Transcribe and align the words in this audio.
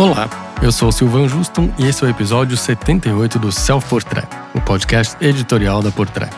Olá, 0.00 0.30
eu 0.62 0.72
sou 0.72 0.88
o 0.88 0.92
Silvan 0.92 1.28
Juston 1.28 1.70
e 1.78 1.86
esse 1.86 2.02
é 2.02 2.06
o 2.06 2.10
episódio 2.10 2.56
78 2.56 3.38
do 3.38 3.52
Self 3.52 3.86
Portrait, 3.86 4.26
o 4.54 4.60
podcast 4.62 5.14
editorial 5.20 5.82
da 5.82 5.90
Portrait. 5.90 6.32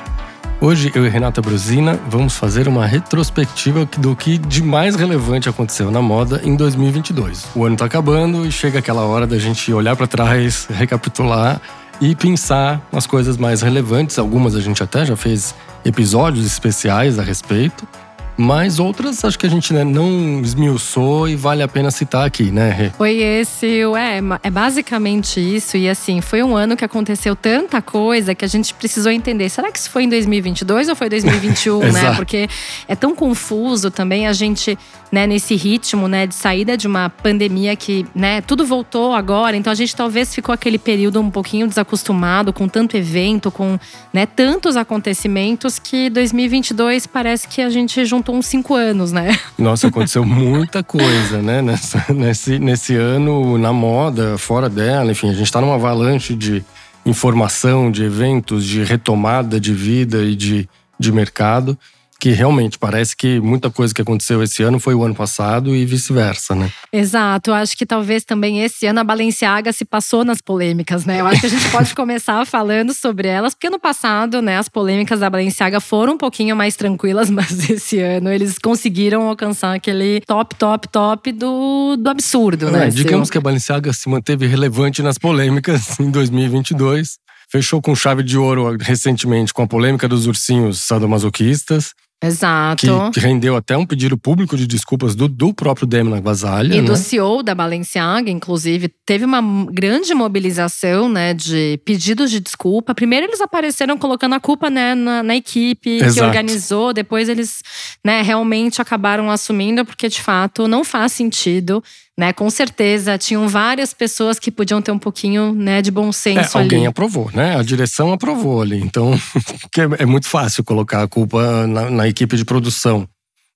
Hoje 0.61 0.91
eu 0.97 1.07
e 1.07 1.09
Renata 1.09 1.41
Brusina 1.41 1.97
vamos 2.09 2.35
fazer 2.35 2.67
uma 2.67 2.85
retrospectiva 2.85 3.89
do 3.99 4.17
que 4.17 4.37
de 4.37 4.65
mais 4.65 4.97
relevante 4.97 5.49
aconteceu 5.49 5.93
na 5.93 6.03
moda 6.03 6.41
em 6.43 6.57
2022. 6.57 7.51
O 7.55 7.65
ano 7.65 7.77
está 7.77 7.85
acabando 7.85 8.45
e 8.45 8.51
chega 8.51 8.81
aquela 8.81 9.03
hora 9.03 9.29
da 9.29 9.39
gente 9.39 9.73
olhar 9.73 9.95
para 9.95 10.09
trás, 10.09 10.67
recapitular 10.69 11.61
e 12.01 12.17
pensar 12.17 12.85
nas 12.91 13.07
coisas 13.07 13.37
mais 13.37 13.63
relevantes. 13.63 14.19
Algumas 14.19 14.57
a 14.57 14.61
gente 14.61 14.83
até 14.83 15.07
já 15.07 15.15
fez 15.15 15.55
episódios 15.85 16.45
especiais 16.45 17.17
a 17.17 17.23
respeito. 17.23 17.87
Mas 18.37 18.79
outras 18.79 19.25
acho 19.25 19.39
que 19.39 19.47
a 19.47 19.51
gente 19.51 19.73
né, 19.73 19.85
não 19.85 20.41
esmiuçou 20.41 21.29
e 21.29 21.37
vale 21.37 21.63
a 21.63 21.69
pena 21.69 21.91
citar 21.91 22.27
aqui, 22.27 22.51
né, 22.51 22.71
Rê? 22.71 22.91
Foi 22.91 23.19
esse, 23.19 23.83
é, 23.97 24.21
é 24.43 24.51
basicamente 24.51 25.41
isso. 25.41 25.77
E 25.77 25.89
assim, 25.89 26.21
foi 26.21 26.43
um 26.43 26.57
ano 26.57 26.77
que 26.77 26.85
aconteceu 26.85 27.37
tanta 27.37 27.83
coisa 27.83 28.35
que 28.35 28.45
a 28.45 28.49
gente 28.49 28.73
precisou 28.75 29.13
entender. 29.13 29.49
Será 29.49 29.71
que 29.71 29.79
isso 29.79 29.91
foi 29.91 30.05
em 30.05 30.09
2022 30.09 30.89
ou 30.89 30.97
foi 30.97 31.09
2021, 31.09 31.81
né? 31.93 32.15
Porque 32.17 32.49
é 32.89 32.97
tão 32.97 33.15
confuso 33.15 33.91
também 33.91 34.27
a 34.27 34.33
gente, 34.33 34.79
né, 35.11 35.27
nesse 35.27 35.55
ritmo, 35.55 36.09
né, 36.09 36.27
de 36.27 36.35
saída 36.35 36.77
de 36.77 36.87
uma 36.87 37.11
pandemia 37.11 37.77
que, 37.77 38.07
né, 38.15 38.41
tudo 38.41 38.65
voltou 38.65 39.15
agora. 39.15 39.57
Então 39.57 39.71
a 39.71 39.77
gente 39.77 39.95
talvez 39.95 40.35
ficou 40.35 40.53
aquele 40.55 40.79
período 40.79 41.21
um 41.21 41.31
pouquinho 41.31 41.69
desacostumado 41.69 42.53
com 42.53 42.67
tanto 42.67 42.97
evento, 42.97 43.51
com, 43.51 43.79
né, 44.13 44.27
tantos 44.27 44.77
acontecimentos 44.77 45.79
que 45.79 46.09
2022 46.09 47.07
parece 47.07 47.47
que 47.47 47.61
a 47.61 47.69
gente 47.69 48.05
juntou 48.05 48.22
juntou 48.23 48.37
uns 48.37 48.47
cinco 48.47 48.75
anos, 48.75 49.11
né? 49.11 49.37
Nossa, 49.59 49.89
aconteceu 49.89 50.25
muita 50.25 50.83
coisa, 50.83 51.43
né? 51.43 51.61
Nessa, 51.61 52.07
nesse, 52.15 52.59
nesse 52.59 52.95
ano, 52.95 53.59
na 53.59 53.73
moda, 53.73 54.39
fora 54.39 54.69
dela, 54.69 55.11
enfim, 55.11 55.29
a 55.29 55.33
gente 55.33 55.43
está 55.43 55.61
numa 55.61 55.75
avalanche 55.75 56.35
de 56.35 56.65
informação, 57.05 57.91
de 57.91 58.05
eventos, 58.05 58.65
de 58.65 58.85
retomada 58.85 59.59
de 59.59 59.75
vida 59.75 60.23
e 60.23 60.37
de, 60.37 60.69
de 60.99 61.11
mercado 61.11 61.77
que 62.23 62.31
realmente 62.31 62.79
parece 62.79 63.17
que 63.17 63.41
muita 63.41 63.69
coisa 63.69 63.93
que 63.93 64.01
aconteceu 64.01 64.41
esse 64.45 64.63
ano 64.63 64.79
foi 64.79 64.95
o 64.95 65.03
ano 65.03 65.13
passado 65.13 65.75
e 65.75 65.85
vice-versa, 65.85 66.55
né? 66.55 66.71
Exato. 66.93 67.53
Acho 67.53 67.77
que 67.77 67.85
talvez 67.85 68.25
também 68.25 68.63
esse 68.63 68.87
ano 68.87 69.01
a 69.01 69.05
Balenciaga 69.05 69.73
se 69.73 69.85
passou 69.85 70.25
nas 70.25 70.41
polêmicas, 70.41 71.05
né? 71.05 71.21
Eu 71.21 71.27
acho 71.27 71.41
que 71.41 71.49
a 71.49 71.51
gente 71.51 71.67
pode 71.73 71.93
começar 71.97 72.47
falando 72.47 72.95
sobre 72.95 73.27
elas, 73.27 73.55
porque 73.55 73.69
no 73.69 73.81
passado, 73.81 74.41
né, 74.41 74.57
as 74.57 74.69
polêmicas 74.69 75.19
da 75.19 75.29
Balenciaga 75.29 75.81
foram 75.81 76.13
um 76.13 76.17
pouquinho 76.17 76.55
mais 76.55 76.77
tranquilas, 76.77 77.27
mas 77.29 77.69
esse 77.69 77.99
ano 77.99 78.31
eles 78.31 78.57
conseguiram 78.57 79.23
alcançar 79.23 79.75
aquele 79.75 80.21
top, 80.21 80.55
top, 80.55 80.89
top 80.91 81.33
do, 81.33 81.97
do 81.97 82.09
absurdo, 82.09 82.71
né? 82.71 82.87
É, 82.87 82.91
digamos 82.91 83.31
que 83.31 83.39
a 83.39 83.41
Balenciaga 83.41 83.93
se 83.93 84.09
manteve 84.09 84.47
relevante 84.47 85.03
nas 85.03 85.19
polêmicas 85.19 85.99
em 85.99 86.09
2022 86.09 87.17
fechou 87.51 87.83
com 87.83 87.95
chave 87.95 88.23
de 88.23 88.39
ouro 88.39 88.79
recentemente 88.81 89.53
com 89.53 89.63
a 89.63 89.67
polêmica 89.67 90.09
dos 90.09 90.27
ursinhos 90.27 90.81
sadomasoquistas. 90.81 91.93
Exato. 92.23 93.11
Que, 93.13 93.19
rendeu 93.19 93.57
até 93.57 93.77
um 93.77 93.85
pedido 93.85 94.17
público 94.17 94.57
de 94.57 94.67
desculpas 94.67 95.17
do, 95.17 95.27
do 95.27 95.53
próprio 95.53 95.87
Demna 95.87 96.21
Gvasalia. 96.21 96.77
E 96.77 96.81
né? 96.81 96.87
do 96.87 96.97
CEO 96.97 97.43
da 97.43 97.55
Balenciaga, 97.55 98.31
inclusive. 98.31 98.89
Teve 99.05 99.25
uma 99.25 99.43
grande 99.71 100.15
mobilização 100.15 101.09
né, 101.09 101.35
de 101.35 101.81
pedidos 101.85 102.31
de 102.31 102.39
desculpa. 102.39 102.95
Primeiro 102.95 103.27
eles 103.27 103.41
apareceram 103.41 103.99
colocando 103.99 104.35
a 104.35 104.41
culpa 104.41 104.71
né, 104.71 104.95
na, 104.95 105.23
na 105.23 105.35
equipe 105.35 105.97
Exato. 105.97 106.15
que 106.15 106.21
organizou. 106.21 106.93
Depois 106.93 107.29
eles 107.29 107.61
né, 108.05 108.23
realmente 108.23 108.81
acabaram 108.81 109.31
assumindo, 109.31 109.85
porque 109.85 110.09
de 110.09 110.21
fato 110.21 110.69
não 110.69 110.85
faz 110.85 111.13
sentido 111.13 111.83
né? 112.19 112.33
Com 112.33 112.49
certeza 112.51 113.17
tinham 113.17 113.49
várias 113.49 113.95
pessoas 113.95 114.39
que 114.39 114.51
podiam 114.51 114.83
ter 114.83 114.93
um 114.93 114.99
pouquinho, 114.99 115.53
né, 115.53 115.81
de 115.81 115.91
bom 115.91 116.13
senso 116.13 116.59
é, 116.59 116.61
alguém 116.61 116.81
ali. 116.81 116.89
aprovou, 116.89 117.31
né? 117.33 117.57
A 117.57 117.63
direção 117.63 118.13
aprovou 118.13 118.63
ali. 118.63 118.81
Então, 118.81 119.13
é, 119.99 120.03
é 120.03 120.07
muito 120.07 120.27
fácil 120.27 120.63
colocar 120.65 121.03
a 121.03 121.09
culpa 121.09 121.67
na, 121.67 121.91
na 121.91 122.09
equipe 122.09 122.37
de 122.37 122.45
produção. 122.45 123.09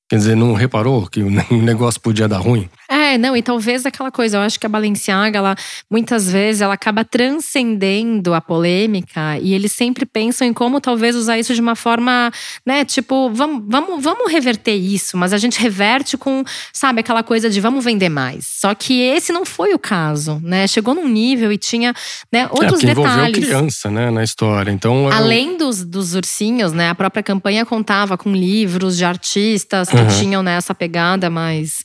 Quer 0.09 0.17
dizer, 0.17 0.37
não 0.37 0.55
reparou 0.55 1.07
que 1.09 1.21
o 1.51 1.63
negócio 1.63 2.01
podia 2.01 2.29
dar 2.29 2.39
ruim? 2.39 2.69
É, 2.89 2.96
não, 3.19 3.37
e 3.37 3.43
talvez 3.43 3.85
aquela 3.87 4.11
coisa, 4.11 4.37
eu 4.37 4.41
acho 4.41 4.59
que 4.59 4.67
a 4.67 4.69
Balenciaga, 4.69 5.39
ela 5.39 5.57
muitas 5.91 6.31
vezes 6.31 6.61
ela 6.61 6.75
acaba 6.75 7.05
transcendendo 7.05 8.35
a 8.35 8.41
polêmica 8.41 9.39
e 9.41 9.55
eles 9.55 9.73
sempre 9.73 10.07
pensam 10.07 10.47
em 10.47 10.53
como 10.53 10.81
talvez 10.81 11.17
usar 11.17 11.39
isso 11.39 11.55
de 11.55 11.61
uma 11.61 11.77
forma, 11.77 12.31
né, 12.65 12.85
tipo, 12.85 13.31
vamos, 13.31 13.65
vamos, 13.69 14.03
vamos 14.03 14.33
reverter 14.33 14.75
isso, 14.75 15.17
mas 15.17 15.33
a 15.33 15.39
gente 15.39 15.61
reverte 15.61 16.17
com, 16.17 16.45
sabe, 16.73 17.01
aquela 17.01 17.23
coisa 17.23 17.51
de 17.51 17.61
vamos 17.61 17.85
vender 17.85 18.09
mais. 18.09 18.47
Só 18.47 18.75
que 18.75 19.01
esse 19.01 19.33
não 19.33 19.45
foi 19.45 19.75
o 19.75 19.79
caso, 19.79 20.41
né? 20.43 20.67
Chegou 20.67 20.95
num 20.95 21.09
nível 21.09 21.53
e 21.53 21.59
tinha, 21.59 21.93
né, 22.33 22.41
é, 22.41 22.49
outros 22.51 22.83
é, 22.83 22.95
detalhes. 22.95 23.45
criança, 23.45 23.91
né, 23.91 24.11
na 24.11 24.23
história. 24.23 24.71
Então, 24.71 25.09
além 25.09 25.53
eu... 25.53 25.59
dos, 25.59 25.85
dos 25.85 26.15
ursinhos, 26.15 26.73
né, 26.73 26.91
a 26.91 26.95
própria 26.95 27.23
campanha 27.23 27.65
contava 27.65 28.17
com 28.17 28.33
livros 28.33 28.97
de 28.97 29.05
artistas 29.05 29.89
que 29.89 29.97
uhum. 29.97 30.09
tinham 30.19 30.43
né, 30.43 30.59
pegada 30.79 31.31
mais 31.31 31.83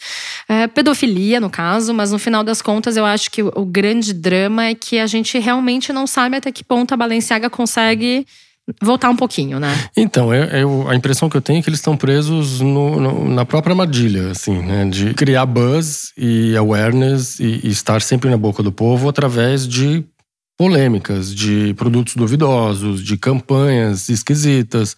é, 0.48 0.68
pedofilia, 0.68 1.11
no 1.40 1.50
caso, 1.50 1.94
mas 1.94 2.12
no 2.12 2.20
final 2.20 2.44
das 2.44 2.62
contas 2.62 2.98
eu 2.98 3.06
acho 3.06 3.30
que 3.32 3.44
o, 3.44 3.66
grande 3.66 4.14
drama 4.14 4.66
é 4.66 4.76
que 4.76 5.00
a 5.00 5.08
gente 5.08 5.38
realmente 5.40 5.92
não 5.94 6.08
sabe 6.08 6.38
até 6.38 6.52
que 6.52 6.64
ponto 6.64 6.94
a 6.94 6.98
Balenciaga 6.98 7.50
consegue 7.50 8.26
voltar 8.82 9.10
um 9.10 9.16
pouquinho, 9.16 9.60
né? 9.60 9.74
Então, 9.98 10.34
eu, 10.34 10.44
eu, 10.46 10.90
a 10.90 10.96
impressão 10.96 11.30
que 11.30 11.36
eu 11.36 11.42
tenho 11.42 11.60
é 11.60 11.62
que 11.62 11.70
eles 11.70 11.80
estão 11.80 11.98
presos 11.98 12.62
no, 12.62 13.00
no, 13.00 13.30
na 13.30 13.46
própria 13.46 13.74
armadilha, 13.74 14.32
assim, 14.32 14.62
né? 14.62 14.86
De 14.86 15.14
criar 15.14 15.46
buzz 15.46 16.14
e 16.18 16.56
awareness 16.56 17.40
e, 17.40 17.62
e, 17.64 17.70
estar 17.70 18.02
sempre 18.02 18.30
na 18.30 18.38
boca 18.38 18.62
do 18.64 18.72
povo 18.72 19.10
através 19.10 19.68
de 19.68 20.04
polêmicas, 20.58 21.34
de 21.34 21.74
produtos 21.74 22.16
duvidosos, 22.16 23.04
de 23.04 23.18
campanhas 23.18 24.10
esquisitas. 24.10 24.96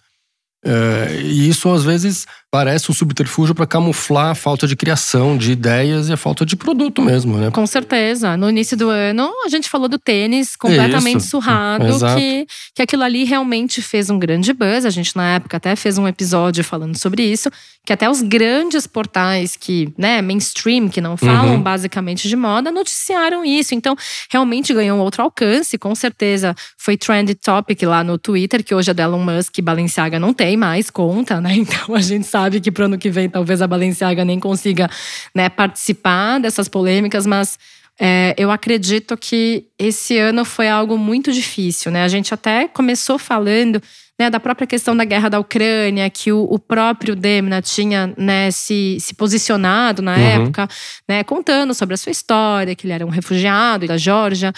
É, 0.64 1.20
e 1.22 1.48
isso 1.48 1.70
às 1.70 1.84
vezes 1.84 2.26
parece 2.54 2.88
um 2.88 2.94
subterfúgio 2.94 3.52
para 3.52 3.66
camuflar 3.66 4.30
a 4.30 4.34
falta 4.36 4.64
de 4.64 4.76
criação, 4.76 5.36
de 5.36 5.50
ideias 5.50 6.08
e 6.08 6.12
a 6.12 6.16
falta 6.16 6.46
de 6.46 6.54
produto 6.54 7.02
mesmo, 7.02 7.36
né? 7.36 7.50
Com 7.50 7.66
certeza. 7.66 8.36
No 8.36 8.48
início 8.48 8.76
do 8.76 8.88
ano, 8.90 9.28
a 9.44 9.48
gente 9.48 9.68
falou 9.68 9.88
do 9.88 9.98
tênis 9.98 10.54
completamente 10.54 11.18
Isso. 11.18 11.30
surrado, 11.30 11.84
que, 12.16 12.46
que 12.72 12.80
aquilo 12.80 13.02
ali 13.02 13.24
realmente 13.24 13.82
fez 13.82 14.08
um 14.08 14.20
grande 14.20 14.52
buzz. 14.52 14.86
A 14.86 14.90
gente, 14.90 15.16
na 15.16 15.34
época, 15.34 15.56
até 15.56 15.74
fez 15.74 15.98
um 15.98 16.06
episódio 16.06 16.62
falando 16.62 16.96
sobre 16.96 17.24
isso, 17.24 17.50
que 17.84 17.92
até 17.92 18.08
os 18.08 18.22
grandes 18.22 18.86
portais 18.86 19.56
que, 19.56 19.92
né, 19.98 20.22
mainstream, 20.22 20.88
que 20.88 21.00
não 21.00 21.16
falam 21.16 21.56
uhum. 21.56 21.60
basicamente 21.60 22.28
de 22.28 22.36
moda, 22.36 22.70
noticiaram 22.70 23.44
isso. 23.44 23.74
Então, 23.74 23.96
realmente 24.30 24.72
ganhou 24.72 25.00
outro 25.00 25.24
alcance, 25.24 25.76
com 25.76 25.92
certeza. 25.92 26.54
Foi 26.78 26.96
trend 26.96 27.34
topic 27.34 27.82
lá 27.82 28.04
no 28.04 28.16
Twitter, 28.16 28.62
que 28.62 28.72
hoje 28.72 28.92
é 28.92 28.94
da 28.94 29.02
Elon 29.02 29.24
Musk 29.24 29.58
e 29.58 29.62
Balenciaga 29.62 30.20
não 30.20 30.32
tem 30.32 30.56
mais 30.56 30.88
conta, 30.88 31.40
né? 31.40 31.64
Então 31.64 31.94
a 31.94 32.00
gente 32.00 32.26
sabe 32.26 32.43
sabe 32.44 32.60
que 32.60 32.70
para 32.70 32.82
o 32.82 32.84
ano 32.86 32.98
que 32.98 33.10
vem 33.10 33.28
talvez 33.28 33.62
a 33.62 33.66
Balenciaga 33.66 34.24
nem 34.24 34.38
consiga 34.38 34.88
né, 35.34 35.48
participar 35.48 36.38
dessas 36.38 36.68
polêmicas, 36.68 37.26
mas 37.26 37.58
é, 37.98 38.34
eu 38.36 38.50
acredito 38.50 39.16
que 39.16 39.66
esse 39.78 40.18
ano 40.18 40.44
foi 40.44 40.68
algo 40.68 40.98
muito 40.98 41.32
difícil, 41.32 41.92
né? 41.92 42.02
A 42.02 42.08
gente 42.08 42.34
até 42.34 42.66
começou 42.66 43.18
falando 43.18 43.80
né, 44.18 44.28
da 44.30 44.38
própria 44.38 44.66
questão 44.66 44.96
da 44.96 45.04
guerra 45.04 45.28
da 45.28 45.40
Ucrânia, 45.40 46.08
que 46.10 46.32
o, 46.32 46.42
o 46.42 46.58
próprio 46.58 47.16
Demna 47.16 47.62
tinha 47.62 48.12
né, 48.16 48.50
se, 48.50 48.98
se 49.00 49.14
posicionado 49.14 50.02
na 50.02 50.16
uhum. 50.16 50.22
época, 50.22 50.68
né, 51.08 51.24
contando 51.24 51.72
sobre 51.72 51.94
a 51.94 51.96
sua 51.96 52.12
história, 52.12 52.74
que 52.74 52.86
ele 52.86 52.92
era 52.92 53.06
um 53.06 53.10
refugiado 53.10 53.86
da 53.86 53.96
Geórgia, 53.96 54.52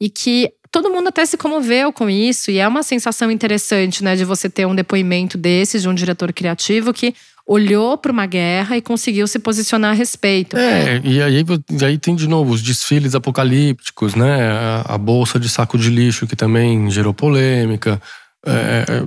e 0.00 0.08
que 0.08 0.52
todo 0.70 0.90
mundo 0.90 1.08
até 1.08 1.24
se 1.26 1.36
comoveu 1.36 1.92
com 1.92 2.08
isso. 2.08 2.50
E 2.50 2.58
é 2.58 2.68
uma 2.68 2.82
sensação 2.82 3.30
interessante, 3.30 4.02
né, 4.04 4.14
de 4.14 4.24
você 4.24 4.48
ter 4.48 4.66
um 4.66 4.74
depoimento 4.74 5.36
desses, 5.36 5.82
de 5.82 5.88
um 5.88 5.94
diretor 5.94 6.32
criativo 6.32 6.92
que 6.92 7.14
olhou 7.50 7.98
para 7.98 8.12
uma 8.12 8.26
guerra 8.26 8.76
e 8.76 8.80
conseguiu 8.80 9.26
se 9.26 9.36
posicionar 9.40 9.90
a 9.90 9.94
respeito. 9.94 10.56
É, 10.56 11.00
e 11.02 11.20
aí, 11.20 11.44
e 11.68 11.84
aí 11.84 11.98
tem 11.98 12.14
de 12.14 12.28
novo 12.28 12.52
os 12.52 12.62
desfiles 12.62 13.12
apocalípticos, 13.12 14.14
né? 14.14 14.48
A, 14.84 14.96
bolsa 14.96 15.36
de 15.40 15.48
saco 15.48 15.76
de 15.76 15.90
lixo 15.90 16.28
que 16.28 16.36
também 16.36 16.88
gerou 16.92 17.12
polêmica. 17.12 18.00
É, 18.46 18.84
é 18.88 19.02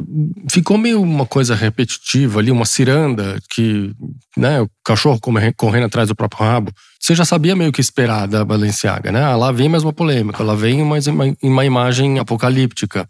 ficou 0.51 0.77
meio 0.77 1.01
uma 1.01 1.25
coisa 1.25 1.55
repetitiva 1.55 2.41
ali, 2.41 2.51
uma 2.51 2.65
ciranda 2.65 3.39
que, 3.49 3.93
né, 4.35 4.61
o 4.61 4.69
cachorro 4.83 5.19
correndo 5.55 5.85
atrás 5.85 6.09
do 6.09 6.15
próprio 6.15 6.43
rabo. 6.43 6.73
Você 6.99 7.15
já 7.15 7.23
sabia 7.23 7.55
meio 7.55 7.71
que 7.71 7.79
esperar 7.79 8.27
da 8.27 8.43
Balenciaga, 8.43 9.09
né? 9.09 9.23
Ah, 9.23 9.37
lá 9.37 9.53
vem 9.53 9.69
mais 9.69 9.83
uma 9.83 9.93
polêmica, 9.93 10.43
lá 10.43 10.53
vem 10.53 10.83
mais 10.83 11.07
uma, 11.07 11.33
uma 11.41 11.63
imagem 11.63 12.19
apocalíptica. 12.19 13.07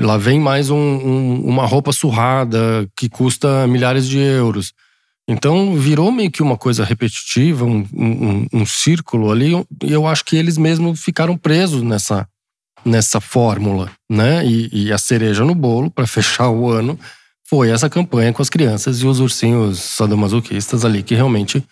Lá 0.00 0.16
vem 0.16 0.38
mais 0.38 0.70
um, 0.70 0.76
um, 0.76 1.40
uma 1.44 1.66
roupa 1.66 1.92
surrada 1.92 2.88
que 2.96 3.08
custa 3.08 3.66
milhares 3.66 4.08
de 4.08 4.18
euros. 4.18 4.72
Então 5.26 5.74
virou 5.74 6.12
meio 6.12 6.30
que 6.30 6.42
uma 6.42 6.56
coisa 6.56 6.84
repetitiva, 6.84 7.64
um, 7.64 7.84
um, 7.92 8.46
um 8.52 8.66
círculo 8.66 9.30
ali. 9.30 9.52
E 9.82 9.92
eu 9.92 10.06
acho 10.06 10.24
que 10.24 10.36
eles 10.36 10.56
mesmos 10.56 11.02
ficaram 11.02 11.36
presos 11.36 11.82
nessa, 11.82 12.28
nessa 12.84 13.20
fórmula, 13.20 13.90
né? 14.08 14.46
E, 14.46 14.68
e 14.72 14.92
a 14.92 14.98
cereja 14.98 15.44
no 15.44 15.54
bolo 15.54 15.90
para 15.90 16.06
fechar 16.06 16.48
o 16.48 16.70
ano 16.70 16.98
foi 17.48 17.70
essa 17.70 17.90
campanha 17.90 18.32
com 18.32 18.40
as 18.40 18.48
crianças 18.48 19.00
e 19.00 19.06
os 19.06 19.18
ursinhos 19.18 19.80
sadomasoquistas 19.80 20.84
ali 20.84 21.02
que 21.02 21.14
realmente 21.14 21.62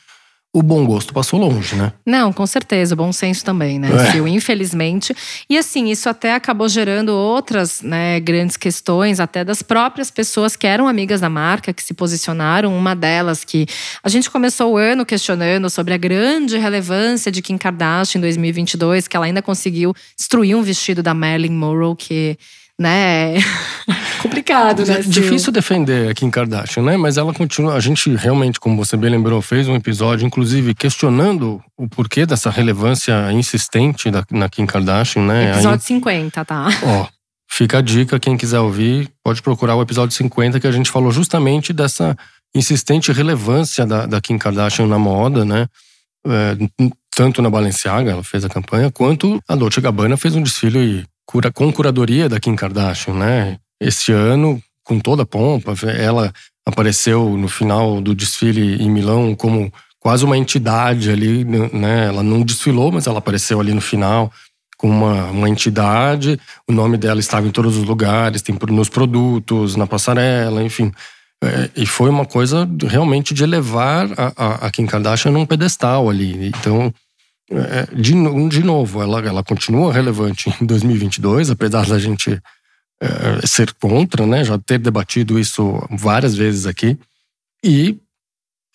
o 0.54 0.62
bom 0.62 0.86
gosto 0.86 1.12
passou 1.12 1.38
longe, 1.38 1.76
né? 1.76 1.92
Não, 2.04 2.32
com 2.32 2.46
certeza, 2.46 2.94
o 2.94 2.96
bom 2.96 3.12
senso 3.12 3.44
também, 3.44 3.78
né, 3.78 3.90
é. 3.92 4.10
Sil, 4.12 4.26
infelizmente. 4.26 5.14
E 5.50 5.58
assim, 5.58 5.90
isso 5.90 6.08
até 6.08 6.34
acabou 6.34 6.66
gerando 6.66 7.10
outras 7.10 7.82
né, 7.82 8.18
grandes 8.20 8.56
questões, 8.56 9.20
até 9.20 9.44
das 9.44 9.62
próprias 9.62 10.10
pessoas 10.10 10.56
que 10.56 10.66
eram 10.66 10.88
amigas 10.88 11.20
da 11.20 11.28
marca, 11.28 11.74
que 11.74 11.82
se 11.82 11.92
posicionaram. 11.92 12.74
Uma 12.74 12.96
delas 12.96 13.44
que 13.44 13.66
a 14.02 14.08
gente 14.08 14.30
começou 14.30 14.72
o 14.72 14.76
ano 14.78 15.04
questionando 15.04 15.68
sobre 15.68 15.92
a 15.92 15.98
grande 15.98 16.56
relevância 16.56 17.30
de 17.30 17.42
Kim 17.42 17.58
Kardashian 17.58 18.18
em 18.18 18.22
2022, 18.22 19.06
que 19.06 19.16
ela 19.16 19.26
ainda 19.26 19.42
conseguiu 19.42 19.94
destruir 20.16 20.56
um 20.56 20.62
vestido 20.62 21.02
da 21.02 21.12
Marilyn 21.12 21.52
Monroe, 21.52 21.94
que 21.96 22.38
né? 22.78 23.34
Complicado, 24.22 24.84
né? 24.84 24.94
É 24.94 25.02
difícil 25.02 25.52
defender 25.52 26.10
a 26.10 26.14
Kim 26.14 26.30
Kardashian, 26.30 26.82
né? 26.82 26.96
Mas 26.96 27.16
ela 27.16 27.32
continua. 27.32 27.74
A 27.74 27.80
gente 27.80 28.14
realmente, 28.14 28.58
como 28.58 28.76
você 28.76 28.96
bem 28.96 29.10
lembrou, 29.10 29.40
fez 29.40 29.68
um 29.68 29.74
episódio, 29.74 30.26
inclusive, 30.26 30.74
questionando 30.74 31.62
o 31.76 31.88
porquê 31.88 32.26
dessa 32.26 32.50
relevância 32.50 33.32
insistente 33.32 34.10
da, 34.10 34.24
na 34.30 34.48
Kim 34.48 34.66
Kardashian, 34.66 35.22
né? 35.22 35.52
Episódio 35.52 35.80
Aí, 35.80 35.80
50, 35.80 36.44
tá? 36.44 36.68
Ó, 36.82 37.06
fica 37.48 37.78
a 37.78 37.80
dica, 37.80 38.18
quem 38.18 38.36
quiser 38.36 38.60
ouvir, 38.60 39.08
pode 39.22 39.40
procurar 39.42 39.76
o 39.76 39.82
episódio 39.82 40.16
50, 40.16 40.60
que 40.60 40.66
a 40.66 40.72
gente 40.72 40.90
falou 40.90 41.10
justamente 41.10 41.72
dessa 41.72 42.16
insistente 42.54 43.12
relevância 43.12 43.86
da, 43.86 44.06
da 44.06 44.20
Kim 44.20 44.38
Kardashian 44.38 44.86
na 44.86 44.98
moda, 44.98 45.44
né? 45.44 45.66
É, 46.26 46.56
tanto 47.14 47.40
na 47.40 47.48
Balenciaga, 47.48 48.10
ela 48.10 48.24
fez 48.24 48.44
a 48.44 48.48
campanha, 48.48 48.90
quanto 48.90 49.40
a 49.48 49.54
Dolce 49.54 49.80
Gabbana 49.80 50.16
fez 50.16 50.34
um 50.34 50.42
desfile 50.42 51.06
cura, 51.26 51.50
com 51.52 51.72
curadoria 51.72 52.28
da 52.28 52.40
Kim 52.40 52.54
Kardashian, 52.54 53.14
né? 53.14 53.58
Este 53.80 54.12
ano, 54.12 54.62
com 54.84 54.98
toda 54.98 55.24
a 55.24 55.26
pompa, 55.26 55.74
ela 55.86 56.32
apareceu 56.64 57.36
no 57.36 57.48
final 57.48 58.00
do 58.00 58.14
desfile 58.14 58.82
em 58.82 58.90
Milão 58.90 59.34
como 59.34 59.72
quase 60.00 60.24
uma 60.24 60.38
entidade 60.38 61.10
ali, 61.10 61.44
né? 61.44 62.06
Ela 62.06 62.22
não 62.22 62.42
desfilou, 62.42 62.92
mas 62.92 63.06
ela 63.06 63.18
apareceu 63.18 63.60
ali 63.60 63.74
no 63.74 63.80
final 63.80 64.32
com 64.76 64.88
uma, 64.88 65.24
uma 65.26 65.48
entidade. 65.48 66.38
O 66.68 66.72
nome 66.72 66.96
dela 66.96 67.20
estava 67.20 67.46
em 67.46 67.50
todos 67.50 67.76
os 67.76 67.84
lugares, 67.84 68.42
tem 68.42 68.56
nos 68.68 68.88
produtos, 68.88 69.74
na 69.74 69.86
passarela, 69.86 70.62
enfim. 70.62 70.92
É, 71.42 71.70
e 71.76 71.86
foi 71.86 72.08
uma 72.08 72.24
coisa 72.24 72.68
realmente 72.86 73.34
de 73.34 73.42
elevar 73.42 74.08
a, 74.16 74.32
a, 74.36 74.66
a 74.66 74.70
Kim 74.70 74.86
Kardashian 74.86 75.32
num 75.32 75.46
pedestal 75.46 76.08
ali. 76.08 76.48
Então, 76.48 76.92
de, 77.92 78.12
de 78.48 78.62
novo, 78.64 79.02
ela, 79.02 79.20
ela 79.20 79.44
continua 79.44 79.92
relevante 79.92 80.52
em 80.60 80.66
2022, 80.66 81.50
apesar 81.50 81.86
da 81.86 81.98
gente 81.98 82.40
é, 83.00 83.46
ser 83.46 83.72
contra, 83.74 84.26
né? 84.26 84.44
Já 84.44 84.58
ter 84.58 84.78
debatido 84.78 85.38
isso 85.38 85.86
várias 85.90 86.34
vezes 86.34 86.66
aqui. 86.66 86.98
E 87.62 87.98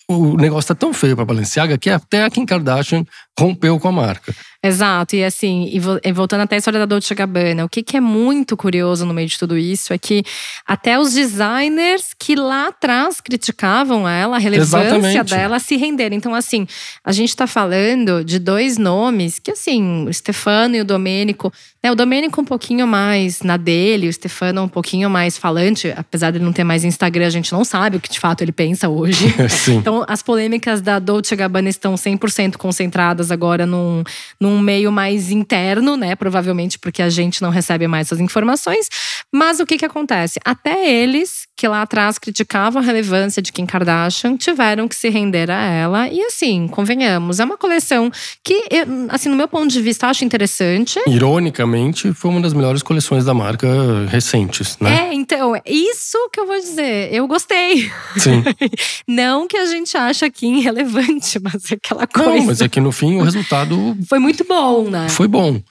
o 0.07 0.35
negócio 0.35 0.69
tá 0.69 0.75
tão 0.75 0.93
feio 0.93 1.15
para 1.15 1.25
Balenciaga 1.25 1.77
que 1.77 1.89
até 1.89 2.23
a 2.23 2.29
Kim 2.29 2.45
Kardashian 2.45 3.05
rompeu 3.37 3.79
com 3.79 3.87
a 3.87 3.91
marca. 3.91 4.33
Exato, 4.63 5.15
e 5.15 5.23
assim, 5.23 5.71
e 5.71 6.11
voltando 6.11 6.41
até 6.41 6.53
a 6.53 6.57
história 6.59 6.79
da 6.79 6.85
Dolce 6.85 7.15
Gabbana, 7.15 7.65
o 7.65 7.69
que, 7.69 7.81
que 7.81 7.97
é 7.97 7.99
muito 7.99 8.55
curioso 8.55 9.07
no 9.07 9.13
meio 9.13 9.27
de 9.27 9.39
tudo 9.39 9.57
isso 9.57 9.91
é 9.91 9.97
que 9.97 10.23
até 10.67 10.99
os 10.99 11.13
designers 11.13 12.13
que 12.17 12.35
lá 12.35 12.67
atrás 12.67 13.19
criticavam 13.19 14.07
ela, 14.07 14.35
a 14.35 14.39
relevância 14.39 14.77
Exatamente. 14.77 15.29
dela, 15.31 15.57
se 15.57 15.75
renderam. 15.77 16.15
Então, 16.15 16.35
assim, 16.35 16.67
a 17.03 17.11
gente 17.11 17.35
tá 17.35 17.47
falando 17.47 18.23
de 18.23 18.37
dois 18.37 18.77
nomes 18.77 19.39
que, 19.39 19.49
assim, 19.49 20.05
o 20.07 20.13
Stefano 20.13 20.75
e 20.75 20.81
o 20.81 20.85
Domênico, 20.85 21.51
né? 21.83 21.91
O 21.91 21.95
Domênico 21.95 22.39
um 22.39 22.45
pouquinho 22.45 22.85
mais 22.85 23.41
na 23.41 23.57
dele, 23.57 24.07
o 24.07 24.13
Stefano 24.13 24.61
um 24.61 24.67
pouquinho 24.67 25.09
mais 25.09 25.39
falante, 25.39 25.91
apesar 25.97 26.29
de 26.29 26.37
ele 26.37 26.45
não 26.45 26.53
ter 26.53 26.63
mais 26.63 26.83
Instagram, 26.83 27.25
a 27.25 27.31
gente 27.31 27.51
não 27.51 27.65
sabe 27.65 27.97
o 27.97 27.99
que 27.99 28.11
de 28.11 28.19
fato 28.19 28.43
ele 28.43 28.51
pensa 28.51 28.87
hoje. 28.87 29.33
Sim. 29.49 29.77
Então, 29.77 30.05
as 30.07 30.21
polêmicas 30.21 30.81
da 30.81 30.99
Dolce 30.99 31.35
Gabbana 31.35 31.69
estão 31.69 31.95
100% 31.95 32.57
concentradas 32.57 33.31
agora 33.31 33.65
num, 33.65 34.03
num 34.39 34.50
num 34.51 34.59
meio 34.59 34.91
mais 34.91 35.31
interno, 35.31 35.95
né? 35.95 36.15
Provavelmente 36.15 36.77
porque 36.77 37.01
a 37.01 37.09
gente 37.09 37.41
não 37.41 37.49
recebe 37.49 37.87
mais 37.87 38.07
essas 38.07 38.19
informações. 38.19 38.87
Mas 39.31 39.59
o 39.59 39.65
que 39.65 39.77
que 39.77 39.85
acontece? 39.85 40.39
Até 40.43 40.89
eles, 40.89 41.47
que 41.61 41.67
lá 41.67 41.83
atrás 41.83 42.17
criticavam 42.17 42.81
a 42.81 42.83
relevância 42.83 43.39
de 43.39 43.53
Kim 43.53 43.67
Kardashian, 43.67 44.35
tiveram 44.35 44.87
que 44.87 44.95
se 44.95 45.09
render 45.09 45.51
a 45.51 45.63
ela. 45.63 46.07
E 46.07 46.19
assim, 46.23 46.67
convenhamos, 46.67 47.39
é 47.39 47.45
uma 47.45 47.55
coleção 47.55 48.09
que, 48.43 48.63
assim, 49.09 49.29
no 49.29 49.35
meu 49.35 49.47
ponto 49.47 49.67
de 49.67 49.79
vista, 49.79 50.07
acho 50.07 50.25
interessante. 50.25 50.99
Ironicamente, 51.05 52.13
foi 52.13 52.31
uma 52.31 52.41
das 52.41 52.51
melhores 52.53 52.81
coleções 52.81 53.25
da 53.25 53.35
marca 53.35 53.67
recentes, 54.09 54.75
né? 54.81 55.09
É, 55.09 55.13
então, 55.13 55.53
isso 55.63 56.17
que 56.33 56.39
eu 56.39 56.47
vou 56.47 56.59
dizer. 56.59 57.13
Eu 57.13 57.27
gostei. 57.27 57.91
Sim. 58.17 58.43
não 59.07 59.47
que 59.47 59.55
a 59.55 59.67
gente 59.67 59.95
acha 59.95 60.27
Kim 60.31 60.57
irrelevante, 60.57 61.39
mas 61.39 61.71
é 61.71 61.75
aquela 61.75 62.07
coisa. 62.07 62.39
Não, 62.39 62.45
mas 62.47 62.61
é 62.61 62.67
que 62.67 62.79
no 62.79 62.91
fim 62.91 63.17
o 63.17 63.23
resultado. 63.23 63.95
Foi 64.09 64.17
muito 64.17 64.43
bom, 64.45 64.89
né? 64.89 65.09
Foi 65.09 65.27
bom. 65.27 65.61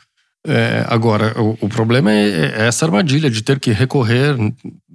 É, 0.47 0.85
agora, 0.89 1.39
o, 1.41 1.57
o 1.61 1.69
problema 1.69 2.11
é, 2.11 2.29
é, 2.29 2.67
essa 2.67 2.87
armadilha 2.87 3.31
de 3.31 3.43
ter 3.43 3.61
que 3.61 3.73
recorrer 3.73 4.35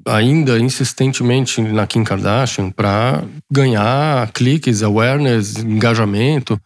ainda 0.08 0.58
insistentemente 0.60 1.62
na 1.62 1.86
Kim 1.86 2.04
Kardashian 2.04 2.72
para 2.72 3.24
ganhar 3.52 4.32
cliques, 4.32 4.82
awareness, 4.82 5.58
engajamento. 5.58 6.60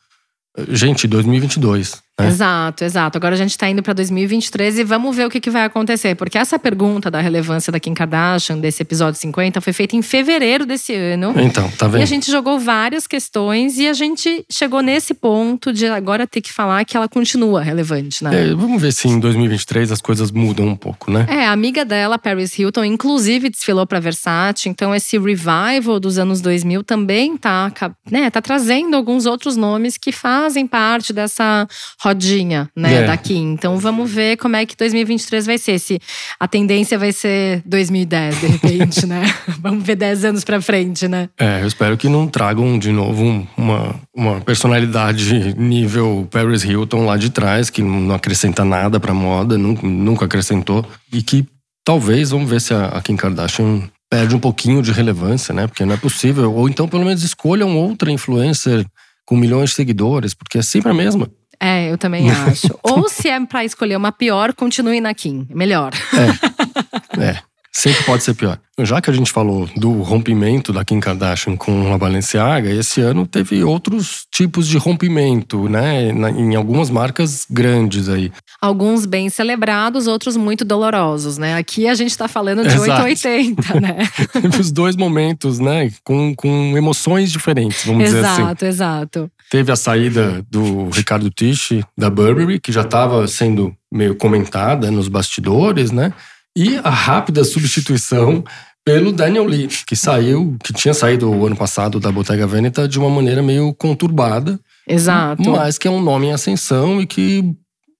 Gente, 0.69 1.07
2022. 1.07 2.01
Né? 2.23 2.27
Exato, 2.27 2.83
exato. 2.83 3.17
Agora 3.17 3.35
a 3.35 3.37
gente 3.37 3.51
está 3.51 3.69
indo 3.69 3.81
para 3.81 3.93
2023 3.93 4.79
e 4.79 4.83
vamos 4.83 5.15
ver 5.15 5.25
o 5.25 5.29
que, 5.29 5.39
que 5.39 5.49
vai 5.49 5.63
acontecer. 5.63 6.15
Porque 6.15 6.37
essa 6.37 6.59
pergunta 6.59 7.09
da 7.09 7.19
relevância 7.19 7.71
da 7.71 7.79
Kim 7.79 7.93
Kardashian, 7.93 8.57
desse 8.57 8.81
episódio 8.81 9.19
50, 9.19 9.61
foi 9.61 9.73
feita 9.73 9.95
em 9.95 10.01
fevereiro 10.01 10.65
desse 10.65 10.93
ano. 10.93 11.33
Então, 11.37 11.69
tá 11.71 11.87
vendo? 11.87 12.01
E 12.01 12.03
a 12.03 12.05
gente 12.05 12.29
jogou 12.29 12.59
várias 12.59 13.07
questões 13.07 13.77
e 13.77 13.87
a 13.87 13.93
gente 13.93 14.45
chegou 14.51 14.81
nesse 14.81 15.13
ponto 15.13 15.71
de 15.73 15.87
agora 15.87 16.27
ter 16.27 16.41
que 16.41 16.51
falar 16.51 16.83
que 16.85 16.95
ela 16.95 17.07
continua 17.07 17.61
relevante, 17.61 18.23
né? 18.23 18.49
É, 18.49 18.53
vamos 18.53 18.81
ver 18.81 18.91
se 18.93 19.07
em 19.07 19.19
2023 19.19 19.91
as 19.91 20.01
coisas 20.01 20.31
mudam 20.31 20.67
um 20.67 20.75
pouco, 20.75 21.11
né? 21.11 21.25
É, 21.29 21.45
a 21.45 21.51
amiga 21.51 21.83
dela, 21.85 22.17
Paris 22.17 22.57
Hilton, 22.57 22.83
inclusive 22.83 23.49
desfilou 23.49 23.85
para 23.85 23.99
Versace. 23.99 24.69
Então 24.69 24.93
esse 24.93 25.17
revival 25.17 25.99
dos 25.99 26.17
anos 26.17 26.41
2000 26.41 26.83
também 26.83 27.37
tá, 27.37 27.71
né, 28.09 28.29
tá 28.29 28.41
trazendo 28.41 28.95
alguns 28.95 29.25
outros 29.25 29.55
nomes 29.55 29.97
que 29.97 30.11
fazem 30.11 30.65
parte 30.67 31.13
dessa 31.13 31.67
rodinha, 32.09 32.69
né, 32.75 33.03
é. 33.03 33.05
daqui. 33.05 33.37
Então 33.37 33.77
vamos 33.77 34.11
ver 34.11 34.37
como 34.37 34.55
é 34.55 34.65
que 34.65 34.75
2023 34.75 35.45
vai 35.45 35.57
ser. 35.57 35.79
Se 35.79 35.99
a 36.39 36.47
tendência 36.47 36.97
vai 36.97 37.11
ser 37.11 37.61
2010, 37.65 38.41
de 38.41 38.47
repente, 38.47 39.05
né? 39.05 39.23
vamos 39.61 39.83
ver 39.83 39.95
10 39.95 40.25
anos 40.25 40.43
pra 40.43 40.59
frente, 40.61 41.07
né? 41.07 41.29
É, 41.39 41.61
eu 41.61 41.67
espero 41.67 41.97
que 41.97 42.09
não 42.09 42.27
tragam 42.27 42.77
de 42.77 42.91
novo 42.91 43.47
uma, 43.55 43.95
uma 44.15 44.41
personalidade 44.41 45.53
nível 45.55 46.27
Paris 46.29 46.63
Hilton 46.63 47.05
lá 47.05 47.17
de 47.17 47.29
trás, 47.29 47.69
que 47.69 47.81
não 47.81 48.15
acrescenta 48.15 48.65
nada 48.65 48.99
pra 48.99 49.13
moda, 49.13 49.57
nunca, 49.57 49.87
nunca 49.87 50.25
acrescentou. 50.25 50.85
E 51.13 51.21
que 51.21 51.45
talvez, 51.83 52.31
vamos 52.31 52.49
ver 52.49 52.61
se 52.61 52.73
a 52.73 52.99
Kim 53.03 53.15
Kardashian 53.15 53.83
perde 54.09 54.35
um 54.35 54.39
pouquinho 54.39 54.81
de 54.81 54.91
relevância, 54.91 55.53
né? 55.53 55.67
Porque 55.67 55.85
não 55.85 55.93
é 55.93 55.97
possível. 55.97 56.53
Ou 56.53 56.67
então, 56.67 56.87
pelo 56.87 57.05
menos, 57.05 57.21
escolham 57.21 57.77
outra 57.77 58.11
influencer 58.11 58.85
com 59.25 59.37
milhões 59.37 59.69
de 59.69 59.75
seguidores, 59.75 60.33
porque 60.33 60.57
é 60.57 60.61
sempre 60.63 60.89
a 60.89 60.93
mesma. 60.93 61.29
É, 61.59 61.91
eu 61.91 61.97
também 61.97 62.29
acho. 62.31 62.67
Ou 62.83 63.09
se 63.09 63.27
é 63.27 63.45
pra 63.45 63.65
escolher 63.65 63.97
uma 63.97 64.11
pior, 64.11 64.53
continue 64.53 65.01
na 65.01 65.13
Kim. 65.13 65.45
Melhor. 65.49 65.91
É. 66.13 67.21
É. 67.21 67.49
Sempre 67.71 68.03
pode 68.03 68.23
ser 68.23 68.33
pior. 68.33 68.59
Já 68.79 68.99
que 68.99 69.09
a 69.09 69.13
gente 69.13 69.31
falou 69.31 69.69
do 69.77 70.01
rompimento 70.01 70.73
da 70.73 70.83
Kim 70.83 70.99
Kardashian 70.99 71.55
com 71.55 71.93
a 71.93 71.97
Balenciaga, 71.97 72.69
esse 72.69 72.99
ano 72.99 73.27
teve 73.27 73.63
outros 73.63 74.25
tipos 74.31 74.67
de 74.67 74.77
rompimento, 74.77 75.69
né? 75.69 76.09
Em 76.09 76.55
algumas 76.55 76.89
marcas 76.89 77.45
grandes 77.49 78.09
aí. 78.09 78.33
Alguns 78.59 79.05
bem 79.05 79.29
celebrados, 79.29 80.07
outros 80.07 80.35
muito 80.35 80.65
dolorosos, 80.65 81.37
né? 81.37 81.55
Aqui 81.55 81.87
a 81.87 81.93
gente 81.93 82.17
tá 82.17 82.27
falando 82.27 82.63
de 82.63 82.73
Exato. 82.73 83.03
880, 83.03 83.79
né? 83.79 83.97
Os 84.59 84.71
dois 84.71 84.97
momentos, 84.97 85.59
né? 85.59 85.89
Com, 86.03 86.35
com 86.35 86.75
emoções 86.75 87.31
diferentes, 87.31 87.85
vamos 87.85 88.03
exato, 88.03 88.17
dizer 88.17 88.27
assim. 88.27 88.41
Exato, 88.41 88.65
exato. 88.65 89.31
Teve 89.49 89.71
a 89.71 89.75
saída 89.75 90.45
do 90.49 90.89
Ricardo 90.89 91.29
Tisch, 91.29 91.71
da 91.97 92.09
Burberry, 92.09 92.59
que 92.59 92.71
já 92.71 92.81
estava 92.81 93.27
sendo 93.27 93.75
meio 93.91 94.15
comentada 94.15 94.91
nos 94.91 95.07
bastidores, 95.07 95.91
né? 95.91 96.13
E 96.55 96.77
a 96.83 96.89
rápida 96.89 97.43
substituição 97.43 98.43
pelo 98.85 99.11
Daniel 99.11 99.45
Lee, 99.45 99.67
que 99.87 99.95
saiu, 99.95 100.55
que 100.63 100.73
tinha 100.73 100.93
saído 100.93 101.29
o 101.29 101.45
ano 101.45 101.55
passado 101.55 101.99
da 101.99 102.11
Bottega 102.11 102.47
Veneta 102.47 102.87
de 102.87 102.99
uma 102.99 103.09
maneira 103.09 103.41
meio 103.41 103.73
conturbada. 103.73 104.59
Exato. 104.87 105.49
Mas 105.49 105.77
que 105.77 105.87
é 105.87 105.91
um 105.91 106.01
nome 106.01 106.27
em 106.27 106.33
ascensão 106.33 107.01
e 107.01 107.05
que 107.05 107.55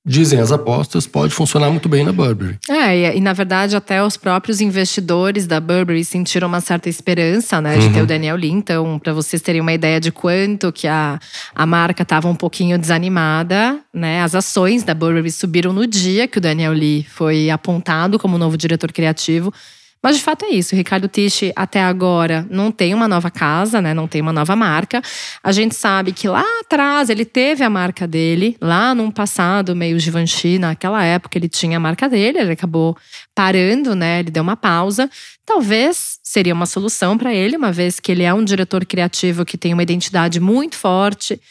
dizem 0.06 0.39
as 0.39 0.51
apostas, 0.51 1.06
pode 1.06 1.34
funcionar 1.34 1.70
muito 1.70 1.89
bem 1.89 2.03
na 2.03 2.12
Burberry. 2.12 2.58
É, 2.70 3.13
e, 3.13 3.18
e, 3.18 3.22
na 3.22 3.34
verdade 3.34 3.75
até 3.75 4.03
os 4.03 4.18
próprios 4.18 4.62
investidores 4.62 5.46
da 5.46 5.60
Burberry 5.60 6.03
sentiram 6.03 6.48
uma 6.48 6.62
certa 6.62 6.89
esperança, 6.89 7.62
né, 7.62 7.77
de 7.77 7.88
uhum. 7.88 7.94
ter 7.94 8.01
o 8.01 8.06
Daniel 8.06 8.36
Lee. 8.36 8.51
Então, 8.51 8.98
para 8.98 9.13
vocês 9.13 9.41
terem 9.41 9.62
uma 9.62 9.74
ideia 9.74 10.00
de 10.00 10.12
quanto 10.12 10.72
que 10.72 10.88
a, 10.88 11.20
a 11.53 11.65
marca 11.65 12.03
estava 12.03 12.27
um 12.27 12.36
pouquinho 12.36 12.77
desanimada, 12.77 13.79
né, 13.94 14.22
as 14.22 14.36
ações 14.36 14.84
da 14.84 14.94
Burberry 14.94 15.32
subiram 15.32 15.74
no 15.74 15.86
dia 15.86 16.27
que 16.27 16.38
o 16.38 16.41
Daniel 16.41 16.74
Lee 16.74 17.06
foi 17.10 17.50
apontado 17.50 18.18
como 18.18 18.38
novo 18.38 18.58
diretor 18.58 18.91
criativo. 18.91 19.53
Mas 20.01 20.15
de 20.15 20.24
fato 20.24 20.46
é 20.46 20.50
isso. 20.50 20.74
O 20.74 20.77
Ricardo 20.77 21.10
Tisch, 21.10 21.51
até 21.56 21.82
agora, 21.84 22.48
não 22.50 22.72
tem 22.72 22.94
uma 22.94 23.08
nova 23.08 23.29
casa, 23.29 23.82
né? 23.82 23.94
Não 23.94 24.08
tem 24.08 24.22
uma 24.22 24.32
nova 24.32 24.56
marca. 24.56 25.01
A 25.44 25.51
gente 25.51 25.75
sabe 25.75 26.13
que 26.13 26.27
lá 26.27 26.46
atrás 26.62 27.10
ele 27.10 27.25
teve 27.25 27.65
a 27.65 27.70
marca 27.70 28.08
dele, 28.08 28.56
lá 28.62 28.96
num 28.96 29.12
passado 29.12 29.75
meio 29.75 30.00
Givenchy, 30.00 30.58
naquela 30.58 31.03
época 31.03 31.38
ele 31.38 31.50
tinha 31.50 31.75
a 31.75 31.79
marca 31.79 32.08
dele, 32.08 32.39
ele 32.39 32.53
acabou 32.53 32.96
parando, 33.36 33.94
né? 33.94 34.20
Ele 34.22 34.32
deu 34.32 34.41
uma 34.41 34.56
pausa. 34.56 35.10
Talvez 35.46 36.18
seria 36.24 36.53
uma 36.53 36.65
solução 36.65 37.18
para 37.18 37.34
ele, 37.34 37.58
uma 37.58 37.72
vez 37.72 38.00
que 38.00 38.12
ele 38.12 38.24
é 38.24 38.34
um 38.34 38.44
diretor 38.44 38.86
criativo 38.86 39.44
que 39.44 39.58
tem 39.58 39.74
uma 39.74 39.84
identidade 39.84 40.39
muito 40.39 40.77
forte. 40.77 41.41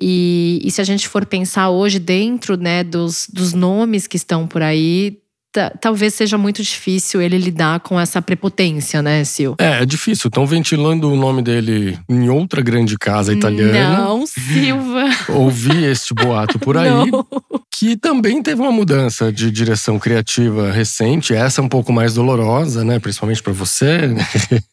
E, 0.00 0.60
e 0.62 0.70
se 0.70 0.80
a 0.80 0.84
gente 0.84 1.08
for 1.08 1.24
pensar 1.26 1.70
hoje 1.70 1.98
dentro 1.98 2.56
né, 2.56 2.84
dos, 2.84 3.26
dos 3.32 3.52
nomes 3.52 4.06
que 4.06 4.16
estão 4.16 4.46
por 4.46 4.62
aí, 4.62 5.18
talvez 5.80 6.14
seja 6.14 6.38
muito 6.38 6.62
difícil 6.62 7.20
ele 7.20 7.38
lidar 7.38 7.80
com 7.80 7.98
essa 7.98 8.20
prepotência, 8.22 9.02
né, 9.02 9.24
Sil? 9.24 9.56
É, 9.58 9.82
é 9.82 9.86
difícil. 9.86 10.28
Estão 10.28 10.46
ventilando 10.46 11.10
o 11.10 11.16
nome 11.16 11.42
dele 11.42 11.98
em 12.08 12.28
outra 12.28 12.62
grande 12.62 12.98
casa 12.98 13.32
italiana. 13.32 13.98
Não, 13.98 14.26
Silva. 14.26 15.04
Ouvi 15.28 15.84
este 15.84 16.14
boato 16.14 16.58
por 16.58 16.76
aí. 16.76 16.88
Não. 16.88 17.26
Que 17.78 17.96
também 17.96 18.42
teve 18.42 18.60
uma 18.60 18.72
mudança 18.72 19.30
de 19.30 19.50
direção 19.50 19.98
criativa 19.98 20.70
recente. 20.70 21.34
Essa 21.34 21.60
é 21.60 21.64
um 21.64 21.68
pouco 21.68 21.92
mais 21.92 22.14
dolorosa, 22.14 22.82
né? 22.82 22.98
Principalmente 22.98 23.42
para 23.42 23.52
você. 23.52 24.14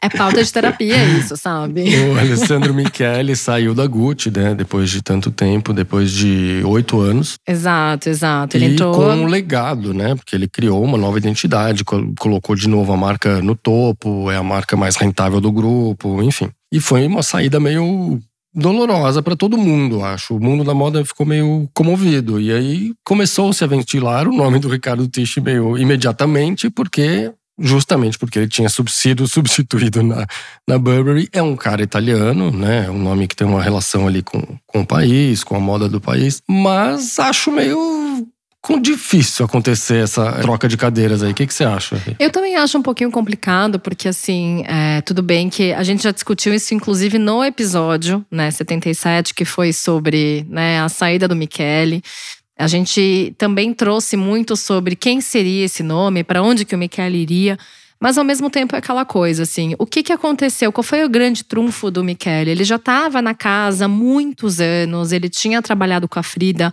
É 0.01 0.09
falta 0.09 0.41
de 0.41 0.51
terapia 0.51 1.03
isso, 1.17 1.35
sabe? 1.35 1.83
O 2.13 2.19
Alessandro 2.19 2.73
Michele 2.73 3.35
saiu 3.35 3.73
da 3.73 3.85
Gucci, 3.85 4.31
né? 4.31 4.53
Depois 4.53 4.89
de 4.89 5.01
tanto 5.01 5.31
tempo, 5.31 5.73
depois 5.73 6.11
de 6.11 6.61
oito 6.65 6.99
anos. 6.99 7.35
Exato, 7.47 8.09
exato. 8.09 8.57
Ele 8.57 8.65
e 8.65 8.71
entrou… 8.73 8.93
com 8.93 9.05
um 9.05 9.25
legado, 9.25 9.93
né? 9.93 10.15
Porque 10.15 10.35
ele 10.35 10.47
criou 10.47 10.72
criou 10.73 10.83
uma 10.83 10.97
nova 10.97 11.17
identidade, 11.17 11.83
colocou 11.83 12.55
de 12.55 12.67
novo 12.67 12.91
a 12.91 12.97
marca 12.97 13.41
no 13.41 13.55
topo, 13.55 14.31
é 14.31 14.37
a 14.37 14.43
marca 14.43 14.75
mais 14.75 14.95
rentável 14.95 15.39
do 15.39 15.51
grupo, 15.51 16.21
enfim. 16.23 16.49
E 16.71 16.79
foi 16.79 17.05
uma 17.05 17.21
saída 17.21 17.59
meio 17.59 18.19
dolorosa 18.53 19.21
para 19.21 19.35
todo 19.35 19.57
mundo, 19.57 20.03
acho. 20.03 20.35
O 20.35 20.39
mundo 20.39 20.63
da 20.63 20.73
moda 20.73 21.05
ficou 21.05 21.25
meio 21.25 21.69
comovido. 21.73 22.39
E 22.39 22.51
aí 22.51 22.93
começou-se 23.05 23.63
a 23.63 23.67
ventilar 23.67 24.27
o 24.27 24.33
nome 24.35 24.59
do 24.59 24.69
Ricardo 24.69 25.07
Tisch 25.07 25.37
meio 25.37 25.77
imediatamente, 25.77 26.69
porque 26.69 27.31
justamente 27.59 28.17
porque 28.17 28.39
ele 28.39 28.47
tinha 28.47 28.67
sido 28.69 29.27
substituído 29.27 30.01
na, 30.01 30.25
na 30.67 30.77
Burberry. 30.79 31.29
É 31.31 31.41
um 31.41 31.55
cara 31.55 31.83
italiano, 31.83 32.51
né? 32.51 32.89
Um 32.89 32.97
nome 32.97 33.27
que 33.27 33.35
tem 33.35 33.45
uma 33.45 33.61
relação 33.61 34.07
ali 34.07 34.23
com, 34.23 34.41
com 34.65 34.81
o 34.81 34.85
país, 34.85 35.43
com 35.43 35.55
a 35.55 35.59
moda 35.59 35.87
do 35.87 36.01
país. 36.01 36.41
Mas 36.47 37.19
acho 37.19 37.51
meio 37.51 38.27
com 38.63 38.79
difícil 38.79 39.45
acontecer 39.45 39.97
essa 39.97 40.31
troca 40.41 40.69
de 40.69 40.77
cadeiras 40.77 41.21
aí. 41.21 41.31
O 41.31 41.33
que, 41.33 41.45
que 41.45 41.53
você 41.53 41.65
acha? 41.65 42.01
Eu 42.17 42.31
também 42.31 42.55
acho 42.55 42.77
um 42.77 42.81
pouquinho 42.81 43.11
complicado, 43.11 43.77
porque 43.77 44.07
assim, 44.07 44.63
é, 44.65 45.01
tudo 45.01 45.21
bem 45.21 45.49
que 45.49 45.73
a 45.73 45.83
gente 45.83 46.01
já 46.01 46.11
discutiu 46.11 46.53
isso, 46.53 46.73
inclusive, 46.73 47.19
no 47.19 47.43
episódio, 47.43 48.25
né, 48.31 48.49
77, 48.49 49.33
que 49.33 49.43
foi 49.43 49.73
sobre 49.73 50.47
né, 50.49 50.79
a 50.79 50.87
saída 50.87 51.27
do 51.27 51.35
Michele. 51.35 52.01
A 52.57 52.65
gente 52.67 53.35
também 53.37 53.73
trouxe 53.73 54.15
muito 54.15 54.55
sobre 54.55 54.95
quem 54.95 55.19
seria 55.19 55.65
esse 55.65 55.83
nome, 55.83 56.23
para 56.23 56.41
onde 56.41 56.63
que 56.63 56.73
o 56.73 56.77
Michele 56.77 57.17
iria. 57.17 57.57
Mas 57.99 58.17
ao 58.17 58.23
mesmo 58.23 58.49
tempo 58.49 58.75
é 58.75 58.79
aquela 58.79 59.05
coisa, 59.05 59.43
assim, 59.43 59.75
o 59.77 59.85
que, 59.85 60.03
que 60.03 60.11
aconteceu? 60.11 60.71
Qual 60.73 60.83
foi 60.83 61.03
o 61.05 61.09
grande 61.09 61.43
trunfo 61.43 61.89
do 61.89 62.03
Michele? 62.03 62.51
Ele 62.51 62.63
já 62.63 62.75
estava 62.75 63.21
na 63.21 63.33
casa 63.33 63.85
há 63.85 63.87
muitos 63.87 64.59
anos, 64.59 65.11
ele 65.11 65.29
tinha 65.29 65.61
trabalhado 65.61 66.07
com 66.07 66.19
a 66.19 66.23
Frida 66.23 66.71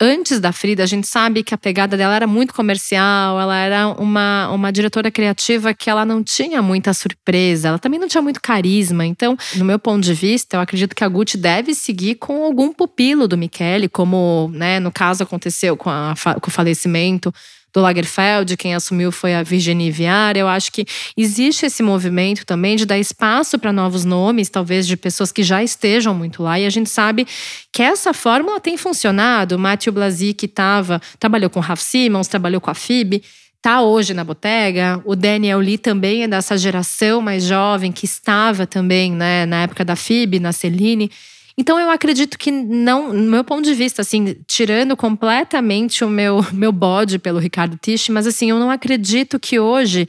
antes 0.00 0.38
da 0.38 0.52
Frida, 0.52 0.82
a 0.82 0.86
gente 0.86 1.06
sabe 1.06 1.42
que 1.42 1.52
a 1.52 1.58
pegada 1.58 1.96
dela 1.96 2.14
era 2.14 2.26
muito 2.26 2.54
comercial, 2.54 3.40
ela 3.40 3.56
era 3.56 3.88
uma, 3.88 4.50
uma 4.50 4.72
diretora 4.72 5.10
criativa 5.10 5.74
que 5.74 5.90
ela 5.90 6.04
não 6.04 6.22
tinha 6.22 6.62
muita 6.62 6.94
surpresa, 6.94 7.68
ela 7.68 7.78
também 7.78 7.98
não 7.98 8.08
tinha 8.08 8.22
muito 8.22 8.40
carisma. 8.40 9.04
Então, 9.04 9.36
no 9.56 9.64
meu 9.64 9.78
ponto 9.78 10.02
de 10.02 10.14
vista, 10.14 10.56
eu 10.56 10.60
acredito 10.60 10.94
que 10.94 11.04
a 11.04 11.08
Gucci 11.08 11.36
deve 11.36 11.74
seguir 11.74 12.14
com 12.16 12.44
algum 12.44 12.72
pupilo 12.72 13.26
do 13.26 13.36
Michele, 13.36 13.88
como 13.88 14.50
né, 14.52 14.78
no 14.78 14.92
caso 14.92 15.22
aconteceu 15.22 15.76
com, 15.76 15.90
a, 15.90 16.14
com 16.40 16.48
o 16.48 16.52
falecimento 16.52 17.32
do 17.72 17.82
Lagerfeld, 17.82 18.56
quem 18.56 18.74
assumiu 18.74 19.12
foi 19.12 19.34
a 19.34 19.42
Virginie 19.42 19.90
Viard. 19.90 20.38
Eu 20.38 20.48
acho 20.48 20.72
que 20.72 20.86
existe 21.16 21.66
esse 21.66 21.82
movimento 21.82 22.44
também 22.46 22.76
de 22.76 22.86
dar 22.86 22.98
espaço 22.98 23.58
para 23.58 23.72
novos 23.72 24.04
nomes, 24.04 24.48
talvez 24.48 24.86
de 24.86 24.96
pessoas 24.96 25.30
que 25.30 25.42
já 25.42 25.62
estejam 25.62 26.14
muito 26.14 26.42
lá. 26.42 26.58
E 26.58 26.64
a 26.64 26.70
gente 26.70 26.88
sabe 26.88 27.26
que 27.72 27.82
essa 27.82 28.12
fórmula 28.12 28.58
tem 28.58 28.76
funcionado. 28.76 29.56
O 29.56 29.58
Blasi, 29.92 30.34
que 30.34 30.48
tava, 30.48 31.00
trabalhou 31.18 31.50
com 31.50 31.60
o 31.60 31.62
Ralph 31.62 31.80
Simmons, 31.80 32.28
trabalhou 32.28 32.60
com 32.60 32.70
a 32.70 32.74
FIB, 32.74 33.22
tá 33.60 33.82
hoje 33.82 34.14
na 34.14 34.24
botega. 34.24 35.00
O 35.04 35.14
Daniel 35.14 35.58
Lee 35.58 35.78
também 35.78 36.22
é 36.22 36.28
dessa 36.28 36.56
geração 36.56 37.20
mais 37.20 37.44
jovem 37.44 37.92
que 37.92 38.04
estava 38.04 38.66
também, 38.66 39.12
né, 39.12 39.46
na 39.46 39.62
época 39.62 39.84
da 39.84 39.96
FIB, 39.96 40.38
na 40.40 40.52
Celine. 40.52 41.10
Então 41.58 41.78
eu 41.78 41.90
acredito 41.90 42.38
que 42.38 42.52
não, 42.52 43.12
no 43.12 43.28
meu 43.28 43.42
ponto 43.42 43.64
de 43.64 43.74
vista, 43.74 44.02
assim, 44.02 44.36
tirando 44.46 44.96
completamente 44.96 46.04
o 46.04 46.08
meu 46.08 46.46
meu 46.52 46.70
bode 46.70 47.18
pelo 47.18 47.40
Ricardo 47.40 47.76
Tisch, 47.76 48.10
mas 48.10 48.28
assim, 48.28 48.50
eu 48.50 48.60
não 48.60 48.70
acredito 48.70 49.40
que 49.40 49.58
hoje 49.58 50.06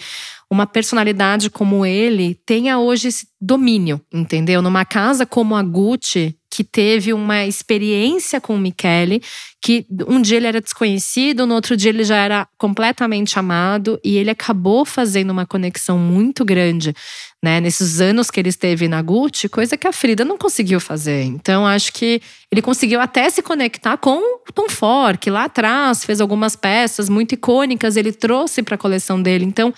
uma 0.52 0.66
personalidade 0.66 1.50
como 1.50 1.86
ele 1.86 2.40
tenha 2.46 2.80
hoje 2.80 3.10
esse 3.10 3.28
domínio, 3.40 4.02
entendeu? 4.12 4.62
Numa 4.62 4.84
casa 4.84 5.26
como 5.26 5.56
a 5.56 5.62
Gucci, 5.62 6.36
que 6.50 6.64
teve 6.64 7.14
uma 7.14 7.46
experiência 7.46 8.42
com 8.42 8.56
o 8.56 8.58
Michele, 8.58 9.22
que 9.62 9.86
um 10.08 10.20
dia 10.20 10.38
ele 10.38 10.48
era 10.48 10.60
desconhecido, 10.60 11.46
no 11.46 11.54
outro 11.54 11.78
dia 11.78 11.90
ele 11.90 12.04
já 12.04 12.18
era 12.18 12.48
completamente 12.58 13.38
amado 13.38 14.00
e 14.04 14.18
ele 14.18 14.32
acabou 14.32 14.84
fazendo 14.84 15.30
uma 15.30 15.46
conexão 15.46 16.00
muito 16.00 16.44
grande, 16.44 16.96
né, 17.42 17.62
nesses 17.62 18.02
anos 18.02 18.32
que 18.32 18.40
ele 18.40 18.50
esteve 18.50 18.88
na 18.88 19.02
Gucci, 19.04 19.48
coisa 19.48 19.78
que 19.78 19.88
a 19.88 19.94
Frida 19.94 20.26
não 20.26 20.38
conseguiu 20.38 20.80
fazer. 20.80 21.24
Então 21.24 21.68
acho 21.68 21.94
que 21.94 22.20
ele 22.52 22.64
conseguiu 22.64 23.00
até 23.00 23.30
se 23.30 23.44
conectar 23.44 23.98
com 23.98 24.40
Tom 24.54 24.68
Ford, 24.68 25.20
que 25.20 25.30
lá 25.30 25.44
atrás 25.44 26.04
fez 26.04 26.20
algumas 26.20 26.56
peças 26.56 27.08
muito 27.08 27.34
icônicas, 27.34 27.96
ele 27.96 28.12
trouxe 28.12 28.64
para 28.64 28.74
a 28.74 28.80
coleção 28.80 29.22
dele. 29.22 29.46
Então 29.46 29.72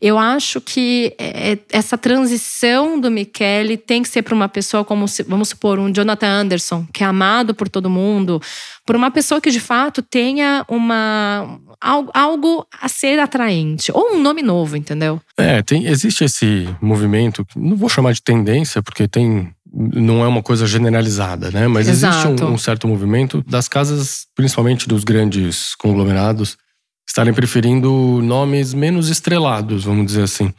eu 0.00 0.18
acho 0.18 0.60
que 0.60 1.14
é, 1.18 1.52
é, 1.52 1.58
essa 1.72 1.96
transição 1.96 3.00
do 3.00 3.10
Michele 3.10 3.76
tem 3.76 4.02
que 4.02 4.08
ser 4.08 4.22
para 4.22 4.34
uma 4.34 4.48
pessoa 4.48 4.84
como, 4.84 5.06
vamos 5.26 5.48
supor, 5.48 5.78
um 5.78 5.90
Jonathan 5.90 6.28
Anderson, 6.28 6.86
que 6.92 7.02
é 7.02 7.06
amado 7.06 7.54
por 7.54 7.68
todo 7.68 7.88
mundo, 7.88 8.40
por 8.84 8.94
uma 8.94 9.10
pessoa 9.10 9.40
que 9.40 9.50
de 9.50 9.60
fato 9.60 10.02
tenha 10.02 10.64
uma 10.68 11.58
algo 12.14 12.66
a 12.80 12.88
ser 12.88 13.18
atraente 13.18 13.92
ou 13.92 14.14
um 14.14 14.22
nome 14.22 14.42
novo, 14.42 14.76
entendeu? 14.76 15.20
É, 15.36 15.62
tem, 15.62 15.86
existe 15.86 16.24
esse 16.24 16.68
movimento, 16.80 17.46
não 17.54 17.76
vou 17.76 17.88
chamar 17.88 18.12
de 18.12 18.22
tendência, 18.22 18.82
porque 18.82 19.06
tem 19.06 19.50
não 19.78 20.24
é 20.24 20.28
uma 20.28 20.42
coisa 20.42 20.66
generalizada, 20.66 21.50
né? 21.50 21.68
Mas 21.68 21.86
Exato. 21.86 22.28
existe 22.28 22.44
um, 22.44 22.52
um 22.54 22.58
certo 22.58 22.88
movimento 22.88 23.44
das 23.46 23.68
casas, 23.68 24.26
principalmente 24.34 24.88
dos 24.88 25.04
grandes 25.04 25.74
conglomerados, 25.74 26.56
estarem 27.06 27.32
preferindo 27.32 28.20
nomes 28.22 28.74
menos 28.74 29.08
estrelados, 29.08 29.84
vamos 29.84 30.06
dizer 30.06 30.22
assim, 30.22 30.52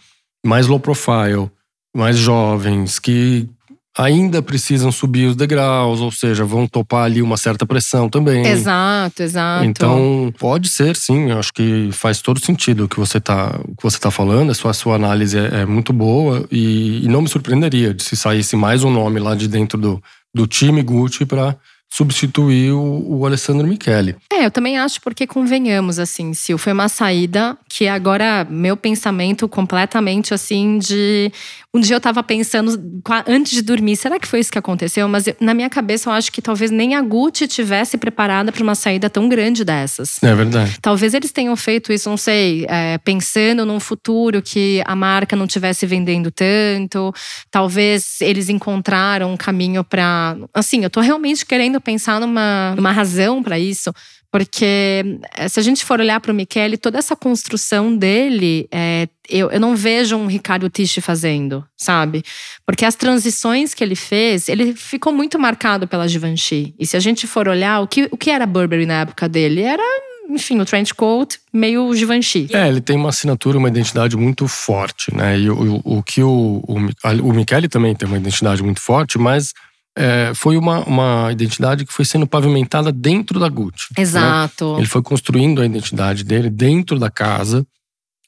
mais 0.45 0.67
low 0.67 0.79
profile, 0.79 1.51
mais 1.95 2.17
jovens, 2.17 2.99
que 2.99 3.49
ainda 3.97 4.41
precisam 4.43 4.91
subir 4.91 5.25
os 5.25 5.35
degraus, 5.35 5.99
ou 5.99 6.11
seja, 6.11 6.45
vão 6.45 6.67
topar 6.67 7.05
ali 7.05 7.21
uma 7.21 7.35
certa 7.35 7.65
pressão 7.65 8.07
também. 8.07 8.45
Exato, 8.45 9.23
exato. 9.23 9.65
Então, 9.65 10.31
pode 10.37 10.69
ser, 10.69 10.95
sim, 10.95 11.31
eu 11.31 11.39
acho 11.39 11.51
que 11.51 11.89
faz 11.91 12.21
todo 12.21 12.39
sentido 12.39 12.85
o 12.85 12.87
que 12.87 12.99
você 12.99 13.17
está 13.17 13.59
tá 13.99 14.11
falando, 14.11 14.51
a 14.51 14.53
sua, 14.53 14.71
a 14.71 14.73
sua 14.73 14.95
análise 14.95 15.37
é, 15.37 15.61
é 15.61 15.65
muito 15.65 15.91
boa 15.91 16.45
e, 16.51 17.03
e, 17.03 17.07
não 17.07 17.23
me 17.23 17.27
surpreenderia 17.27 17.93
de 17.93 18.03
se 18.03 18.15
saísse 18.15 18.55
mais 18.55 18.83
um 18.83 18.91
nome 18.91 19.19
lá 19.19 19.33
de 19.33 19.47
dentro 19.47 19.79
do, 19.79 20.03
do 20.33 20.45
time 20.45 20.83
Gucci 20.83 21.25
para 21.25 21.55
substituir 21.89 22.71
o, 22.71 23.19
o 23.19 23.25
Alessandro 23.25 23.67
Michele. 23.67 24.15
É, 24.31 24.45
eu 24.45 24.51
também 24.51 24.77
acho 24.77 25.01
porque 25.01 25.25
convenhamos 25.25 25.99
assim, 25.99 26.33
Sil, 26.35 26.57
foi 26.57 26.73
uma 26.73 26.89
saída 26.89 27.57
que 27.77 27.87
agora 27.87 28.43
meu 28.49 28.75
pensamento 28.75 29.47
completamente 29.47 30.33
assim 30.33 30.79
de 30.79 31.31
um 31.71 31.79
dia 31.79 31.95
eu 31.95 32.01
tava 32.01 32.23
pensando 32.23 33.01
antes 33.27 33.51
de 33.51 33.61
dormir, 33.61 33.95
será 33.95 34.19
que 34.19 34.27
foi 34.27 34.39
isso 34.39 34.51
que 34.51 34.57
aconteceu? 34.57 35.07
Mas 35.07 35.25
na 35.39 35.53
minha 35.53 35.69
cabeça 35.69 36.09
eu 36.09 36.13
acho 36.13 36.31
que 36.31 36.41
talvez 36.41 36.71
nem 36.71 36.95
a 36.95 37.01
Gucci 37.01 37.47
tivesse 37.47 37.95
preparada 37.95 38.51
para 38.51 38.63
uma 38.63 38.73
saída 38.73 39.11
tão 39.11 39.29
grande 39.29 39.63
dessas. 39.63 40.17
É 40.23 40.33
verdade. 40.33 40.75
Talvez 40.81 41.13
eles 41.13 41.31
tenham 41.31 41.55
feito 41.55 41.93
isso, 41.93 42.09
não 42.09 42.17
sei, 42.17 42.65
é, 42.67 42.97
pensando 42.97 43.63
num 43.63 43.79
futuro 43.79 44.41
que 44.41 44.81
a 44.83 44.95
marca 44.95 45.35
não 45.35 45.45
tivesse 45.45 45.85
vendendo 45.85 46.31
tanto. 46.31 47.13
Talvez 47.51 48.19
eles 48.21 48.49
encontraram 48.49 49.33
um 49.33 49.37
caminho 49.37 49.83
para, 49.83 50.35
assim, 50.51 50.83
eu 50.83 50.89
tô 50.89 50.99
realmente 50.99 51.45
querendo 51.45 51.79
pensar 51.79 52.19
numa, 52.19 52.73
numa 52.75 52.91
razão 52.91 53.43
para 53.43 53.59
isso. 53.59 53.93
Porque 54.31 55.19
eh, 55.35 55.47
se 55.47 55.59
a 55.59 55.63
gente 55.63 55.85
for 55.85 55.99
olhar 55.99 56.19
para 56.19 56.31
o 56.31 56.35
Michele, 56.35 56.77
toda 56.77 56.97
essa 56.97 57.15
construção 57.15 57.95
dele, 57.95 58.67
é, 58.71 59.07
eu, 59.29 59.49
eu 59.49 59.59
não 59.59 59.75
vejo 59.75 60.15
um 60.17 60.27
Ricardo 60.27 60.69
Tisch 60.69 60.97
fazendo, 61.01 61.65
sabe? 61.77 62.23
Porque 62.65 62.85
as 62.85 62.95
transições 62.95 63.73
que 63.73 63.83
ele 63.83 63.95
fez, 63.95 64.49
ele 64.49 64.73
ficou 64.73 65.13
muito 65.13 65.39
marcado 65.39 65.87
pela 65.87 66.07
Givenchy. 66.07 66.75
E 66.77 66.85
se 66.85 66.97
a 66.97 66.99
gente 66.99 67.25
for 67.25 67.47
olhar, 67.47 67.81
o 67.81 67.87
que, 67.87 68.07
o 68.11 68.17
que 68.17 68.29
era 68.29 68.45
Burberry 68.45 68.85
na 68.85 69.01
época 69.01 69.29
dele? 69.29 69.61
Era 69.61 69.83
enfim, 70.29 70.59
o 70.59 70.65
trench 70.65 70.93
coat 70.93 71.39
meio 71.53 71.93
Givenchy. 71.95 72.49
É, 72.51 72.67
ele 72.67 72.81
tem 72.81 72.97
uma 72.97 73.09
assinatura, 73.09 73.57
uma 73.57 73.69
identidade 73.69 74.17
muito 74.17 74.47
forte, 74.47 75.15
né? 75.15 75.39
E 75.39 75.49
o, 75.49 75.81
o, 75.83 75.97
o 75.99 76.03
que 76.03 76.21
o, 76.21 76.61
o, 76.67 76.75
o 77.23 77.33
Michele 77.33 77.69
também 77.69 77.95
tem 77.95 78.07
uma 78.07 78.17
identidade 78.17 78.61
muito 78.61 78.81
forte, 78.81 79.17
mas 79.17 79.53
é, 79.97 80.31
foi 80.35 80.57
uma, 80.57 80.81
uma 80.81 81.31
identidade 81.31 81.83
que 81.83 81.91
foi 81.91 82.05
sendo 82.05 82.27
pavimentada 82.27 82.91
dentro 82.91 83.39
da 83.39 83.49
Gucci. 83.49 83.87
Né? 83.97 84.03
Exato. 84.03 84.73
Né? 84.73 84.79
Ele 84.79 84.87
foi 84.87 85.01
construindo 85.01 85.59
a 85.59 85.65
identidade 85.65 86.23
dele 86.23 86.51
dentro 86.51 86.99
da 86.99 87.09
casa. 87.09 87.65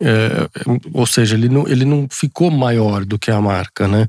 É, 0.01 0.49
ou 0.93 1.05
seja, 1.05 1.35
ele 1.35 1.47
não, 1.47 1.67
ele 1.67 1.85
não 1.85 2.07
ficou 2.09 2.49
maior 2.49 3.05
do 3.05 3.19
que 3.19 3.29
a 3.29 3.39
marca, 3.39 3.87
né? 3.87 4.07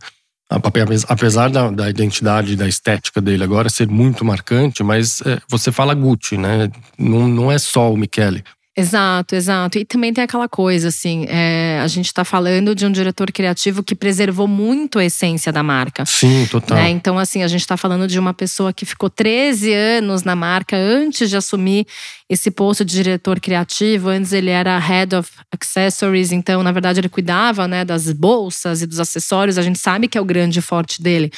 Apesar 1.09 1.49
da, 1.49 1.71
da 1.71 1.89
identidade, 1.89 2.57
da 2.57 2.67
estética 2.67 3.21
dele 3.21 3.45
agora 3.45 3.69
ser 3.69 3.87
muito 3.87 4.25
marcante, 4.25 4.83
mas 4.83 5.21
é, 5.21 5.41
você 5.49 5.71
fala 5.71 5.95
Gucci, 5.95 6.37
né? 6.37 6.71
Não, 6.99 7.29
não 7.29 7.53
é 7.53 7.59
só 7.59 7.93
o 7.93 7.97
Michele. 7.97 8.43
Exato, 8.77 9.35
exato. 9.35 9.79
E 9.79 9.85
também 9.85 10.13
tem 10.13 10.23
aquela 10.23 10.49
coisa, 10.49 10.89
assim, 10.89 11.27
é, 11.29 11.81
a 11.83 11.89
gente 11.89 12.07
está 12.07 12.25
falando 12.25 12.73
de 12.73 12.87
um 12.87 12.93
diretor 12.93 13.33
criativo 13.33 13.83
que 13.83 13.97
preservou 13.97 14.47
muito 14.47 14.99
a 14.99 15.05
essência 15.05 15.53
da 15.53 15.61
marca. 15.61 16.07
Sim, 16.07 16.47
total. 16.49 16.79
Né? 16.79 16.89
Então, 16.91 17.19
assim, 17.19 17.43
a 17.43 17.49
gente 17.49 17.63
está 17.63 17.77
falando 17.77 18.07
de 18.07 18.19
uma 18.19 18.33
pessoa 18.33 18.73
que 18.73 18.87
ficou 18.87 19.11
13 19.11 19.73
anos 19.75 20.23
na 20.23 20.37
marca 20.37 20.77
antes 20.77 21.29
de 21.29 21.37
assumir 21.37 21.85
esse 22.29 22.49
posto 22.49 22.85
de 22.85 22.95
diretor 22.95 23.41
criativo. 23.41 24.09
Antes 24.09 24.33
ele 24.33 24.51
era 24.51 24.79
Head 24.79 25.17
of 25.17 25.31
Accessories, 25.51 26.31
então, 26.31 26.63
na 26.63 26.71
verdade, 26.71 27.01
ele 27.01 27.09
cuidava 27.09 27.67
né, 27.67 27.85
das 27.85 28.13
bolsas 28.13 28.83
e 28.83 28.87
dos 28.87 29.01
acessórios. 29.01 29.59
A 29.59 29.63
gente 29.63 29.81
sabe 29.81 30.07
que 30.07 30.17
é 30.17 30.21
o 30.21 30.25
grande 30.25 30.63
forte 30.63 31.03
dele. 31.03 31.33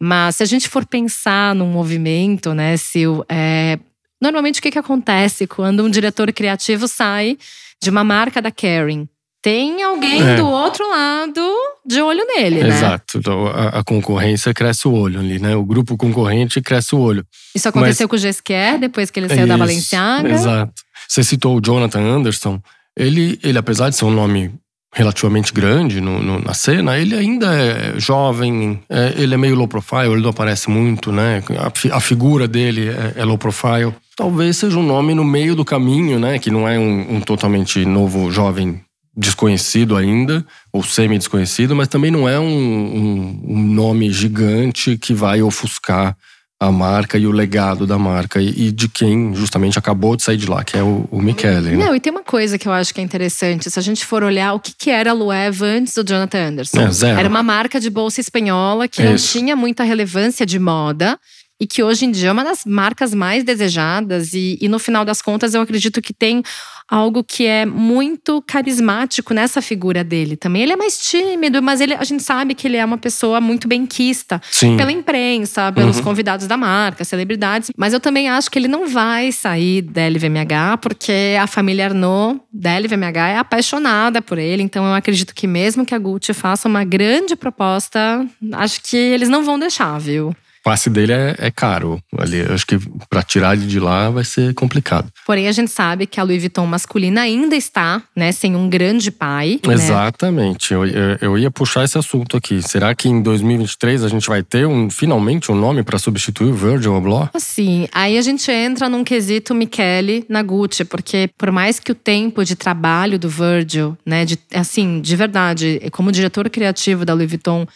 Mas 0.00 0.36
se 0.36 0.42
a 0.42 0.46
gente 0.46 0.66
for 0.66 0.86
pensar 0.86 1.54
num 1.54 1.66
movimento, 1.66 2.54
né, 2.54 2.78
se 2.78 3.02
é, 3.28 3.78
Normalmente, 4.20 4.60
o 4.60 4.62
que, 4.62 4.70
que 4.70 4.78
acontece 4.78 5.46
quando 5.46 5.84
um 5.84 5.90
diretor 5.90 6.32
criativo 6.32 6.86
sai 6.86 7.38
de 7.82 7.90
uma 7.90 8.04
marca 8.04 8.42
da 8.42 8.50
Kering? 8.50 9.08
Tem 9.42 9.82
alguém 9.82 10.22
é. 10.22 10.36
do 10.36 10.46
outro 10.46 10.86
lado 10.86 11.40
de 11.86 12.02
olho 12.02 12.22
nele, 12.26 12.62
né? 12.62 12.76
Exato. 12.76 13.16
Então, 13.16 13.46
a, 13.46 13.78
a, 13.78 13.84
concorrência 13.84 14.52
cresce 14.52 14.86
o 14.86 14.92
olho 14.92 15.18
ali, 15.18 15.38
né? 15.38 15.56
O 15.56 15.64
grupo 15.64 15.96
concorrente 15.96 16.60
cresce 16.60 16.94
o 16.94 16.98
olho. 16.98 17.26
Isso 17.54 17.66
aconteceu 17.66 18.04
Mas, 18.04 18.10
com 18.10 18.16
o 18.16 18.18
Gesquer 18.18 18.78
depois 18.78 19.10
que 19.10 19.18
ele 19.18 19.28
saiu 19.28 19.40
isso, 19.40 19.48
da 19.48 19.56
Balenciaga. 19.56 20.28
Exato. 20.28 20.74
Você 21.08 21.24
citou 21.24 21.56
o 21.56 21.60
Jonathan 21.60 22.00
Anderson. 22.00 22.60
Ele, 22.94 23.40
ele 23.42 23.56
apesar 23.56 23.88
de 23.88 23.96
ser 23.96 24.04
um 24.04 24.10
nome 24.10 24.52
relativamente 24.92 25.52
grande 25.52 26.00
no, 26.00 26.20
no, 26.20 26.38
na 26.40 26.52
cena, 26.52 26.98
ele 26.98 27.14
ainda 27.14 27.54
é 27.54 27.98
jovem, 27.98 28.82
é, 28.88 29.14
ele 29.16 29.34
é 29.34 29.36
meio 29.38 29.54
low 29.54 29.68
profile, 29.68 30.12
ele 30.12 30.20
não 30.20 30.30
aparece 30.30 30.68
muito, 30.68 31.12
né? 31.12 31.42
A, 31.58 31.96
a 31.96 32.00
figura 32.00 32.48
dele 32.48 32.88
é, 32.88 33.14
é, 33.16 33.24
low 33.24 33.38
profile. 33.38 33.94
Talvez 34.16 34.56
seja 34.56 34.78
um 34.78 34.82
nome 34.82 35.14
no 35.14 35.24
meio 35.24 35.54
do 35.54 35.64
caminho, 35.64 36.18
né? 36.18 36.38
Que 36.38 36.50
não 36.50 36.68
é 36.68 36.78
um, 36.78 37.16
um 37.16 37.20
totalmente 37.20 37.84
novo, 37.84 38.30
jovem, 38.30 38.80
desconhecido 39.16 39.96
ainda, 39.96 40.44
ou 40.72 40.82
semi-desconhecido, 40.82 41.74
mas 41.74 41.88
também 41.88 42.10
não 42.10 42.28
é 42.28 42.38
um, 42.38 42.44
um, 42.44 43.42
um 43.48 43.62
nome 43.62 44.10
gigante 44.10 44.96
que 44.96 45.12
vai 45.12 45.42
ofuscar 45.42 46.16
a 46.60 46.70
marca 46.70 47.16
e 47.16 47.26
o 47.26 47.32
legado 47.32 47.86
da 47.86 47.98
marca 47.98 48.38
e, 48.40 48.70
de 48.70 48.86
quem 48.86 49.34
justamente 49.34 49.78
acabou 49.78 50.14
de 50.14 50.22
sair 50.22 50.36
de 50.36 50.46
lá, 50.46 50.62
que 50.62 50.76
é 50.76 50.82
o, 50.82 51.08
o 51.10 51.18
Michele. 51.18 51.70
Né? 51.70 51.86
Não, 51.86 51.96
e 51.96 52.00
tem 52.00 52.12
uma 52.12 52.22
coisa 52.22 52.58
que 52.58 52.68
eu 52.68 52.72
acho 52.72 52.92
que 52.92 53.00
é 53.00 53.04
interessante. 53.04 53.70
Se 53.70 53.78
a 53.78 53.82
gente 53.82 54.04
for 54.04 54.22
olhar 54.22 54.52
o 54.52 54.60
que, 54.60 54.74
que 54.76 54.90
era 54.90 55.10
a 55.10 55.14
Loewe 55.14 55.64
antes 55.64 55.94
do 55.94 56.04
Jonathan 56.04 56.48
Anderson. 56.48 56.80
É. 56.80 57.18
Era 57.18 57.30
uma 57.30 57.42
marca 57.42 57.80
de 57.80 57.88
bolsa 57.88 58.20
espanhola 58.20 58.86
que 58.86 59.02
não 59.02 59.16
tinha 59.16 59.56
muita 59.56 59.84
relevância 59.84 60.44
de 60.44 60.58
moda 60.58 61.18
e 61.60 61.66
que 61.66 61.82
hoje 61.82 62.06
em 62.06 62.10
dia 62.10 62.30
é 62.30 62.32
uma 62.32 62.42
das 62.42 62.64
marcas 62.64 63.12
mais 63.12 63.44
desejadas. 63.44 64.32
E, 64.32 64.58
e 64.60 64.68
no 64.68 64.78
final 64.78 65.04
das 65.04 65.20
contas, 65.20 65.54
eu 65.54 65.60
acredito 65.60 66.00
que 66.00 66.14
tem 66.14 66.42
algo 66.88 67.22
que 67.22 67.46
é 67.46 67.64
muito 67.64 68.42
carismático 68.42 69.32
nessa 69.32 69.62
figura 69.62 70.02
dele 70.02 70.36
também. 70.36 70.62
Ele 70.62 70.72
é 70.72 70.76
mais 70.76 70.98
tímido, 70.98 71.62
mas 71.62 71.80
ele, 71.80 71.94
a 71.94 72.02
gente 72.02 72.22
sabe 72.22 72.54
que 72.54 72.66
ele 72.66 72.78
é 72.78 72.84
uma 72.84 72.98
pessoa 72.98 73.40
muito 73.40 73.68
benquista 73.68 74.40
Sim. 74.50 74.76
pela 74.76 74.90
imprensa, 74.90 75.70
pelos 75.70 75.98
uhum. 75.98 76.02
convidados 76.02 76.48
da 76.48 76.56
marca, 76.56 77.04
celebridades. 77.04 77.70
Mas 77.76 77.92
eu 77.92 78.00
também 78.00 78.28
acho 78.28 78.50
que 78.50 78.58
ele 78.58 78.66
não 78.66 78.88
vai 78.88 79.30
sair 79.30 79.82
da 79.82 80.08
LVMH, 80.08 80.78
porque 80.80 81.36
a 81.38 81.46
família 81.46 81.86
Arnaud 81.86 82.40
da 82.52 82.76
LVMH 82.76 83.28
é 83.28 83.38
apaixonada 83.38 84.20
por 84.22 84.38
ele. 84.38 84.62
Então 84.62 84.84
eu 84.86 84.94
acredito 84.94 85.34
que 85.34 85.46
mesmo 85.46 85.84
que 85.84 85.94
a 85.94 85.98
Gucci 85.98 86.32
faça 86.32 86.66
uma 86.66 86.84
grande 86.84 87.36
proposta, 87.36 88.26
acho 88.54 88.80
que 88.82 88.96
eles 88.96 89.28
não 89.28 89.44
vão 89.44 89.58
deixar, 89.58 89.98
viu? 90.00 90.34
Passe 90.62 90.90
dele 90.90 91.12
é, 91.12 91.34
é 91.38 91.50
caro. 91.50 92.00
Ali, 92.18 92.40
acho 92.42 92.66
que 92.66 92.78
para 93.08 93.22
tirar 93.22 93.56
ele 93.56 93.66
de 93.66 93.80
lá 93.80 94.10
vai 94.10 94.24
ser 94.24 94.54
complicado. 94.54 95.10
Porém, 95.26 95.48
a 95.48 95.52
gente 95.52 95.70
sabe 95.70 96.06
que 96.06 96.20
a 96.20 96.22
Louis 96.22 96.40
Vuitton 96.40 96.66
masculina 96.66 97.22
ainda 97.22 97.56
está, 97.56 98.02
né, 98.14 98.32
sem 98.32 98.54
um 98.54 98.68
grande 98.68 99.10
pai. 99.10 99.60
Né? 99.66 99.74
Exatamente. 99.74 100.74
Né? 100.74 100.80
Eu, 101.20 101.30
eu 101.30 101.38
ia 101.38 101.50
puxar 101.50 101.84
esse 101.84 101.98
assunto 101.98 102.36
aqui. 102.36 102.62
Será 102.62 102.94
que 102.94 103.08
em 103.08 103.22
2023 103.22 104.04
a 104.04 104.08
gente 104.08 104.28
vai 104.28 104.42
ter 104.42 104.66
um, 104.66 104.90
finalmente 104.90 105.50
um 105.50 105.54
nome 105.54 105.82
para 105.82 105.98
substituir 105.98 106.50
o 106.50 106.54
Virgil 106.54 106.96
Abloh? 106.96 107.28
Sim. 107.38 107.88
Aí 107.92 108.18
a 108.18 108.22
gente 108.22 108.50
entra 108.50 108.88
num 108.88 109.04
quesito 109.04 109.54
Michele 109.54 110.24
na 110.28 110.42
Gucci, 110.42 110.84
porque 110.84 111.30
por 111.36 111.50
mais 111.50 111.80
que 111.80 111.92
o 111.92 111.94
tempo 111.94 112.44
de 112.44 112.54
trabalho 112.54 113.18
do 113.18 113.28
Virgil, 113.28 113.96
né, 114.04 114.24
de, 114.24 114.38
assim, 114.54 115.00
de 115.00 115.16
verdade, 115.16 115.80
como 115.92 116.12
diretor 116.12 116.48
criativo 116.50 117.04
da 117.04 117.14
Louis 117.14 117.28
Vuitton 117.28 117.66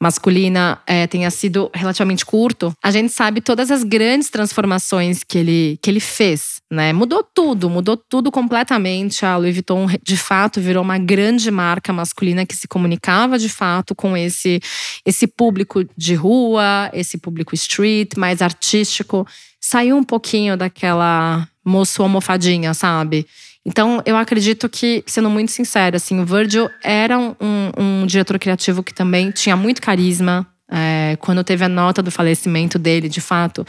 masculina 0.00 0.78
é, 0.86 1.06
tenha 1.06 1.30
sido 1.30 1.70
relativamente 1.74 2.24
curto, 2.24 2.72
a 2.82 2.90
gente 2.90 3.12
sabe 3.12 3.40
todas 3.40 3.70
as 3.70 3.82
grandes 3.82 4.28
transformações 4.28 5.24
que 5.24 5.38
ele, 5.38 5.78
que 5.82 5.90
ele 5.90 6.00
fez, 6.00 6.60
né? 6.70 6.92
Mudou 6.92 7.22
tudo, 7.22 7.70
mudou 7.70 7.96
tudo 7.96 8.30
completamente. 8.30 9.24
A 9.24 9.36
Louis 9.36 9.54
Vuitton, 9.54 9.86
de 10.02 10.16
fato, 10.16 10.60
virou 10.60 10.82
uma 10.82 10.98
grande 10.98 11.50
marca 11.50 11.92
masculina 11.92 12.44
que 12.44 12.54
se 12.54 12.68
comunicava 12.68 13.38
de 13.38 13.48
fato 13.48 13.94
com 13.94 14.16
esse, 14.16 14.60
esse 15.04 15.26
público 15.26 15.84
de 15.96 16.14
rua, 16.14 16.90
esse 16.92 17.16
público 17.16 17.54
street, 17.54 18.16
mais 18.16 18.42
artístico. 18.42 19.26
Saiu 19.60 19.96
um 19.96 20.04
pouquinho 20.04 20.56
daquela 20.56 21.48
moço 21.64 22.02
almofadinha, 22.02 22.72
sabe? 22.74 23.26
Então, 23.68 24.00
eu 24.06 24.16
acredito 24.16 24.68
que, 24.68 25.02
sendo 25.08 25.28
muito 25.28 25.50
sincero, 25.50 25.96
assim, 25.96 26.20
o 26.20 26.24
Virgil 26.24 26.70
era 26.84 27.18
um, 27.18 27.34
um 27.76 28.06
diretor 28.06 28.38
criativo 28.38 28.80
que 28.80 28.94
também 28.94 29.32
tinha 29.32 29.56
muito 29.56 29.82
carisma. 29.82 30.46
É, 30.70 31.16
quando 31.20 31.42
teve 31.42 31.64
a 31.64 31.68
nota 31.68 32.00
do 32.00 32.12
falecimento 32.12 32.78
dele, 32.78 33.08
de 33.08 33.20
fato, 33.20 33.66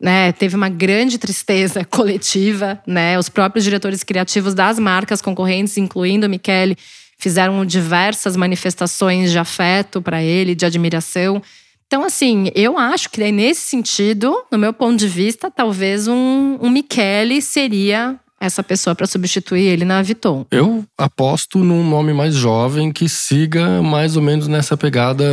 né, 0.00 0.32
teve 0.32 0.56
uma 0.56 0.70
grande 0.70 1.18
tristeza 1.18 1.84
coletiva. 1.90 2.82
Né? 2.86 3.18
Os 3.18 3.28
próprios 3.28 3.64
diretores 3.64 4.02
criativos 4.02 4.54
das 4.54 4.78
marcas 4.78 5.20
concorrentes, 5.20 5.76
incluindo 5.76 6.26
o 6.26 6.30
Michele, 6.30 6.74
fizeram 7.18 7.66
diversas 7.66 8.36
manifestações 8.36 9.30
de 9.30 9.38
afeto 9.38 10.00
para 10.00 10.22
ele, 10.22 10.54
de 10.54 10.64
admiração. 10.64 11.42
Então, 11.86 12.02
assim, 12.02 12.50
eu 12.54 12.78
acho 12.78 13.10
que 13.10 13.30
nesse 13.30 13.60
sentido, 13.60 14.34
no 14.50 14.56
meu 14.56 14.72
ponto 14.72 14.96
de 14.96 15.06
vista, 15.06 15.50
talvez 15.50 16.08
um, 16.08 16.58
um 16.62 16.70
Michele 16.70 17.42
seria 17.42 18.18
essa 18.46 18.62
pessoa 18.62 18.94
para 18.94 19.06
substituir 19.06 19.64
ele 19.64 19.84
na 19.84 20.02
Viton. 20.02 20.46
Eu 20.50 20.84
aposto 20.98 21.58
num 21.58 21.88
nome 21.88 22.12
mais 22.12 22.34
jovem 22.34 22.92
que 22.92 23.08
siga 23.08 23.82
mais 23.82 24.16
ou 24.16 24.22
menos 24.22 24.48
nessa 24.48 24.76
pegada 24.76 25.24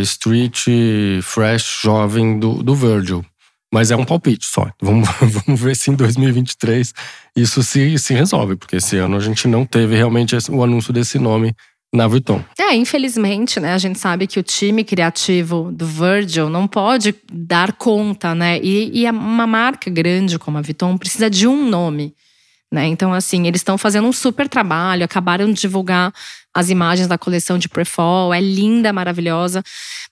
street, 0.00 0.66
fresh, 1.22 1.80
jovem 1.82 2.38
do, 2.38 2.62
do 2.62 2.74
Virgil. 2.74 3.24
Mas 3.72 3.90
é 3.90 3.96
um 3.96 4.04
palpite 4.04 4.46
só. 4.46 4.66
Vamos, 4.80 5.08
vamos 5.20 5.60
ver 5.60 5.76
se 5.76 5.90
em 5.90 5.94
2023 5.94 6.92
isso 7.36 7.62
se, 7.62 7.98
se 7.98 8.14
resolve, 8.14 8.56
porque 8.56 8.76
esse 8.76 8.96
ano 8.96 9.16
a 9.16 9.20
gente 9.20 9.46
não 9.46 9.66
teve 9.66 9.94
realmente 9.94 10.34
o 10.50 10.64
anúncio 10.64 10.92
desse 10.92 11.18
nome 11.18 11.54
na 11.92 12.06
Vuitton. 12.06 12.42
É, 12.58 12.74
infelizmente, 12.74 13.58
né? 13.58 13.72
A 13.72 13.78
gente 13.78 13.98
sabe 13.98 14.26
que 14.26 14.38
o 14.38 14.42
time 14.42 14.84
criativo 14.84 15.70
do 15.72 15.86
Virgil 15.86 16.48
não 16.48 16.66
pode 16.66 17.14
dar 17.32 17.72
conta, 17.72 18.34
né? 18.34 18.58
E, 18.62 19.02
e 19.02 19.10
uma 19.10 19.46
marca 19.46 19.90
grande 19.90 20.38
como 20.38 20.58
a 20.58 20.62
Vuitton 20.62 20.96
precisa 20.96 21.30
de 21.30 21.46
um 21.46 21.68
nome. 21.68 22.14
Né? 22.70 22.86
Então, 22.86 23.14
assim, 23.14 23.46
eles 23.46 23.60
estão 23.60 23.78
fazendo 23.78 24.06
um 24.06 24.12
super 24.12 24.46
trabalho, 24.46 25.04
acabaram 25.04 25.46
de 25.50 25.60
divulgar 25.60 26.12
as 26.54 26.68
imagens 26.68 27.08
da 27.08 27.16
coleção 27.16 27.56
de 27.56 27.68
Prefall, 27.68 28.34
é 28.34 28.40
linda, 28.40 28.92
maravilhosa, 28.92 29.62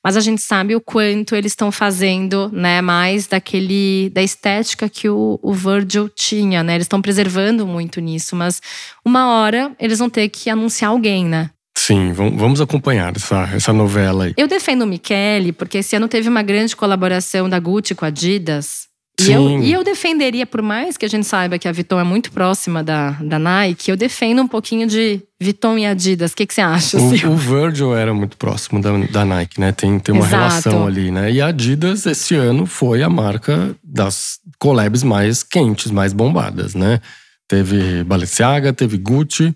mas 0.02 0.16
a 0.16 0.20
gente 0.20 0.40
sabe 0.40 0.74
o 0.74 0.80
quanto 0.80 1.34
eles 1.34 1.52
estão 1.52 1.72
fazendo, 1.72 2.48
né, 2.52 2.80
mais 2.80 3.26
daquele 3.26 4.10
da 4.10 4.22
estética 4.22 4.88
que 4.88 5.08
o, 5.08 5.38
o 5.42 5.52
Virgil 5.52 6.08
tinha, 6.08 6.62
né? 6.62 6.74
Eles 6.74 6.84
estão 6.84 7.02
preservando 7.02 7.66
muito 7.66 8.00
nisso, 8.00 8.36
mas 8.36 8.60
uma 9.04 9.34
hora 9.34 9.72
eles 9.78 9.98
vão 9.98 10.08
ter 10.08 10.28
que 10.28 10.48
anunciar 10.48 10.92
alguém, 10.92 11.24
né? 11.24 11.50
Sim, 11.76 12.12
vamos 12.12 12.60
acompanhar 12.60 13.14
essa, 13.14 13.48
essa 13.54 13.72
novela 13.72 14.24
aí. 14.24 14.34
Eu 14.36 14.48
defendo 14.48 14.82
o 14.82 14.86
Michele, 14.86 15.52
porque 15.52 15.78
esse 15.78 15.94
ano 15.94 16.08
teve 16.08 16.28
uma 16.28 16.42
grande 16.42 16.74
colaboração 16.74 17.48
da 17.48 17.60
Gucci 17.60 17.94
com 17.94 18.04
a 18.04 18.08
Adidas. 18.08 18.88
E 19.18 19.32
eu, 19.32 19.62
e 19.62 19.72
eu, 19.72 19.82
defenderia, 19.82 20.46
por 20.46 20.60
mais 20.60 20.96
que 20.96 21.04
a 21.04 21.08
gente 21.08 21.26
saiba 21.26 21.58
que 21.58 21.66
a 21.66 21.72
Vuitton 21.72 21.98
é 21.98 22.04
muito 22.04 22.30
próxima 22.30 22.84
da, 22.84 23.12
da 23.12 23.38
Nike, 23.38 23.90
eu 23.90 23.96
defendo 23.96 24.42
um 24.42 24.48
pouquinho 24.48 24.86
de 24.86 25.22
Vuitton 25.40 25.78
e 25.78 25.86
Adidas. 25.86 26.32
O 26.32 26.36
que, 26.36 26.46
que 26.46 26.52
você 26.52 26.60
acha? 26.60 26.98
O, 26.98 27.32
o, 27.32 27.36
Virgil 27.36 27.96
era 27.96 28.12
muito 28.12 28.36
próximo 28.36 28.80
da, 28.80 28.90
da 29.10 29.24
Nike, 29.24 29.58
né? 29.58 29.72
Tem, 29.72 29.98
tem 29.98 30.14
uma 30.14 30.26
Exato. 30.26 30.36
relação 30.36 30.86
ali, 30.86 31.10
né? 31.10 31.32
E 31.32 31.40
a 31.40 31.46
Adidas, 31.46 32.04
esse 32.04 32.34
ano, 32.34 32.66
foi 32.66 33.02
a 33.02 33.08
marca 33.08 33.74
das 33.82 34.38
collabs 34.58 35.02
mais 35.02 35.42
quentes, 35.42 35.90
mais 35.90 36.12
bombadas, 36.12 36.74
né? 36.74 37.00
Teve 37.48 38.04
Balenciaga, 38.04 38.72
teve 38.72 38.98
Gucci. 38.98 39.54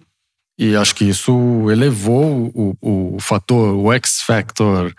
E 0.59 0.75
acho 0.75 0.95
que 0.95 1.05
isso 1.05 1.71
elevou 1.71 2.51
o, 2.55 2.77
o 2.81 3.17
fator, 3.21 3.75
o 3.75 3.93
X-Factor 3.93 4.93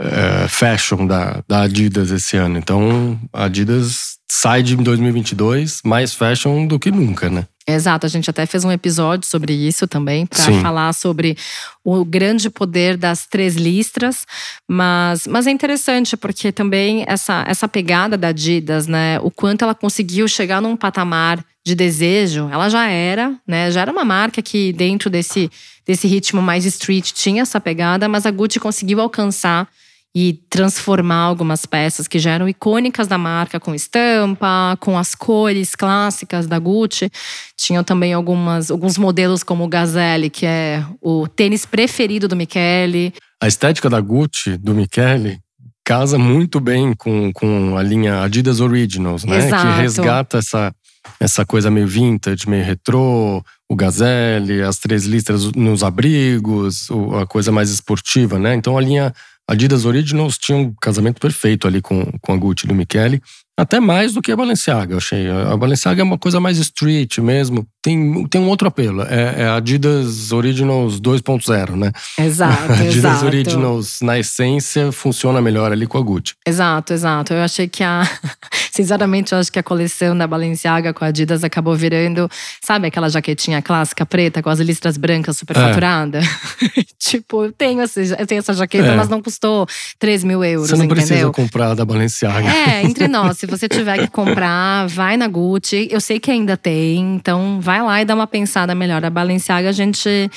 é, 0.00 0.48
fashion 0.48 1.06
da, 1.06 1.42
da 1.46 1.62
Adidas 1.62 2.10
esse 2.10 2.36
ano. 2.36 2.58
Então, 2.58 3.20
a 3.32 3.44
Adidas 3.44 4.18
sai 4.30 4.62
de 4.62 4.76
2022 4.76 5.80
mais 5.84 6.14
fashion 6.14 6.66
do 6.66 6.78
que 6.78 6.90
nunca, 6.90 7.28
né? 7.28 7.46
Exato, 7.66 8.06
a 8.06 8.08
gente 8.08 8.28
até 8.28 8.46
fez 8.46 8.64
um 8.64 8.72
episódio 8.72 9.28
sobre 9.28 9.52
isso 9.52 9.86
também, 9.86 10.26
para 10.26 10.44
falar 10.60 10.92
sobre 10.92 11.36
o 11.84 12.04
grande 12.04 12.50
poder 12.50 12.96
das 12.96 13.26
três 13.26 13.54
listras. 13.54 14.26
Mas, 14.68 15.26
mas 15.26 15.46
é 15.46 15.50
interessante, 15.50 16.16
porque 16.16 16.50
também 16.50 17.04
essa, 17.06 17.44
essa 17.46 17.68
pegada 17.68 18.16
da 18.16 18.28
Adidas, 18.28 18.86
né? 18.86 19.20
O 19.20 19.30
quanto 19.30 19.62
ela 19.62 19.74
conseguiu 19.74 20.26
chegar 20.26 20.60
num 20.60 20.76
patamar 20.76 21.44
de 21.64 21.74
desejo, 21.74 22.48
ela 22.50 22.68
já 22.68 22.88
era, 22.88 23.34
né? 23.46 23.70
Já 23.70 23.82
era 23.82 23.92
uma 23.92 24.04
marca 24.04 24.40
que, 24.40 24.72
dentro 24.72 25.10
desse, 25.10 25.50
desse 25.86 26.08
ritmo 26.08 26.40
mais 26.40 26.64
street, 26.64 27.12
tinha 27.12 27.42
essa 27.42 27.60
pegada, 27.60 28.08
mas 28.08 28.26
a 28.26 28.30
Gucci 28.30 28.58
conseguiu 28.58 29.00
alcançar 29.00 29.68
e 30.14 30.40
transformar 30.50 31.22
algumas 31.22 31.64
peças 31.66 32.08
que 32.08 32.18
já 32.18 32.32
eram 32.32 32.48
icônicas 32.48 33.06
da 33.06 33.16
marca 33.16 33.60
com 33.60 33.74
estampa, 33.74 34.76
com 34.80 34.98
as 34.98 35.14
cores 35.14 35.76
clássicas 35.76 36.46
da 36.46 36.58
Gucci. 36.58 37.10
Tinham 37.56 37.84
também 37.84 38.12
algumas, 38.12 38.70
alguns 38.70 38.98
modelos 38.98 39.42
como 39.42 39.64
o 39.64 39.68
Gazelle, 39.68 40.28
que 40.28 40.44
é 40.46 40.84
o 41.00 41.28
tênis 41.28 41.64
preferido 41.64 42.26
do 42.26 42.34
Michele. 42.34 43.14
A 43.40 43.46
estética 43.46 43.88
da 43.88 44.00
Gucci, 44.00 44.56
do 44.56 44.74
Michele, 44.74 45.38
casa 45.84 46.18
muito 46.18 46.58
bem 46.58 46.92
com, 46.92 47.32
com 47.32 47.76
a 47.76 47.82
linha 47.82 48.22
Adidas 48.22 48.60
Originals, 48.60 49.24
né? 49.24 49.38
Exato. 49.38 49.66
Que 49.66 49.80
resgata 49.80 50.38
essa, 50.38 50.74
essa 51.20 51.46
coisa 51.46 51.70
meio 51.70 51.86
vintage, 51.86 52.48
meio 52.48 52.64
retrô, 52.64 53.42
o 53.68 53.76
Gazelle, 53.76 54.62
as 54.62 54.78
três 54.78 55.04
listras 55.04 55.52
nos 55.52 55.84
abrigos, 55.84 56.88
a 57.20 57.26
coisa 57.26 57.52
mais 57.52 57.70
esportiva, 57.70 58.38
né? 58.38 58.54
Então 58.54 58.76
a 58.76 58.80
linha 58.80 59.12
Adidas 59.50 59.84
Originals 59.84 60.38
tinha 60.38 60.56
um 60.56 60.72
casamento 60.80 61.20
perfeito 61.20 61.66
ali 61.66 61.82
com, 61.82 62.04
com 62.20 62.32
a 62.32 62.36
Gucci 62.36 62.68
do 62.68 62.74
Michele. 62.74 63.20
Até 63.60 63.78
mais 63.78 64.14
do 64.14 64.22
que 64.22 64.32
a 64.32 64.36
Balenciaga, 64.36 64.94
eu 64.94 64.96
achei. 64.96 65.28
A 65.28 65.54
Balenciaga 65.54 66.00
é 66.00 66.02
uma 66.04 66.16
coisa 66.16 66.40
mais 66.40 66.56
street 66.56 67.18
mesmo. 67.18 67.66
Tem, 67.82 68.26
tem 68.26 68.40
um 68.40 68.48
outro 68.48 68.68
apelo. 68.68 69.02
É, 69.02 69.42
é 69.42 69.48
Adidas 69.48 70.32
Originals 70.32 70.98
2.0, 70.98 71.76
né? 71.76 71.92
Exato, 72.18 72.72
Adidas 72.72 72.96
exato. 72.96 73.26
Originals, 73.26 73.98
na 74.00 74.18
essência, 74.18 74.90
funciona 74.90 75.42
melhor 75.42 75.72
ali 75.72 75.86
com 75.86 75.98
a 75.98 76.00
Gucci. 76.00 76.34
Exato, 76.46 76.94
exato. 76.94 77.34
Eu 77.34 77.42
achei 77.42 77.68
que 77.68 77.82
a… 77.82 78.02
Sinceramente, 78.72 79.32
eu 79.32 79.38
acho 79.38 79.52
que 79.52 79.58
a 79.58 79.62
coleção 79.62 80.16
da 80.16 80.26
Balenciaga 80.26 80.94
com 80.94 81.04
a 81.04 81.08
Adidas 81.08 81.44
acabou 81.44 81.76
virando… 81.76 82.30
Sabe 82.62 82.86
aquela 82.86 83.10
jaquetinha 83.10 83.60
clássica 83.60 84.06
preta 84.06 84.42
com 84.42 84.48
as 84.48 84.58
listras 84.58 84.96
brancas 84.96 85.36
super 85.36 85.56
é. 85.56 85.60
faturada? 85.60 86.20
tipo, 86.98 87.44
eu 87.44 87.52
tenho, 87.52 87.82
essa, 87.82 88.00
eu 88.00 88.26
tenho 88.26 88.38
essa 88.38 88.54
jaqueta, 88.54 88.88
é. 88.88 88.96
mas 88.96 89.10
não 89.10 89.20
custou 89.20 89.66
3 89.98 90.24
mil 90.24 90.42
euros, 90.42 90.70
Você 90.70 90.76
não 90.76 90.84
entendeu? 90.86 91.06
precisa 91.06 91.30
comprar 91.30 91.74
da 91.74 91.84
Balenciaga. 91.84 92.48
É, 92.48 92.82
entre 92.84 93.06
nós. 93.06 93.38
Se 93.50 93.58
você 93.58 93.68
tiver 93.68 93.98
que 93.98 94.06
comprar, 94.06 94.86
vai 94.86 95.16
na 95.16 95.26
Gucci. 95.26 95.88
Eu 95.90 96.00
sei 96.00 96.20
que 96.20 96.30
ainda 96.30 96.56
tem, 96.56 97.16
então 97.16 97.60
vai 97.60 97.82
lá 97.82 98.00
e 98.00 98.04
dá 98.04 98.14
uma 98.14 98.26
pensada 98.26 98.76
melhor. 98.76 99.04
A 99.04 99.10
Balenciaga 99.10 99.68
a 99.68 99.72
gente 99.72 100.30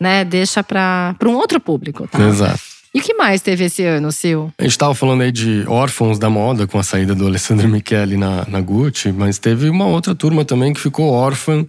né, 0.00 0.24
deixa 0.24 0.64
para 0.64 1.14
um 1.24 1.34
outro 1.34 1.60
público, 1.60 2.08
tá? 2.08 2.20
Exato. 2.26 2.60
E 2.92 2.98
o 2.98 3.02
que 3.02 3.14
mais 3.14 3.40
teve 3.40 3.66
esse 3.66 3.84
ano, 3.84 4.10
Sil? 4.10 4.50
A 4.58 4.62
gente 4.62 4.72
estava 4.72 4.94
falando 4.94 5.20
aí 5.20 5.30
de 5.30 5.64
órfãos 5.68 6.18
da 6.18 6.28
moda 6.28 6.66
com 6.66 6.78
a 6.78 6.82
saída 6.82 7.14
do 7.14 7.26
Alessandro 7.26 7.68
Michele 7.68 8.16
na, 8.16 8.44
na 8.48 8.60
Gucci, 8.60 9.12
mas 9.12 9.38
teve 9.38 9.68
uma 9.68 9.86
outra 9.86 10.14
turma 10.14 10.44
também 10.44 10.72
que 10.72 10.80
ficou 10.80 11.12
órfã 11.12 11.64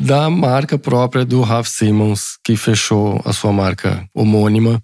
da 0.00 0.30
marca 0.30 0.78
própria 0.78 1.22
do 1.22 1.42
Raf 1.42 1.68
Simons, 1.68 2.38
que 2.42 2.56
fechou 2.56 3.20
a 3.26 3.32
sua 3.34 3.52
marca 3.52 4.04
homônima 4.14 4.80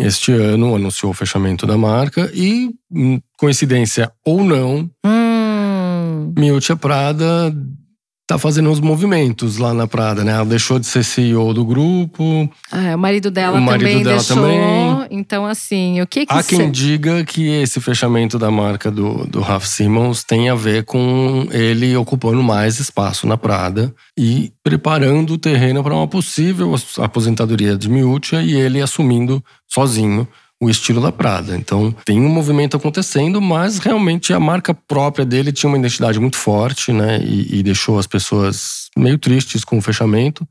este 0.00 0.32
ano, 0.32 0.74
anunciou 0.74 1.10
o 1.12 1.14
fechamento 1.14 1.66
da 1.66 1.76
marca 1.76 2.30
e, 2.34 2.70
hum, 2.90 3.20
coincidência 3.38 4.12
ou 4.24 4.44
não, 4.44 4.90
hum. 5.04 6.32
Miúcha 6.36 6.76
Prada 6.76 7.54
tá 8.26 8.36
fazendo 8.38 8.68
uns 8.68 8.80
movimentos 8.80 9.56
lá 9.56 9.72
na 9.72 9.86
Prada, 9.86 10.24
né? 10.24 10.32
Ela 10.32 10.44
deixou 10.44 10.78
de 10.78 10.86
ser 10.86 11.04
CEO 11.04 11.54
do 11.54 11.64
grupo. 11.64 12.50
Ah, 12.72 12.96
o 12.96 12.98
marido 12.98 13.30
dela 13.30 13.56
o 13.56 13.62
marido 13.62 13.86
também 13.86 14.02
dela 14.02 14.16
deixou. 14.16 14.36
Também. 14.36 15.06
Então, 15.10 15.46
assim, 15.46 16.00
o 16.00 16.06
que 16.06 16.26
que… 16.26 16.32
Há 16.32 16.42
quem 16.42 16.70
diga 16.70 17.24
que 17.24 17.46
esse 17.48 17.80
fechamento 17.80 18.36
da 18.38 18.50
marca 18.50 18.90
do, 18.90 19.24
do 19.26 19.40
Raf 19.40 19.66
Simons 19.66 20.24
tem 20.24 20.48
a 20.48 20.56
ver 20.56 20.84
com 20.84 21.46
ele 21.52 21.96
ocupando 21.96 22.42
mais 22.42 22.80
espaço 22.80 23.26
na 23.28 23.36
Prada 23.36 23.94
e 24.18 24.52
preparando 24.64 25.34
o 25.34 25.38
terreno 25.38 25.82
para 25.84 25.94
uma 25.94 26.08
possível 26.08 26.74
aposentadoria 26.98 27.76
de 27.76 27.88
Miúcha 27.88 28.42
e 28.42 28.54
ele 28.54 28.82
assumindo 28.82 29.42
sozinho 29.68 30.26
o 30.60 30.70
estilo 30.70 31.00
da 31.00 31.12
Prada. 31.12 31.56
Então 31.56 31.94
tem 32.04 32.20
um 32.20 32.28
movimento 32.28 32.76
acontecendo, 32.76 33.40
mas 33.40 33.78
realmente 33.78 34.32
a 34.32 34.40
marca 34.40 34.74
própria 34.74 35.24
dele 35.24 35.52
tinha 35.52 35.68
uma 35.68 35.78
identidade 35.78 36.18
muito 36.18 36.36
forte, 36.36 36.92
né? 36.92 37.20
E, 37.22 37.58
e 37.58 37.62
deixou 37.62 37.98
as 37.98 38.06
pessoas 38.06 38.88
meio 38.96 39.18
tristes 39.18 39.64
com 39.64 39.78
o 39.78 39.82
fechamento, 39.82 40.46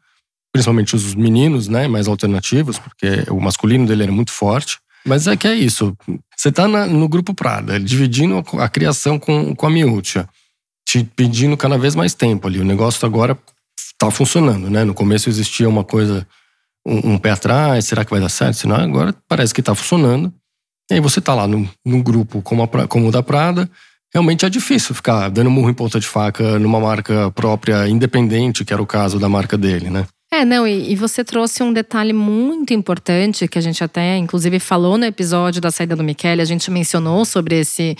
principalmente 0.53 0.95
os 0.95 1.15
meninos, 1.15 1.67
né? 1.67 1.87
Mais 1.87 2.07
alternativos, 2.07 2.77
porque 2.77 3.29
o 3.29 3.39
masculino 3.39 3.87
dele 3.87 4.03
era 4.03 4.11
muito 4.11 4.31
forte. 4.31 4.77
Mas 5.05 5.27
é 5.27 5.35
que 5.35 5.47
é 5.47 5.55
isso. 5.55 5.95
Você 6.35 6.51
tá 6.51 6.67
na, 6.67 6.85
no 6.85 7.07
grupo 7.07 7.33
Prada, 7.33 7.79
dividindo 7.79 8.43
a, 8.57 8.63
a, 8.63 8.69
criação 8.69 9.19
com, 9.19 9.55
com 9.55 9.67
a 9.67 9.69
Miúcha, 9.69 10.27
te 10.87 11.03
pedindo 11.03 11.55
cada 11.55 11.77
vez 11.77 11.95
mais 11.95 12.13
tempo 12.13 12.47
ali. 12.47 12.59
O 12.59 12.65
negócio 12.65 13.05
agora 13.05 13.37
tá 13.97 14.09
funcionando, 14.09 14.69
né? 14.69 14.83
No 14.83 14.93
começo 14.93 15.29
existia 15.29 15.69
uma 15.69 15.83
coisa 15.83 16.27
um, 16.85 17.13
um, 17.13 17.17
pé 17.17 17.31
atrás, 17.31 17.85
será 17.85 18.05
que 18.05 18.11
vai 18.11 18.19
dar 18.19 18.29
certo? 18.29 18.57
Senão 18.57 18.75
agora 18.75 19.15
parece 19.27 19.53
que 19.53 19.59
está 19.59 19.73
funcionando. 19.73 20.33
E 20.89 20.93
aí 20.93 20.99
você 20.99 21.19
está 21.19 21.33
lá 21.33 21.47
num, 21.47 21.67
num 21.83 22.01
grupo 22.01 22.41
como, 22.41 22.63
a, 22.63 22.87
como 22.87 23.07
o 23.07 23.11
da 23.11 23.23
Prada, 23.23 23.69
realmente 24.13 24.45
é 24.45 24.49
difícil 24.49 24.93
ficar 24.93 25.29
dando 25.29 25.49
murro 25.49 25.69
em 25.69 25.73
ponta 25.73 25.99
de 25.99 26.07
faca 26.07 26.59
numa 26.59 26.79
marca 26.79 27.31
própria, 27.31 27.87
independente, 27.87 28.63
que 28.63 28.71
era 28.71 28.81
o 28.81 28.85
caso 28.85 29.19
da 29.19 29.27
marca 29.27 29.57
dele, 29.57 29.89
né? 29.89 30.05
É, 30.31 30.43
não, 30.43 30.67
e, 30.67 30.91
e, 30.91 30.95
você 30.95 31.23
trouxe 31.23 31.63
um 31.63 31.71
detalhe 31.71 32.11
muito 32.11 32.73
importante 32.73 33.47
que 33.47 33.57
a 33.57 33.61
gente 33.61 33.81
até, 33.83 34.17
inclusive, 34.17 34.59
falou 34.59 34.97
no 34.97 35.05
episódio 35.05 35.61
da 35.61 35.71
saída 35.71 35.95
do 35.95 36.03
Michele, 36.03 36.41
a 36.41 36.45
gente 36.45 36.69
mencionou 36.69 37.23
sobre 37.23 37.59
esse, 37.59 37.95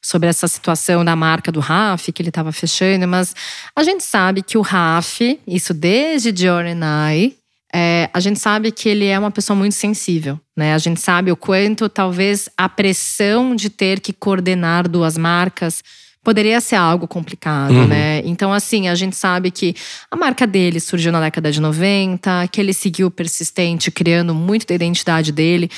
sobre 0.00 0.28
essa 0.28 0.46
situação 0.46 1.04
da 1.04 1.16
marca 1.16 1.50
do 1.50 1.58
Raf, 1.58 2.12
que 2.12 2.22
ele 2.22 2.28
estava 2.28 2.52
fechando, 2.52 3.08
mas 3.08 3.34
a 3.74 3.82
gente 3.82 4.04
sabe 4.04 4.42
que 4.42 4.56
o 4.56 4.60
Raf, 4.60 5.40
isso 5.46 5.74
desde 5.74 6.30
Dior 6.30 6.64
and 6.64 7.12
I, 7.12 7.39
é, 7.74 8.10
a 8.12 8.20
gente 8.20 8.38
sabe 8.38 8.72
que 8.72 8.88
ele 8.88 9.06
é 9.06 9.18
uma 9.18 9.30
pessoa 9.30 9.56
muito 9.56 9.74
sensível, 9.74 10.38
né? 10.56 10.74
A 10.74 10.78
gente 10.78 11.00
sabe 11.00 11.30
o 11.30 11.36
quanto 11.36 11.88
talvez 11.88 12.48
a 12.56 12.68
pressão 12.68 13.54
de 13.54 13.70
ter 13.70 14.00
que 14.00 14.12
coordenar 14.12 14.88
duas 14.88 15.16
marcas 15.16 15.82
poderia 16.22 16.60
ser 16.60 16.76
algo 16.76 17.08
complicado, 17.08 17.72
uhum. 17.72 17.86
né? 17.86 18.20
Então, 18.24 18.52
assim, 18.52 18.88
a 18.88 18.94
gente 18.94 19.16
sabe 19.16 19.50
que 19.50 19.74
a 20.10 20.16
marca 20.16 20.46
dele 20.46 20.78
surgiu 20.78 21.10
na 21.10 21.20
década 21.20 21.50
de 21.50 21.60
90, 21.60 22.48
que 22.48 22.60
ele 22.60 22.74
seguiu 22.74 23.10
persistente, 23.10 23.90
criando 23.90 24.34
muito 24.34 24.66
da 24.66 24.74
identidade 24.74 25.32
dele. 25.32 25.70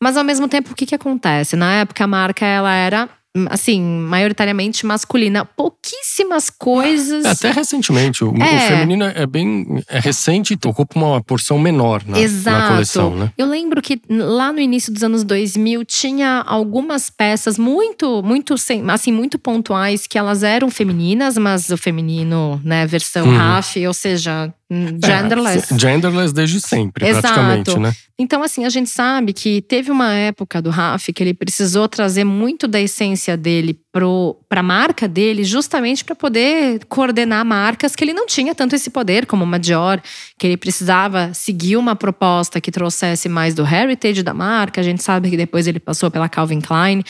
Mas 0.00 0.16
ao 0.16 0.24
mesmo 0.24 0.48
tempo, 0.48 0.72
o 0.72 0.74
que, 0.74 0.84
que 0.84 0.94
acontece? 0.94 1.56
Na 1.56 1.76
época, 1.76 2.04
a 2.04 2.06
marca 2.06 2.44
ela 2.44 2.74
era 2.74 3.08
assim, 3.50 3.80
maioritariamente 3.80 4.86
masculina. 4.86 5.44
Pouquíssimas 5.44 6.50
coisas. 6.50 7.24
É, 7.24 7.30
até 7.30 7.50
recentemente. 7.50 8.24
O, 8.24 8.34
é. 8.36 8.56
o, 8.56 8.68
feminino 8.68 9.04
é 9.04 9.26
bem 9.26 9.82
é 9.88 9.98
recente 9.98 10.54
e 10.54 10.68
ocupa 10.68 10.98
uma 10.98 11.22
porção 11.22 11.58
menor 11.58 12.02
na, 12.06 12.18
na 12.18 12.68
coleção, 12.68 13.14
né? 13.14 13.32
Eu 13.36 13.46
lembro 13.46 13.80
que 13.82 14.00
lá 14.08 14.52
no 14.52 14.60
início 14.60 14.92
dos 14.92 15.02
anos 15.02 15.24
2000 15.24 15.84
tinha 15.84 16.42
algumas 16.46 17.10
peças 17.10 17.58
muito, 17.58 18.22
muito, 18.22 18.54
assim, 18.54 19.12
muito 19.12 19.38
pontuais 19.38 20.06
que 20.06 20.18
elas 20.18 20.42
eram 20.42 20.70
femininas, 20.70 21.36
mas 21.36 21.70
o 21.70 21.76
feminino, 21.76 22.60
né, 22.64 22.86
versão 22.86 23.26
uhum. 23.26 23.36
RAF, 23.36 23.86
ou 23.86 23.94
seja, 23.94 24.52
genderless. 24.70 25.72
É, 25.72 25.78
genderless 25.78 26.32
desde 26.32 26.60
sempre, 26.60 27.06
Exato. 27.06 27.22
praticamente, 27.22 27.78
né? 27.78 27.92
Então, 28.18 28.42
assim, 28.42 28.64
a 28.64 28.68
gente 28.68 28.90
sabe 28.90 29.32
que 29.32 29.60
teve 29.62 29.90
uma 29.90 30.12
época 30.12 30.60
do 30.60 30.70
Raf 30.70 31.12
que 31.12 31.22
ele 31.22 31.34
precisou 31.34 31.86
trazer 31.86 32.24
muito 32.24 32.66
da 32.66 32.80
essência 32.80 33.36
dele 33.36 33.78
para 33.92 34.60
a 34.60 34.62
marca 34.62 35.06
dele, 35.06 35.44
justamente 35.44 36.04
para 36.04 36.14
poder 36.14 36.84
coordenar 36.88 37.44
marcas 37.44 37.94
que 37.94 38.02
ele 38.02 38.12
não 38.12 38.26
tinha 38.26 38.54
tanto 38.54 38.74
esse 38.74 38.90
poder, 38.90 39.26
como 39.26 39.44
uma 39.44 39.58
Dior, 39.58 40.00
que 40.38 40.46
ele 40.46 40.56
precisava 40.56 41.32
seguir 41.32 41.76
uma 41.76 41.94
proposta 41.94 42.60
que 42.60 42.70
trouxesse 42.70 43.28
mais 43.28 43.54
do 43.54 43.66
heritage 43.66 44.22
da 44.22 44.34
marca. 44.34 44.80
A 44.80 44.84
gente 44.84 45.02
sabe 45.02 45.30
que 45.30 45.36
depois 45.36 45.66
ele 45.66 45.78
passou 45.78 46.10
pela 46.10 46.28
Calvin 46.28 46.60
Klein. 46.60 47.04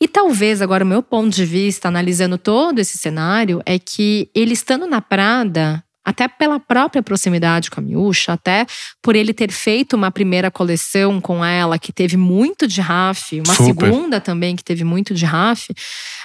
E 0.00 0.06
talvez 0.06 0.62
agora 0.62 0.84
o 0.84 0.86
meu 0.86 1.02
ponto 1.02 1.34
de 1.34 1.44
vista, 1.44 1.88
analisando 1.88 2.38
todo 2.38 2.78
esse 2.78 2.96
cenário, 2.96 3.60
é 3.66 3.78
que 3.78 4.30
ele 4.32 4.52
estando 4.52 4.86
na 4.86 5.00
Prada, 5.00 5.82
até 6.08 6.26
pela 6.26 6.58
própria 6.58 7.02
proximidade 7.02 7.70
com 7.70 7.80
a 7.80 7.82
Miúcha, 7.82 8.32
até 8.32 8.64
por 9.02 9.14
ele 9.14 9.34
ter 9.34 9.52
feito 9.52 9.94
uma 9.94 10.10
primeira 10.10 10.50
coleção 10.50 11.20
com 11.20 11.44
ela 11.44 11.78
que 11.78 11.92
teve 11.92 12.16
muito 12.16 12.66
de 12.66 12.80
RAF, 12.80 13.38
uma 13.38 13.54
Super. 13.54 13.84
segunda 13.84 14.18
também 14.18 14.56
que 14.56 14.64
teve 14.64 14.84
muito 14.84 15.12
de 15.12 15.26
RAF, 15.26 15.68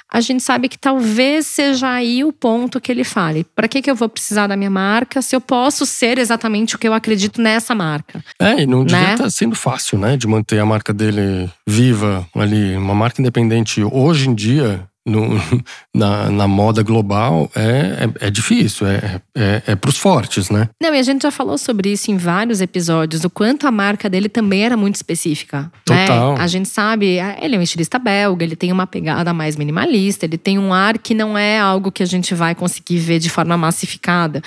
a 0.10 0.22
gente 0.22 0.42
sabe 0.42 0.70
que 0.70 0.78
talvez 0.78 1.48
seja 1.48 1.90
aí 1.90 2.24
o 2.24 2.32
ponto 2.32 2.80
que 2.80 2.94
ele 2.94 3.04
fale. 3.04 3.46
Para 3.54 3.68
que, 3.68 3.82
que 3.82 3.92
eu 3.92 3.96
vou 3.96 4.08
precisar 4.08 4.48
da 4.48 4.56
minha 4.56 4.70
marca 4.70 5.22
se 5.22 5.36
eu 5.36 5.42
posso 5.42 5.86
ser 5.86 6.18
exatamente 6.18 6.78
o 6.78 6.80
que 6.80 6.88
eu 6.88 6.94
acredito 6.94 7.42
nessa 7.42 7.76
marca? 7.76 8.24
É, 8.40 8.62
e 8.62 8.66
não 8.66 8.84
né? 8.84 8.86
devia 8.86 9.12
estar 9.12 9.24
tá 9.26 9.30
sendo 9.30 9.56
fácil, 9.56 9.98
né? 9.98 10.16
De 10.16 10.28
manter 10.28 10.60
a 10.60 10.66
marca 10.66 10.94
dele 10.94 11.52
viva 11.68 12.26
ali. 12.34 12.78
Uma 12.78 12.96
marca 12.96 13.20
independente 13.20 13.84
hoje 13.84 14.30
em 14.30 14.34
dia 14.34 14.88
no, 15.06 15.30
na, 15.94 16.30
na, 16.30 16.48
moda 16.48 16.82
global 16.82 17.52
é, 17.56 18.08
é, 18.22 18.28
é 18.28 18.30
difícil, 18.30 18.88
é, 18.88 19.22
é, 19.36 19.64
é 19.68 19.76
para 19.76 19.90
os 19.90 19.98
fortes, 19.98 20.50
né? 20.50 20.70
Não, 20.82 20.94
e 20.94 21.00
a 21.00 21.04
gente 21.04 21.24
já 21.24 21.32
falou 21.32 21.58
sobre 21.58 21.92
isso 21.92 22.10
em 22.10 22.18
vários 22.18 22.62
episódios, 22.62 23.24
o 23.24 23.30
quanto 23.30 23.68
a 23.68 23.72
marca 23.72 24.10
dele 24.10 24.30
também 24.30 24.64
era 24.64 24.78
muito 24.78 24.96
específica. 24.96 25.72
Né? 25.90 26.06
Total. 26.06 26.36
Né? 26.36 26.42
A 26.42 26.48
gente 26.48 26.70
sabe, 26.70 27.18
ele 27.42 27.56
é 27.56 27.60
um 27.60 27.62
estilista 27.62 28.00
belga, 28.00 28.44
ele 28.44 28.56
tem 28.56 28.72
uma 28.72 28.88
pegada 28.88 29.34
mais 29.34 29.56
minimalista, 29.56 30.26
ele 30.26 30.38
tem 30.38 30.58
um 30.58 30.74
ar 30.74 30.98
que 30.98 31.14
não 31.14 31.38
é 31.38 31.60
algo 31.60 31.92
que 31.92 32.04
a 32.04 32.08
gente 32.08 32.34
vai 32.34 32.56
conseguir 32.56 32.98
ver 32.98 33.20
de 33.20 33.30
forma 33.30 33.58
massificada. 33.58 34.42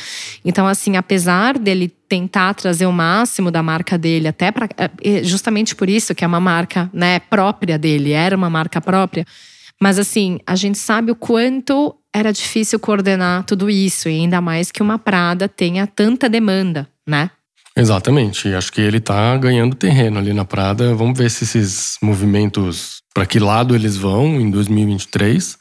Então, 0.44 0.66
assim, 0.66 0.96
apesar 0.96 1.58
dele 1.58 1.92
tentar 2.08 2.54
trazer 2.54 2.86
o 2.86 2.92
máximo 2.92 3.50
da 3.50 3.62
marca 3.62 3.98
dele, 3.98 4.28
até 4.28 4.50
para 4.50 4.68
é, 4.78 5.22
justamente 5.24 5.74
por 5.74 5.88
isso 5.88 6.14
que 6.14 6.24
é 6.24 6.26
uma 6.26 6.40
marca 6.40 6.88
né, 6.92 7.18
própria 7.18 7.76
dele, 7.76 8.12
era 8.12 8.36
uma 8.36 8.48
marca 8.48 8.80
própria 8.80 9.26
mas 9.80 9.98
assim, 9.98 10.38
a 10.46 10.56
gente 10.56 10.78
sabe 10.78 11.10
o 11.12 11.16
quanto 11.16 11.94
era 12.14 12.32
difícil 12.32 12.80
coordenar 12.80 13.44
tudo 13.44 13.68
isso, 13.68 14.08
e 14.08 14.20
ainda 14.20 14.40
mais 14.40 14.72
que 14.72 14.82
uma 14.82 14.98
Prada 14.98 15.48
tenha 15.48 15.86
tanta 15.86 16.28
demanda, 16.28 16.88
né? 17.06 17.30
Exatamente. 17.76 18.54
Acho 18.54 18.72
que 18.72 18.80
ele 18.80 19.00
tá 19.00 19.36
ganhando 19.36 19.76
terreno 19.76 20.18
ali 20.18 20.32
na 20.32 20.46
Prada. 20.46 20.94
Vamos 20.94 21.18
ver 21.18 21.30
se 21.30 21.44
esses 21.44 21.98
movimentos, 22.02 23.02
para 23.12 23.26
que 23.26 23.38
lado 23.38 23.74
eles 23.74 23.98
vão 23.98 24.40
em 24.40 24.50
2023. 24.50 25.58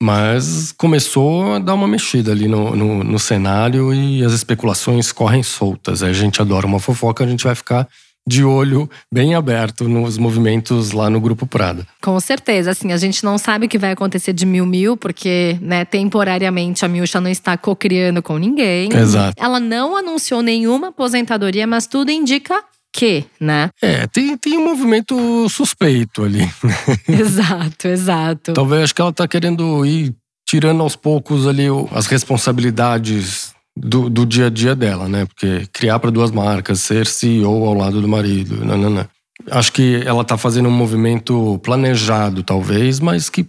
Mas 0.00 0.72
começou 0.72 1.54
a 1.54 1.58
dar 1.58 1.74
uma 1.74 1.88
mexida 1.88 2.30
ali 2.30 2.46
no, 2.46 2.76
no, 2.76 3.02
no 3.02 3.18
cenário 3.18 3.92
e 3.92 4.22
as 4.22 4.32
especulações 4.32 5.10
correm 5.10 5.42
soltas. 5.42 6.02
A 6.02 6.12
gente 6.12 6.40
adora 6.40 6.66
uma 6.66 6.78
fofoca, 6.78 7.24
a 7.24 7.26
gente 7.26 7.42
vai 7.42 7.54
ficar 7.54 7.88
de 8.28 8.44
olho 8.44 8.88
bem 9.12 9.34
aberto 9.34 9.88
nos 9.88 10.18
movimentos 10.18 10.92
lá 10.92 11.08
no 11.08 11.20
Grupo 11.20 11.46
Prada. 11.46 11.86
Com 12.02 12.20
certeza, 12.20 12.70
assim, 12.70 12.92
a 12.92 12.96
gente 12.96 13.24
não 13.24 13.38
sabe 13.38 13.66
o 13.66 13.68
que 13.68 13.78
vai 13.78 13.92
acontecer 13.92 14.32
de 14.32 14.44
Mil 14.44 14.66
Mil, 14.66 14.96
porque, 14.96 15.58
né, 15.60 15.84
temporariamente 15.84 16.84
a 16.84 16.88
Milcha 16.88 17.20
não 17.20 17.30
está 17.30 17.56
cocriando 17.56 18.22
com 18.22 18.36
ninguém. 18.36 18.92
Exato. 18.92 19.42
Ela 19.42 19.58
não 19.58 19.96
anunciou 19.96 20.42
nenhuma 20.42 20.88
aposentadoria, 20.88 21.66
mas 21.66 21.86
tudo 21.86 22.10
indica 22.10 22.62
que, 22.92 23.24
né? 23.40 23.70
É, 23.80 24.06
tem, 24.06 24.36
tem 24.36 24.58
um 24.58 24.64
movimento 24.64 25.48
suspeito 25.48 26.24
ali. 26.24 26.48
exato, 27.08 27.88
exato. 27.88 28.52
Talvez 28.52 28.84
acho 28.84 28.94
que 28.94 29.00
ela 29.00 29.10
está 29.10 29.26
querendo 29.26 29.84
ir 29.86 30.14
tirando 30.46 30.82
aos 30.82 30.96
poucos 30.96 31.46
ali 31.46 31.66
as 31.92 32.06
responsabilidades 32.06 33.54
do, 33.80 34.10
do 34.10 34.26
dia 34.26 34.46
a 34.46 34.50
dia 34.50 34.74
dela, 34.74 35.08
né? 35.08 35.24
Porque 35.24 35.66
criar 35.72 35.98
para 35.98 36.10
duas 36.10 36.30
marcas, 36.30 36.80
ser 36.80 37.06
CEO 37.06 37.64
ao 37.64 37.74
lado 37.74 38.00
do 38.00 38.08
marido, 38.08 38.64
nanana. 38.64 39.08
Acho 39.50 39.72
que 39.72 40.02
ela 40.04 40.24
tá 40.24 40.36
fazendo 40.36 40.68
um 40.68 40.72
movimento 40.72 41.58
planejado, 41.62 42.42
talvez, 42.42 42.98
mas 42.98 43.30
que 43.30 43.46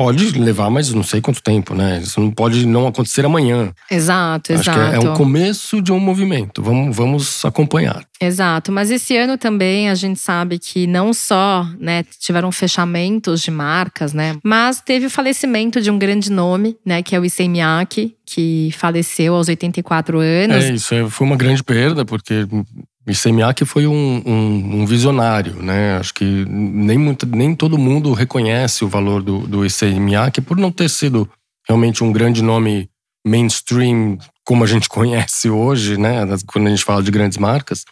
Pode 0.00 0.30
levar, 0.38 0.70
mas 0.70 0.90
não 0.94 1.02
sei 1.02 1.20
quanto 1.20 1.42
tempo, 1.42 1.74
né? 1.74 2.00
Isso 2.02 2.18
não 2.18 2.30
pode 2.30 2.64
não 2.64 2.86
acontecer 2.86 3.22
amanhã. 3.22 3.70
Exato, 3.90 4.54
Acho 4.54 4.62
exato. 4.62 4.78
Que 4.78 4.96
é, 4.96 5.06
é 5.06 5.10
um 5.10 5.14
começo 5.14 5.82
de 5.82 5.92
um 5.92 6.00
movimento. 6.00 6.62
Vamos, 6.62 6.96
vamos 6.96 7.44
acompanhar. 7.44 8.02
Exato, 8.18 8.72
mas 8.72 8.90
esse 8.90 9.14
ano 9.14 9.36
também 9.36 9.90
a 9.90 9.94
gente 9.94 10.18
sabe 10.18 10.58
que 10.58 10.86
não 10.86 11.12
só 11.12 11.68
né, 11.78 12.02
tiveram 12.18 12.50
fechamentos 12.50 13.42
de 13.42 13.50
marcas, 13.50 14.14
né? 14.14 14.38
Mas 14.42 14.80
teve 14.80 15.04
o 15.04 15.10
falecimento 15.10 15.82
de 15.82 15.90
um 15.90 15.98
grande 15.98 16.32
nome, 16.32 16.78
né? 16.84 17.02
Que 17.02 17.14
é 17.14 17.20
o 17.20 17.24
Issei 17.24 17.46
Miyake, 17.46 18.16
que 18.24 18.70
faleceu 18.78 19.34
aos 19.34 19.48
84 19.48 20.18
anos. 20.18 20.64
É, 20.64 20.72
isso 20.72 20.94
é, 20.94 21.10
foi 21.10 21.26
uma 21.26 21.36
grande 21.36 21.62
perda, 21.62 22.06
porque 22.06 22.46
Miyake 23.32 23.64
foi 23.64 23.86
um, 23.86 24.22
um, 24.24 24.80
um, 24.80 24.86
visionário, 24.86 25.62
né? 25.62 25.96
Acho 25.96 26.14
que 26.14 26.24
nem, 26.24 26.98
muito, 26.98 27.26
nem 27.26 27.54
todo 27.54 27.78
mundo 27.78 28.12
reconhece 28.12 28.84
o 28.84 28.88
valor 28.88 29.22
do, 29.22 29.46
do 29.46 29.60
Miyake 30.00 30.40
por 30.40 30.56
não 30.56 30.70
ter 30.70 30.88
sido 30.88 31.28
realmente 31.68 32.02
um 32.02 32.12
grande 32.12 32.42
nome 32.42 32.88
mainstream 33.26 34.18
como 34.44 34.64
a 34.64 34.66
gente 34.66 34.88
conhece 34.90 35.48
hoje, 35.48 35.96
né? 35.96 36.20
Quando 36.46 36.66
a 36.66 36.70
gente 36.70 36.84
fala 36.84 37.02
de 37.02 37.10
grandes 37.10 37.38
marcas. 37.38 37.84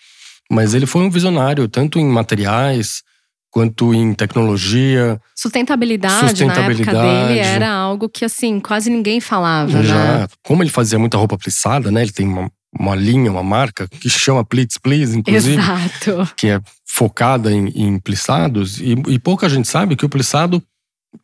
Mas 0.50 0.72
ele 0.72 0.87
foi 0.87 1.02
um 1.02 1.11
visionário, 1.11 1.68
tanto 1.68 1.98
em 1.98 2.07
materiais 2.07 3.02
quanto 3.50 3.94
em 3.94 4.14
tecnologia. 4.14 5.20
Sustentabilidade, 5.35 6.28
sustentabilidade. 6.28 6.96
na 6.96 7.04
época 7.04 7.26
dele 7.28 7.38
era 7.40 7.70
algo 7.70 8.09
que, 8.09 8.24
assim, 8.24 8.61
quase 8.61 8.90
ninguém 8.90 9.20
falava, 9.20 9.83
Já. 9.83 9.94
né? 9.94 10.26
Como 10.42 10.62
ele 10.62 10.70
fazia 10.70 10.98
muita 10.98 11.16
roupa 11.16 11.37
plissada, 11.37 11.90
né? 11.90 12.02
Ele 12.02 12.12
tem 12.12 12.26
uma 12.26 12.50
uma 12.72 12.94
linha, 12.94 13.31
uma 13.31 13.42
marca 13.42 13.88
que 13.88 14.11
chama 14.11 14.44
Plix 14.44 14.78
Please, 14.78 15.16
inclusive. 15.16 15.61
Exato. 15.61 16.35
Que 16.37 16.48
é 16.48 16.61
focada 16.87 17.52
em, 17.52 17.68
em 17.68 17.98
plissados. 17.98 18.81
E, 18.81 18.92
e 19.09 19.18
pouca 19.18 19.48
gente 19.48 19.68
sabe 19.68 19.96
que 19.96 20.04
o 20.04 20.09
plissado, 20.09 20.62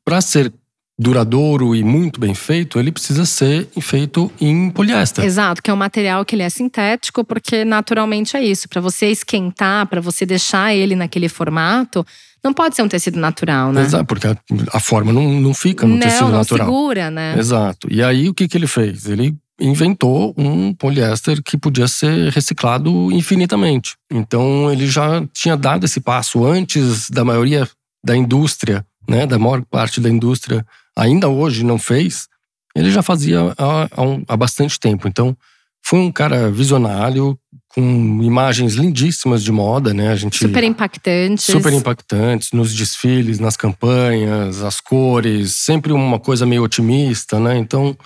para 0.05 0.21
ser 0.21 0.53
duradouro 0.99 1.75
e 1.75 1.83
muito 1.83 2.21
bem 2.21 2.35
feito, 2.35 2.79
ele 2.79 2.93
precisa 2.93 3.25
ser 3.25 3.69
feito 3.81 4.31
em 4.41 4.71
poliéster. 4.71 5.25
Exato, 5.25 5.63
que 5.63 5.71
é 5.71 5.75
um 5.75 5.77
material 5.77 6.25
que 6.25 6.37
ele 6.37 6.43
é 6.43 6.49
sintético, 6.49 7.25
porque 7.25 7.65
naturalmente 7.65 8.37
é 8.37 8.45
isso. 8.45 8.69
Para 8.69 8.81
você 8.81 9.07
esquentar, 9.07 9.87
para 9.89 10.01
você 10.01 10.25
deixar 10.25 10.73
ele 10.73 10.95
naquele 10.95 11.29
formato, 11.29 12.07
não 12.45 12.53
pode 12.53 12.77
ser 12.77 12.83
um 12.83 12.89
tecido 12.89 13.19
natural, 13.19 13.73
né? 13.73 13.83
Exato, 13.83 14.05
porque 14.05 14.29
a, 14.29 14.37
a 14.73 14.79
forma 14.79 15.13
não, 15.13 15.41
não 15.41 15.53
fica 15.53 15.87
no 15.87 15.95
não, 15.95 16.01
tecido 16.01 16.29
não 16.29 16.39
natural. 16.39 16.67
Não 16.67 16.75
segura, 16.75 17.11
né? 17.11 17.35
Exato. 17.39 17.89
E 17.91 18.03
aí 18.03 18.29
o 18.29 18.35
que, 18.35 18.47
que 18.47 18.57
ele 18.57 18.69
fez? 18.69 19.07
Ele 19.07 19.35
inventou 19.61 20.35
um 20.37 20.75
poliéster 20.75 21.43
que 21.43 21.57
podia 21.57 21.87
ser 21.87 22.33
reciclado 22.33 23.11
infinitamente. 23.13 23.97
Então 24.11 24.71
ele 24.71 24.87
já 24.87 25.25
tinha 25.33 25.57
dado 25.57 25.85
esse 25.85 26.01
passo 26.01 26.45
antes 26.45 27.09
da 27.11 27.25
maioria 27.25 27.69
da 28.05 28.17
indústria, 28.17 28.85
né, 29.09 29.27
da 29.27 29.39
maior 29.39 29.63
parte 29.65 30.01
da 30.01 30.11
indústria, 30.11 30.67
ainda 30.97 31.29
hoje 31.29 31.65
não 31.65 31.79
fez. 31.79 32.27
Ele 32.75 32.91
já 32.91 33.03
fazia 33.03 33.55
há, 33.57 33.89
há, 34.29 34.37
bastante 34.37 34.79
tempo. 34.81 35.07
Então 35.07 35.37
foi 35.83 36.01
um 36.01 36.11
cara 36.11 36.51
visionário 36.51 37.39
com 37.69 38.21
imagens 38.23 38.75
lindíssimas 38.75 39.43
de 39.43 39.53
moda, 39.53 39.93
né? 39.93 40.11
A 40.11 40.17
gente 40.17 40.39
super 40.39 40.65
impactantes, 40.65 41.45
super 41.45 41.73
impactantes 41.73 42.53
nos 42.53 42.75
desfiles, 42.75 43.39
nas 43.39 43.57
campanhas, 43.57 44.63
as 44.63 44.81
cores, 44.81 45.55
sempre 45.57 45.93
uma 45.93 46.19
coisa 46.19 46.47
meio 46.47 46.63
otimista, 46.63 47.39
né? 47.39 47.57
Então 47.59 47.97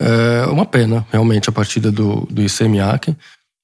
é 0.00 0.46
uma 0.46 0.64
pena, 0.64 1.06
realmente, 1.10 1.48
a 1.48 1.52
partida 1.52 1.90
do, 1.90 2.26
do 2.30 2.42
ICMIAC. 2.42 3.16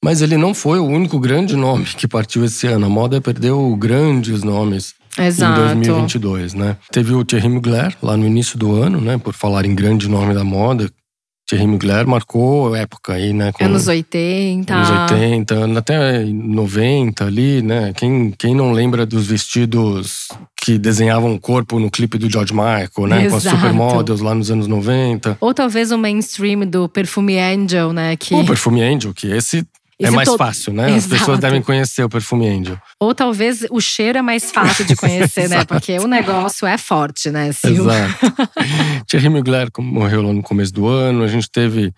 Mas 0.05 0.21
ele 0.21 0.37
não 0.37 0.53
foi 0.53 0.79
o 0.79 0.85
único 0.85 1.19
grande 1.19 1.57
nome 1.57 1.85
que 1.85 2.07
partiu 2.07 2.45
esse 2.45 2.67
ano. 2.67 2.87
A 2.87 2.89
moda 2.91 3.21
perdeu 3.21 3.75
grandes 3.77 4.43
nomes 4.43 4.95
Exato. 5.19 5.61
em 5.61 5.81
2022, 5.81 6.55
né? 6.55 6.77
Teve 6.91 7.15
o 7.15 7.25
Thierry 7.25 7.49
Mugler 7.49 7.97
lá 8.03 8.17
no 8.17 8.27
início 8.27 8.59
do 8.59 8.75
ano, 8.75 9.01
né? 9.01 9.17
Por 9.17 9.33
falar 9.33 9.65
em 9.65 9.75
grande 9.75 10.09
nome 10.09 10.35
da 10.35 10.45
moda, 10.45 10.91
Thierry 11.47 11.67
Mugler 11.67 12.07
marcou 12.07 12.75
época 12.75 13.15
aí, 13.15 13.33
né? 13.33 13.53
Anos 13.61 13.87
80. 13.87 14.75
Anos 14.75 15.13
80, 15.13 15.79
até 15.79 16.25
90 16.25 17.25
ali, 17.25 17.61
né? 17.61 17.93
Quem, 17.95 18.31
quem 18.31 18.55
não 18.55 18.73
lembra 18.73 19.05
dos 19.05 19.27
vestidos 19.27 20.29
que 20.57 20.79
desenhavam 20.79 21.35
o 21.35 21.41
corpo 21.41 21.79
no 21.79 21.91
clipe 21.91 22.17
do 22.17 22.31
George 22.31 22.55
Michael, 22.55 23.09
né? 23.09 23.27
Exato. 23.27 23.31
Com 23.31 23.37
as 23.37 23.43
supermodels 23.43 24.21
lá 24.21 24.35
nos 24.35 24.51
anos 24.51 24.67
90. 24.67 25.37
Ou 25.41 25.53
talvez 25.53 25.93
o 25.93 25.99
mainstream 25.99 26.61
do 26.61 26.89
Perfume 26.89 27.39
Angel, 27.39 27.93
né? 27.93 28.17
Que... 28.17 28.35
O 28.35 28.47
Perfume 28.47 28.83
Angel, 28.83 29.13
que 29.13 29.27
esse 29.27 29.67
é 30.01 30.11
mais 30.11 30.29
to... 30.29 30.37
fácil, 30.37 30.73
né? 30.73 30.91
Exato. 30.91 31.15
As 31.15 31.21
pessoas 31.21 31.39
devem 31.39 31.63
conhecer 31.63 32.03
o 32.03 32.09
perfume 32.09 32.49
Angel. 32.49 32.79
Ou 33.01 33.15
talvez 33.15 33.65
o 33.71 33.81
cheiro 33.81 34.19
é 34.19 34.23
mais 34.23 34.51
fácil 34.51 34.85
de 34.85 34.97
conhecer, 34.97 35.49
né? 35.49 35.65
Porque 35.67 35.99
o 35.99 36.07
negócio 36.07 36.67
é 36.67 36.77
forte, 36.77 37.31
né, 37.31 37.53
Sil? 37.53 37.87
Exato. 37.87 38.33
Thierry 39.07 39.29
Mugler 39.29 39.69
morreu 39.79 40.23
lá 40.23 40.33
no 40.33 40.43
começo 40.43 40.73
do 40.73 40.87
ano. 40.87 41.23
A 41.23 41.29
gente 41.29 41.51
teve 41.51 41.93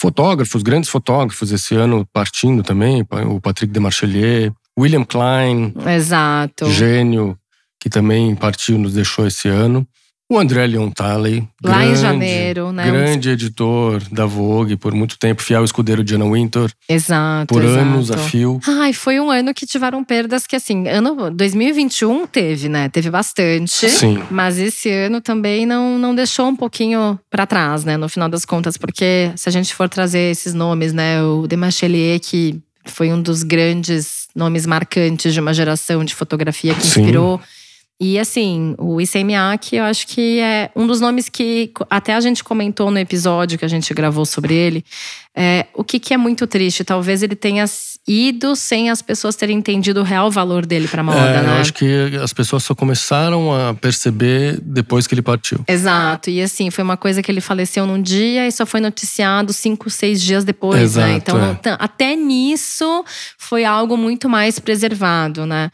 fotógrafos, 0.00 0.62
grandes 0.62 0.88
fotógrafos 0.88 1.50
esse 1.50 1.74
ano 1.74 2.06
partindo 2.12 2.62
também. 2.62 3.04
O 3.28 3.40
Patrick 3.40 3.72
Demarchelier, 3.72 4.52
William 4.78 5.04
Klein. 5.04 5.74
Exato. 5.86 6.70
Gênio, 6.70 7.36
que 7.80 7.90
também 7.90 8.34
partiu, 8.34 8.78
nos 8.78 8.94
deixou 8.94 9.26
esse 9.26 9.48
ano. 9.48 9.86
O 10.32 10.38
André 10.38 10.66
Leon 10.66 10.88
Talley. 10.88 11.46
Lá 11.62 11.80
grande, 11.80 11.92
em 11.92 11.96
janeiro, 11.96 12.72
né? 12.72 12.86
Grande 12.86 13.28
editor 13.28 14.02
da 14.10 14.24
Vogue 14.24 14.78
por 14.78 14.94
muito 14.94 15.18
tempo, 15.18 15.42
fiel 15.42 15.62
escudeiro 15.62 16.02
de 16.02 16.14
Anna 16.14 16.24
Wintour. 16.24 16.70
Exato. 16.88 17.52
Por 17.52 17.62
exato. 17.62 17.80
anos 17.80 18.10
a 18.10 18.16
fio. 18.16 18.58
Ai, 18.66 18.94
foi 18.94 19.20
um 19.20 19.30
ano 19.30 19.52
que 19.52 19.66
tiveram 19.66 20.02
perdas 20.02 20.46
que, 20.46 20.56
assim, 20.56 20.88
ano 20.88 21.30
2021 21.30 22.26
teve, 22.26 22.66
né? 22.70 22.88
Teve 22.88 23.10
bastante. 23.10 23.90
Sim. 23.90 24.22
Mas 24.30 24.56
esse 24.56 24.90
ano 24.90 25.20
também 25.20 25.66
não, 25.66 25.98
não 25.98 26.14
deixou 26.14 26.46
um 26.46 26.56
pouquinho 26.56 27.20
para 27.30 27.44
trás, 27.44 27.84
né? 27.84 27.98
No 27.98 28.08
final 28.08 28.30
das 28.30 28.46
contas, 28.46 28.78
porque 28.78 29.30
se 29.36 29.50
a 29.50 29.52
gente 29.52 29.74
for 29.74 29.86
trazer 29.86 30.30
esses 30.30 30.54
nomes, 30.54 30.94
né? 30.94 31.22
O 31.22 31.46
Demachelier, 31.46 32.18
que 32.18 32.58
foi 32.86 33.12
um 33.12 33.20
dos 33.20 33.42
grandes 33.42 34.28
nomes 34.34 34.64
marcantes 34.64 35.34
de 35.34 35.40
uma 35.40 35.52
geração 35.52 36.02
de 36.02 36.14
fotografia 36.14 36.74
que 36.74 36.86
inspirou. 36.86 37.38
Sim 37.38 37.61
e 38.04 38.18
assim, 38.18 38.74
o 38.78 39.00
Issei 39.00 39.22
Miyake, 39.22 39.76
eu 39.76 39.84
acho 39.84 40.08
que 40.08 40.40
é 40.40 40.72
um 40.74 40.88
dos 40.88 41.00
nomes 41.00 41.28
que 41.28 41.70
até 41.88 42.12
a 42.14 42.20
gente 42.20 42.42
comentou 42.42 42.90
no 42.90 42.98
episódio 42.98 43.56
que 43.56 43.64
a 43.64 43.68
gente 43.68 43.94
gravou 43.94 44.26
sobre 44.26 44.52
ele. 44.54 44.84
É, 45.32 45.66
o 45.72 45.84
que, 45.84 46.00
que 46.00 46.12
é 46.12 46.16
muito 46.16 46.44
triste, 46.48 46.82
talvez 46.82 47.22
ele 47.22 47.36
tenha 47.36 47.64
ido 48.04 48.56
sem 48.56 48.90
as 48.90 49.00
pessoas 49.00 49.36
terem 49.36 49.56
entendido 49.56 50.00
o 50.00 50.02
real 50.02 50.32
valor 50.32 50.66
dele 50.66 50.88
para 50.88 51.00
moda, 51.04 51.20
é, 51.20 51.42
né? 51.42 51.48
Eu 51.48 51.60
acho 51.60 51.72
que 51.72 51.86
as 52.20 52.32
pessoas 52.32 52.64
só 52.64 52.74
começaram 52.74 53.54
a 53.54 53.72
perceber 53.72 54.58
depois 54.60 55.06
que 55.06 55.14
ele 55.14 55.22
partiu. 55.22 55.60
Exato. 55.68 56.28
E 56.28 56.42
assim, 56.42 56.72
foi 56.72 56.82
uma 56.82 56.96
coisa 56.96 57.22
que 57.22 57.30
ele 57.30 57.40
faleceu 57.40 57.86
num 57.86 58.02
dia 58.02 58.48
e 58.48 58.50
só 58.50 58.66
foi 58.66 58.80
noticiado 58.80 59.52
cinco, 59.52 59.88
seis 59.88 60.20
dias 60.20 60.42
depois, 60.42 60.96
né? 60.96 61.14
Exato, 61.14 61.38
né? 61.38 61.56
Então, 61.56 61.72
é. 61.72 61.76
até 61.78 62.16
nisso 62.16 63.04
foi 63.38 63.64
algo 63.64 63.96
muito 63.96 64.28
mais 64.28 64.58
preservado, 64.58 65.46
né? 65.46 65.70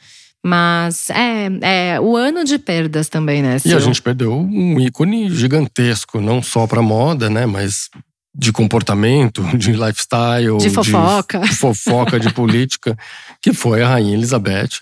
Mas 0.49 1.11
é, 1.11 1.51
é 1.61 2.01
o 2.01 2.17
ano 2.17 2.43
de 2.43 2.59
perdas 2.59 3.11
também, 3.11 3.43
né? 3.43 3.59
E 3.63 3.75
a 3.75 3.79
gente 3.79 4.01
perdeu 4.01 4.33
um 4.35 4.81
ícone 4.81 5.29
gigantesco, 5.29 6.23
não 6.23 6.43
só 6.43 6.67
para 6.67 6.81
moda, 6.81 7.29
né? 7.29 7.45
Mas 7.45 7.91
de 8.35 8.51
comportamento, 8.51 9.43
de 9.55 9.73
lifestyle, 9.73 10.57
de 10.57 10.71
fofoca, 10.71 11.41
de, 11.41 11.55
fofoca, 11.55 12.19
de 12.19 12.33
política, 12.33 12.97
que 13.43 13.53
foi 13.53 13.83
a 13.83 13.89
Rainha 13.89 14.15
Elizabeth. 14.15 14.81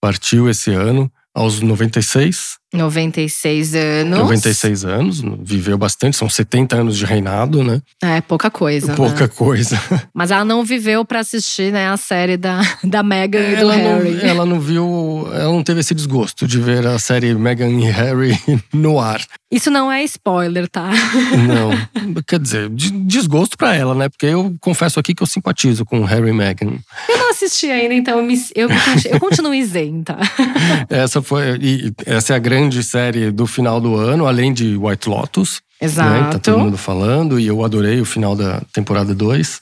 Partiu 0.00 0.48
esse 0.48 0.70
ano 0.70 1.10
aos 1.34 1.60
96. 1.60 2.59
96 2.72 3.74
anos. 3.74 4.18
96 4.18 4.84
anos, 4.84 5.22
viveu 5.42 5.76
bastante, 5.76 6.16
são 6.16 6.28
70 6.28 6.76
anos 6.76 6.96
de 6.96 7.04
reinado, 7.04 7.64
né? 7.64 7.82
É, 8.02 8.20
pouca 8.20 8.48
coisa. 8.48 8.94
Pouca 8.94 9.24
né? 9.24 9.28
coisa. 9.28 9.80
Mas 10.14 10.30
ela 10.30 10.44
não 10.44 10.64
viveu 10.64 11.04
para 11.04 11.18
assistir, 11.18 11.72
né, 11.72 11.88
a 11.88 11.96
série 11.96 12.36
da, 12.36 12.60
da 12.84 13.02
Meghan 13.02 13.40
e 13.40 13.56
do 13.56 13.62
ela 13.62 13.74
Harry. 13.74 14.10
Não, 14.12 14.20
ela 14.20 14.46
não 14.46 14.60
viu, 14.60 15.28
ela 15.32 15.52
não 15.52 15.64
teve 15.64 15.80
esse 15.80 15.94
desgosto 15.94 16.46
de 16.46 16.60
ver 16.60 16.86
a 16.86 16.98
série 16.98 17.34
Meghan 17.34 17.70
e 17.70 17.90
Harry 17.90 18.38
no 18.72 19.00
ar. 19.00 19.20
Isso 19.50 19.68
não 19.68 19.90
é 19.90 20.04
spoiler, 20.04 20.68
tá? 20.68 20.90
Não. 21.48 22.22
Quer 22.22 22.38
dizer, 22.38 22.68
desgosto 22.68 23.58
para 23.58 23.74
ela, 23.74 23.96
né? 23.96 24.08
Porque 24.08 24.26
eu 24.26 24.54
confesso 24.60 25.00
aqui 25.00 25.12
que 25.12 25.24
eu 25.24 25.26
simpatizo 25.26 25.84
com 25.84 26.04
Harry 26.04 26.28
e 26.28 26.32
Meghan. 26.32 26.78
Eu 27.08 27.18
não 27.18 27.30
assisti 27.30 27.68
ainda, 27.68 27.94
então 27.94 28.18
eu, 28.18 28.24
me, 28.24 28.40
eu, 28.54 28.68
eu 29.10 29.18
continuo 29.18 29.52
isenta. 29.52 30.16
Essa 30.88 31.20
foi. 31.20 31.42
Essa 32.06 32.34
é 32.34 32.36
a 32.36 32.38
grande 32.38 32.59
série 32.82 33.30
do 33.30 33.46
final 33.46 33.80
do 33.80 33.94
ano, 33.94 34.26
além 34.26 34.52
de 34.52 34.76
White 34.76 35.08
Lotus. 35.08 35.60
Exato. 35.80 36.10
Né? 36.10 36.30
Tá 36.32 36.38
todo 36.38 36.58
mundo 36.58 36.76
falando, 36.76 37.40
e 37.40 37.46
eu 37.46 37.64
adorei 37.64 38.00
o 38.00 38.04
final 38.04 38.36
da 38.36 38.60
temporada 38.72 39.14
2. 39.14 39.60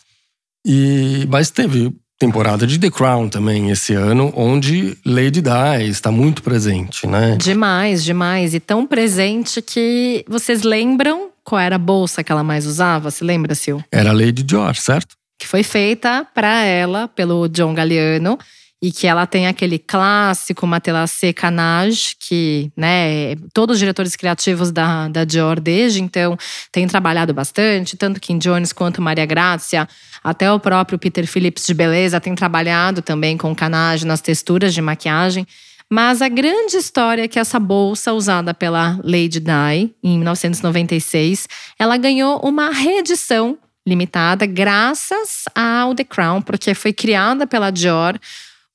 E, 0.67 1.27
mas 1.31 1.51
teve 1.51 1.93
temporada 2.19 2.67
de 2.67 2.79
The 2.79 2.91
Crown 2.91 3.29
também 3.29 3.71
esse 3.71 3.95
ano, 3.95 4.33
onde 4.35 4.97
Lady 5.07 5.41
Di 5.41 5.89
está 5.89 6.11
muito 6.11 6.43
presente, 6.43 7.07
né? 7.07 7.37
Demais, 7.37 8.03
demais. 8.03 8.55
E 8.55 8.61
tão 8.61 8.87
presente 8.87 9.63
que 9.63 10.25
vocês 10.29 10.63
lembram 10.63 11.29
qual 11.45 11.61
era 11.61 11.77
a 11.77 11.79
bolsa 11.79 12.25
que 12.25 12.33
ela 12.33 12.43
mais 12.43 12.67
usava? 12.67 13.11
Se 13.11 13.25
lembra, 13.25 13.55
Sil? 13.57 13.81
Era 13.91 14.11
a 14.11 14.13
Lady 14.13 14.43
Dior, 14.43 14.75
certo? 14.75 15.17
Que 15.39 15.47
foi 15.47 15.63
feita 15.63 16.27
para 16.35 16.65
ela 16.65 17.09
pelo 17.09 17.49
John 17.49 17.73
Galliano 17.73 18.37
e 18.81 18.93
que 18.93 19.07
ela 19.07 19.27
tem 19.27 19.49
aquele 19.49 19.79
clássico 19.79 20.67
Matelassé 20.67 21.33
Canage, 21.33 22.15
que 22.19 22.71
né, 22.77 23.35
todos 23.53 23.75
os 23.75 23.79
diretores 23.81 24.15
criativos 24.15 24.71
da, 24.71 25.09
da 25.09 25.25
Dior 25.25 25.59
desde 25.59 26.01
então 26.01 26.37
têm 26.71 26.87
trabalhado 26.87 27.35
bastante, 27.35 27.97
tanto 27.97 28.21
Kim 28.21 28.39
Jones 28.39 28.73
quanto 28.73 29.03
Maria 29.03 29.27
Grazia, 29.27 29.89
até 30.23 30.51
o 30.53 30.61
próprio 30.61 30.99
Peter 30.99 31.27
Phillips 31.27 31.67
de 31.67 31.75
beleza 31.75 32.21
tem 32.21 32.35
trabalhado 32.35 33.03
também 33.03 33.37
com 33.37 33.55
Canage 33.55 34.07
nas 34.07 34.21
texturas 34.21 34.73
de 34.73 34.81
maquiagem. 34.81 35.47
Mas 35.91 36.21
a 36.21 36.29
grande 36.29 36.77
história 36.77 37.23
é 37.23 37.29
que 37.29 37.39
essa 37.39 37.59
bolsa 37.59 38.13
usada 38.13 38.53
pela 38.53 39.01
Lady 39.03 39.41
Di 39.41 39.95
em 40.03 40.19
1996, 40.19 41.49
ela 41.79 41.97
ganhou 41.97 42.39
uma 42.45 42.71
reedição 42.71 43.57
limitada 43.87 44.45
graças 44.45 45.45
ao 45.55 45.95
The 45.95 46.05
Crown, 46.05 46.43
porque 46.43 46.75
foi 46.75 46.93
criada 46.93 47.47
pela 47.47 47.71
Dior 47.71 48.19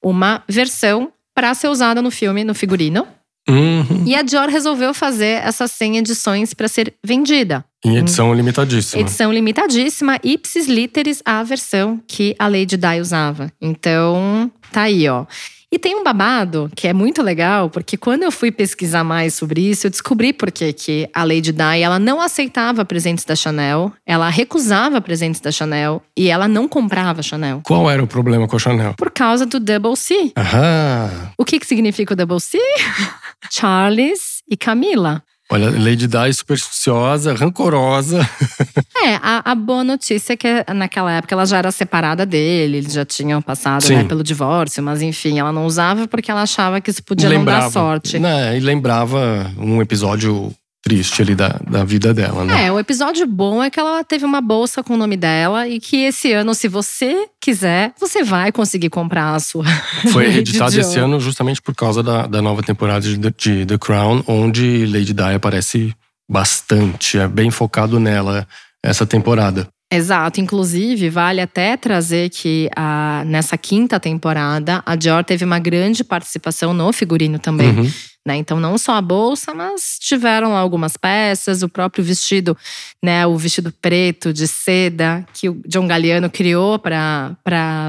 uma 0.04 0.44
versão 0.48 1.12
para 1.34 1.54
ser 1.54 1.68
usada 1.68 2.02
no 2.02 2.12
filme, 2.12 2.44
no 2.44 2.54
figurino. 2.54 3.08
Uhum. 3.50 4.04
E 4.06 4.16
a 4.16 4.22
Dior 4.22 4.48
resolveu 4.48 4.94
fazer 4.94 5.42
essas 5.44 5.72
100 5.72 5.98
edições 5.98 6.54
para 6.54 6.68
ser 6.68 6.94
vendida. 7.04 7.66
Em 7.84 7.98
edição 7.98 8.30
hum. 8.30 8.34
limitadíssima. 8.34 9.02
Edição 9.02 9.34
limitadíssima, 9.34 10.18
ipsis 10.24 10.68
literis 10.68 11.22
a 11.26 11.44
versão 11.44 12.00
que 12.08 12.34
a 12.40 12.48
Lady 12.48 12.78
Di 12.78 13.02
usava. 13.02 13.52
Então, 13.62 14.50
tá 14.74 14.82
aí, 14.84 15.08
ó. 15.08 15.26
E 15.74 15.80
tem 15.80 15.96
um 15.96 16.04
babado 16.04 16.70
que 16.76 16.88
é 16.88 16.94
muito 16.94 17.24
legal, 17.24 17.68
porque 17.68 17.98
quando 17.98 18.22
eu 18.22 18.32
fui 18.32 18.52
pesquisar 18.52 19.04
mais 19.04 19.34
sobre 19.34 19.60
isso, 19.60 19.88
eu 19.88 19.92
descobri 19.92 20.32
por 20.32 20.52
que, 20.52 20.72
que 20.72 21.10
a 21.12 21.24
Lady 21.24 21.52
Di 21.52 21.82
ela 21.82 21.98
não 21.98 22.22
aceitava 22.22 22.86
presentes 22.86 23.26
da 23.26 23.36
Chanel, 23.36 23.92
ela 24.06 24.30
recusava 24.30 25.02
presentes 25.02 25.42
da 25.42 25.52
Chanel 25.52 26.00
e 26.16 26.30
ela 26.30 26.48
não 26.48 26.68
comprava 26.68 27.24
Chanel. 27.24 27.60
Qual 27.64 27.90
era 27.90 28.04
o 28.04 28.06
problema 28.06 28.48
com 28.48 28.56
a 28.56 28.60
Chanel? 28.60 28.94
Por 28.94 29.10
causa 29.10 29.48
do 29.48 29.60
Double 29.60 29.96
C. 29.96 30.32
Aham. 30.38 31.32
O 31.40 31.44
que, 31.44 31.60
que 31.60 31.66
significa 31.66 32.14
o 32.14 32.16
Double 32.16 32.40
C? 32.40 32.60
Charles 33.50 34.44
e 34.48 34.56
Camila. 34.56 35.24
Olha, 35.54 35.70
Lady 35.70 36.08
Di 36.08 36.34
supersticiosa, 36.34 37.34
rancorosa. 37.34 38.20
É, 39.06 39.16
a, 39.16 39.52
a, 39.52 39.56
boa 39.56 39.84
notícia 39.84 40.32
é 40.32 40.38
que 40.38 40.48
naquela 40.74 41.12
época 41.12 41.36
ela 41.36 41.46
já 41.46 41.58
era 41.58 41.72
separada 41.72 42.26
dele, 42.26 42.78
eles 42.78 42.94
já 42.94 43.04
tinham 43.04 43.42
passado 43.42 43.86
né, 43.90 44.06
pelo 44.06 44.24
divórcio, 44.24 44.82
mas 44.82 45.02
enfim, 45.02 45.40
ela 45.40 45.52
não 45.52 45.66
usava 45.66 46.08
porque 46.08 46.32
ela 46.32 46.44
achava 46.44 46.80
que 46.80 46.90
isso 46.90 47.04
podia 47.04 47.28
lembrava, 47.28 47.64
não 47.64 47.68
dar 47.68 47.72
sorte. 47.72 48.18
Né, 48.18 48.56
e 48.56 48.62
lembrava 48.62 49.52
um 49.58 49.82
episódio 49.82 50.54
triste 50.84 51.22
ali 51.22 51.34
da, 51.34 51.60
da 51.68 51.86
vida 51.86 52.14
dela, 52.14 52.44
né? 52.44 52.66
É, 52.66 52.72
o 52.72 52.78
episódio 52.78 53.26
bom 53.26 53.64
é 53.64 53.70
que 53.70 53.80
ela 53.80 54.04
teve 54.04 54.26
uma 54.26 54.42
bolsa 54.42 54.84
com 54.84 54.96
o 54.96 54.98
nome 54.98 55.16
dela 55.16 55.68
e 55.68 55.80
que 55.80 56.04
esse 56.04 56.34
ano, 56.34 56.54
se 56.54 56.68
você 56.68 57.26
quiser, 57.42 57.94
você 57.98 58.22
vai 58.22 58.52
conseguir 58.52 58.90
comprar 58.90 59.34
a 59.34 59.40
sua. 59.40 59.64
Foi 60.12 60.26
editado 60.36 60.78
esse 60.78 61.00
ano 61.00 61.20
justamente 61.22 61.62
por 61.62 61.74
causa 61.74 62.04
da, 62.04 62.28
da 62.28 62.42
nova 62.42 62.62
temporada 62.62 63.00
de, 63.00 63.18
de 63.18 63.66
The 63.66 63.78
Crown, 63.78 64.24
onde 64.28 64.86
Lady 64.86 65.14
Di 65.14 65.34
aparece 65.34 65.96
bastante. 66.30 67.18
É 67.18 67.30
bem 67.30 67.50
focado 67.50 67.98
nela 67.98 68.46
essa 68.84 69.06
temporada. 69.06 69.68
Exato, 69.90 70.42
inclusive 70.42 71.10
vale 71.10 71.40
até 71.40 71.78
trazer 71.78 72.30
que 72.30 72.68
a, 72.76 73.24
nessa 73.26 73.58
quinta 73.58 74.00
temporada 74.00 74.82
a 74.86 74.96
Dior 74.96 75.24
teve 75.24 75.46
uma 75.46 75.60
grande 75.60 76.04
participação 76.04 76.74
no 76.74 76.92
figurino 76.92 77.40
também. 77.40 77.70
Uhum. 77.70 77.92
Né? 78.26 78.38
Então, 78.38 78.58
não 78.58 78.78
só 78.78 78.94
a 78.94 79.02
bolsa, 79.02 79.54
mas 79.54 79.98
tiveram 80.00 80.54
lá 80.54 80.60
algumas 80.60 80.96
peças, 80.96 81.62
o 81.62 81.68
próprio 81.68 82.02
vestido, 82.02 82.58
né? 83.04 83.28
O 83.28 83.38
vestido 83.38 83.74
preto 83.82 84.32
de 84.32 84.48
seda 84.48 85.26
que 85.34 85.50
o 85.50 85.62
John 85.68 85.86
Galliano 85.86 86.30
criou 86.30 86.80
para 86.80 87.36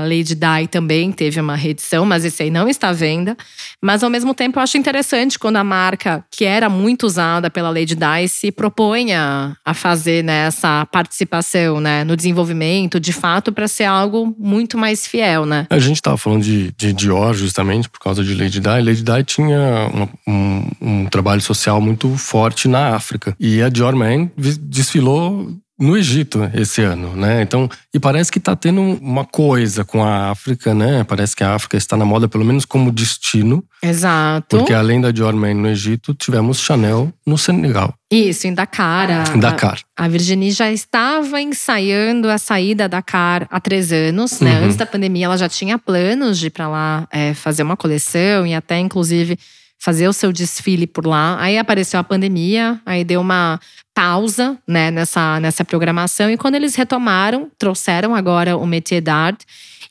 Lady 0.02 0.34
Di 0.34 0.66
também 0.68 1.12
teve 1.12 1.40
uma 1.40 1.54
reedição, 1.54 2.04
mas 2.04 2.24
esse 2.24 2.42
aí 2.42 2.50
não 2.50 2.68
está 2.68 2.88
à 2.88 2.92
venda. 2.92 3.36
Mas 3.80 4.02
ao 4.02 4.10
mesmo 4.10 4.34
tempo, 4.34 4.58
eu 4.58 4.62
acho 4.64 4.76
interessante 4.76 5.38
quando 5.38 5.56
a 5.56 5.62
marca, 5.62 6.24
que 6.28 6.44
era 6.44 6.68
muito 6.68 7.06
usada 7.06 7.48
pela 7.48 7.70
Lady 7.70 7.94
Di, 7.94 8.28
se 8.28 8.50
propõe 8.50 9.14
a, 9.14 9.56
a 9.64 9.72
fazer 9.72 10.24
né, 10.24 10.48
essa 10.48 10.84
participação 10.86 11.80
né, 11.80 12.02
no 12.02 12.16
desenvolvimento, 12.16 12.98
de 12.98 13.12
fato, 13.12 13.52
para 13.52 13.68
ser 13.68 13.84
algo 13.84 14.34
muito 14.36 14.76
mais 14.76 15.06
fiel, 15.06 15.46
né? 15.46 15.68
A 15.70 15.78
gente 15.78 15.96
estava 15.96 16.16
falando 16.16 16.42
de, 16.42 16.72
de 16.76 16.92
Dior 16.92 17.34
justamente 17.34 17.88
por 17.88 18.00
causa 18.00 18.24
de 18.24 18.34
Lady 18.34 18.58
Di. 18.58 18.68
Lady 18.68 19.02
Di 19.02 19.22
tinha 19.24 19.88
uma 19.92 20.08
um, 20.26 20.68
um, 20.80 21.06
trabalho 21.06 21.40
social 21.40 21.80
muito 21.80 22.16
forte 22.16 22.68
na 22.68 22.94
África. 22.94 23.36
E 23.38 23.62
a 23.62 23.68
Dior 23.68 23.94
Man 23.94 24.30
desfilou 24.36 25.54
no 25.78 25.96
Egito 25.96 26.48
esse 26.54 26.82
ano, 26.82 27.16
né? 27.16 27.42
Então, 27.42 27.68
e 27.92 27.98
parece 27.98 28.30
que 28.30 28.38
está 28.38 28.54
tendo 28.54 28.80
uma 28.80 29.24
coisa 29.24 29.84
com 29.84 30.04
a 30.04 30.30
África, 30.30 30.72
né? 30.72 31.02
Parece 31.02 31.34
que 31.34 31.42
a 31.42 31.54
África 31.54 31.76
está 31.76 31.96
na 31.96 32.04
moda, 32.04 32.28
pelo 32.28 32.44
menos 32.44 32.64
como 32.64 32.92
destino. 32.92 33.64
Exato. 33.82 34.56
Porque 34.56 34.72
além 34.72 35.00
da 35.00 35.10
Dior 35.10 35.34
Man 35.34 35.54
no 35.54 35.68
Egito, 35.68 36.14
tivemos 36.14 36.60
Chanel 36.60 37.12
no 37.26 37.36
Senegal. 37.36 37.92
Isso, 38.10 38.46
em 38.46 38.54
Dakar. 38.54 39.34
Em 39.34 39.40
Dakar. 39.40 39.80
A, 39.96 40.04
a 40.04 40.08
Virginie 40.08 40.52
já 40.52 40.70
estava 40.70 41.40
ensaiando 41.40 42.30
a 42.30 42.38
saída 42.38 42.88
da 42.88 42.98
Dakar 42.98 43.48
há 43.50 43.58
três 43.58 43.92
anos, 43.92 44.40
né? 44.40 44.58
Uhum. 44.58 44.64
Antes 44.66 44.76
da 44.76 44.86
pandemia, 44.86 45.26
ela 45.26 45.36
já 45.36 45.48
tinha 45.48 45.76
planos 45.76 46.38
de 46.38 46.46
ir 46.46 46.50
para 46.50 46.68
lá 46.68 47.08
é, 47.10 47.34
fazer 47.34 47.64
uma 47.64 47.76
coleção 47.76 48.46
e 48.46 48.54
até, 48.54 48.78
inclusive, 48.78 49.36
fazer 49.84 50.08
o 50.08 50.14
seu 50.14 50.32
desfile 50.32 50.86
por 50.86 51.06
lá. 51.06 51.36
Aí 51.38 51.58
apareceu 51.58 52.00
a 52.00 52.04
pandemia, 52.04 52.80
aí 52.86 53.04
deu 53.04 53.20
uma 53.20 53.60
pausa 53.92 54.58
né, 54.66 54.90
nessa, 54.90 55.38
nessa 55.40 55.62
programação. 55.62 56.30
E 56.30 56.38
quando 56.38 56.54
eles 56.54 56.74
retomaram, 56.74 57.50
trouxeram 57.58 58.14
agora 58.14 58.56
o 58.56 58.66
Métier 58.66 59.02
d'Art. 59.02 59.42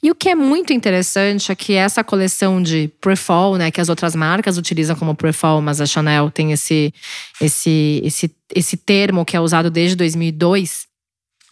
E 0.02 0.10
o 0.10 0.16
que 0.16 0.30
é 0.30 0.36
muito 0.36 0.74
interessante 0.74 1.52
é 1.52 1.56
que 1.56 1.74
essa 1.74 2.04
coleção 2.04 2.60
de 2.60 2.92
pre-fall, 3.00 3.56
né, 3.56 3.70
que 3.70 3.80
as 3.80 3.88
outras 3.88 4.16
marcas 4.16 4.58
utilizam 4.58 4.96
como 4.96 5.14
pre-fall, 5.14 5.62
mas 5.62 5.80
a 5.80 5.86
Chanel 5.86 6.32
tem 6.32 6.52
esse, 6.52 6.92
esse, 7.40 8.02
esse, 8.04 8.36
esse 8.56 8.76
termo 8.76 9.24
que 9.24 9.38
é 9.38 9.40
usado 9.40 9.70
desde 9.70 9.96
2002 9.96 10.88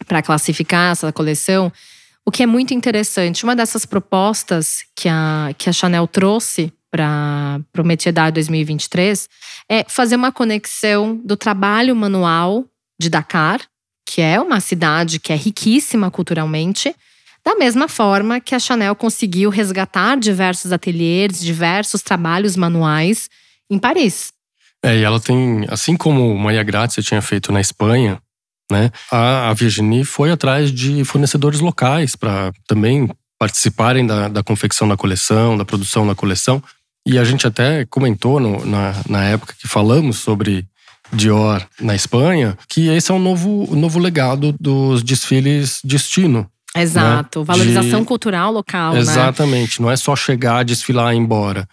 para 0.08 0.24
classificar 0.24 0.94
essa 0.94 1.14
coleção. 1.14 1.72
O 2.26 2.32
que 2.32 2.42
é 2.42 2.48
muito 2.48 2.74
interessante, 2.74 3.44
uma 3.44 3.56
dessas 3.56 3.86
propostas 3.86 4.84
que 4.96 5.08
a, 5.08 5.54
que 5.60 5.70
a 5.70 5.74
Chanel 5.74 6.08
trouxe 6.08 6.74
para 6.92 7.62
o 7.80 7.84
Métier 7.84 8.14
d'Art 8.14 8.34
2023 8.34 9.30
é 9.70 9.86
fazer 9.88 10.18
uma 10.18 10.32
conexão 10.32 11.20
do 11.24 11.38
trabalho 11.38 11.96
manual 11.96 12.66
de 13.00 13.10
Dakar, 13.10 13.62
que 14.06 14.22
é 14.22 14.40
uma 14.40 14.60
cidade 14.60 15.20
que 15.20 15.32
é 15.32 15.36
riquíssima 15.36 16.12
culturalmente, 16.12 16.94
da 17.44 17.56
mesma 17.56 17.88
forma 17.88 18.40
que 18.40 18.54
a 18.54 18.60
Chanel 18.60 18.96
conseguiu 18.96 19.50
resgatar 19.50 20.18
diversos 20.18 20.72
ateliês, 20.72 21.40
diversos 21.40 22.02
trabalhos 22.02 22.56
manuais 22.56 23.30
em 23.70 23.80
Paris. 23.80 24.34
É, 24.84 24.98
e 24.98 25.04
ela 25.04 25.20
tem, 25.20 25.66
assim 25.70 25.96
como 25.96 26.38
Maria 26.38 26.64
Grazia 26.64 27.02
tinha 27.02 27.22
feito 27.22 27.52
na 27.52 27.62
Espanha, 27.62 28.22
né? 28.72 28.92
A, 29.12 29.50
a 29.50 29.54
Virginie 29.54 30.04
foi 30.04 30.32
atrás 30.32 30.72
de 30.72 31.04
fornecedores 31.04 31.60
locais 31.60 32.16
para 32.16 32.52
também 32.68 33.10
participarem 33.40 34.06
da, 34.06 34.28
da 34.28 34.44
confecção 34.44 34.88
da 34.88 34.98
coleção, 34.98 35.58
da 35.58 35.66
produção 35.66 36.06
da 36.06 36.14
coleção. 36.14 36.62
E 37.06 37.18
a 37.18 37.24
gente 37.24 37.48
até 37.48 37.86
comentou 37.86 38.40
no, 38.40 38.66
na, 38.66 38.94
na 39.08 39.24
época 39.24 39.56
que 39.60 39.68
falamos 39.68 40.20
sobre 40.20 40.68
Dior 41.14 41.66
na 41.80 41.94
Espanha, 41.94 42.58
que 42.70 42.88
esse 42.88 43.12
é 43.12 43.14
um 43.14 43.20
novo, 43.20 43.76
novo 43.76 44.00
legado 44.00 44.56
dos 44.60 45.04
desfiles 45.04 45.82
destino. 45.84 46.50
Exato, 46.76 47.40
né? 47.40 47.46
valorização 47.46 48.02
de, 48.02 48.06
cultural 48.06 48.52
local. 48.52 48.94
Né? 48.94 49.00
Exatamente, 49.00 49.82
né? 49.82 49.86
não 49.86 49.92
é 49.92 49.98
só 49.98 50.16
chegar, 50.16 50.64
desfilar 50.64 51.14
e 51.14 51.18
ir 51.18 51.20
embora. 51.20 51.68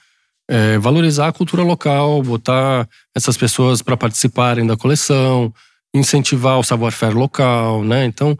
É 0.50 0.78
valorizar 0.78 1.28
a 1.28 1.32
cultura 1.32 1.62
local, 1.62 2.22
botar 2.22 2.88
essas 3.14 3.36
pessoas 3.36 3.82
para 3.82 3.96
participarem 3.96 4.66
da 4.66 4.76
coleção, 4.76 5.52
incentivar 5.94 6.58
o 6.58 6.64
savoir-faire 6.64 7.14
local, 7.14 7.84
né? 7.84 8.06
Então, 8.06 8.36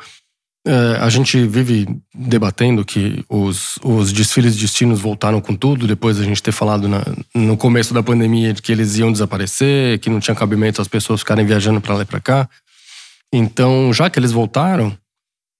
é, 0.66 0.98
a 1.00 1.08
gente 1.08 1.46
vive 1.46 1.86
debatendo 2.14 2.84
que 2.84 3.24
os, 3.28 3.78
os 3.82 4.12
desfiles 4.12 4.54
de 4.54 4.62
destinos 4.62 5.00
voltaram 5.00 5.40
com 5.40 5.54
tudo, 5.54 5.86
depois 5.86 6.20
a 6.20 6.24
gente 6.24 6.42
ter 6.42 6.52
falado 6.52 6.88
na, 6.88 7.02
no 7.34 7.56
começo 7.56 7.94
da 7.94 8.02
pandemia 8.02 8.52
de 8.52 8.60
que 8.60 8.72
eles 8.72 8.96
iam 8.98 9.12
desaparecer, 9.12 9.98
que 10.00 10.10
não 10.10 10.20
tinha 10.20 10.34
cabimento 10.34 10.82
as 10.82 10.88
pessoas 10.88 11.20
ficarem 11.20 11.46
viajando 11.46 11.80
para 11.80 11.94
lá 11.94 12.02
e 12.02 12.06
para 12.06 12.20
cá. 12.20 12.48
Então, 13.32 13.92
já 13.92 14.10
que 14.10 14.18
eles 14.18 14.32
voltaram, 14.32 14.96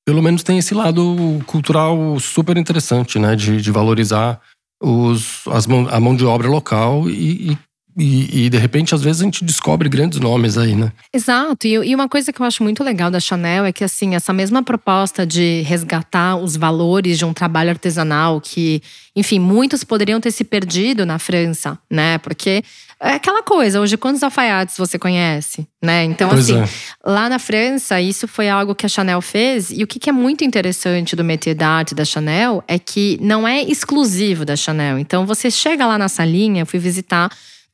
pelo 0.07 0.23
menos 0.23 0.43
tem 0.43 0.59
esse 0.59 0.75
lado 0.75 1.39
cultural 1.47 2.19
super 2.19 2.57
interessante, 2.57 3.19
né? 3.19 3.37
De, 3.37 3.61
de 3.61 3.71
valorizar 3.71 4.41
os, 4.83 5.47
as 5.49 5.67
mão, 5.67 5.87
a 5.91 6.01
mão 6.01 6.17
de 6.17 6.25
obra 6.25 6.49
local 6.49 7.09
e, 7.11 7.53
e 7.53 7.59
e, 7.99 8.45
e, 8.45 8.51
de 8.51 8.57
repente, 8.57 8.95
às 8.95 9.03
vezes, 9.03 9.21
a 9.21 9.25
gente 9.25 9.45
descobre 9.45 9.89
grandes 9.89 10.21
nomes 10.21 10.57
aí, 10.57 10.77
né? 10.77 10.93
Exato. 11.13 11.67
E, 11.67 11.73
e, 11.73 11.95
uma 11.97 12.09
coisa 12.09 12.33
que 12.33 12.41
eu 12.41 12.47
acho 12.47 12.63
muito 12.63 12.85
legal 12.85 13.11
da 13.11 13.19
Chanel 13.19 13.65
é 13.65 13.73
que, 13.73 13.83
assim, 13.83 14.15
essa 14.15 14.33
mesma 14.33 14.63
proposta 14.63 15.27
de 15.27 15.63
resgatar 15.63 16.37
os 16.37 16.57
valores 16.57 17.19
de 17.19 17.25
um 17.25 17.33
trabalho 17.33 17.71
artesanal 17.71 18.41
que, 18.41 18.81
enfim, 19.17 19.41
muitos 19.41 19.83
poderiam 19.83 20.21
ter 20.21 20.31
se 20.31 20.45
perdido 20.45 21.05
na 21.05 21.19
França, 21.19 21.77
né? 21.91 22.19
Porque 22.19 22.63
é 23.01 23.15
aquela 23.15 23.43
coisa, 23.43 23.81
hoje, 23.81 23.97
quantos 23.97 24.23
alfaiates 24.23 24.77
você 24.79 24.97
conhece, 24.97 25.67
né? 25.83 26.05
Então, 26.05 26.29
pois 26.29 26.51
assim, 26.51 26.61
é. 26.61 26.69
lá 27.05 27.29
na 27.29 27.41
França, 27.41 28.01
isso 28.01 28.29
foi 28.29 28.49
algo 28.49 28.77
que 28.77 28.87
a 28.87 28.89
Chanel 28.89 29.21
fez. 29.21 29.73
E 29.73 29.83
o 29.83 29.89
que, 29.89 29.99
que 29.99 30.09
é 30.09 30.13
muito 30.13 30.45
interessante 30.45 31.17
do 31.17 31.25
métier 31.25 31.57
d'arte 31.57 31.97
da 31.97 32.05
Chanel 32.05 32.63
é 32.69 32.79
que 32.79 33.19
não 33.21 33.47
é 33.47 33.61
exclusivo 33.63 34.45
da 34.45 34.55
Chanel. 34.55 35.01
Então, 35.01 35.27
você 35.27 35.51
chega 35.51 35.85
lá 35.85 35.99
na 35.99 36.09
salinha, 36.09 36.63
eu 36.63 36.67
fui 36.67 36.79
visitar 36.79 37.29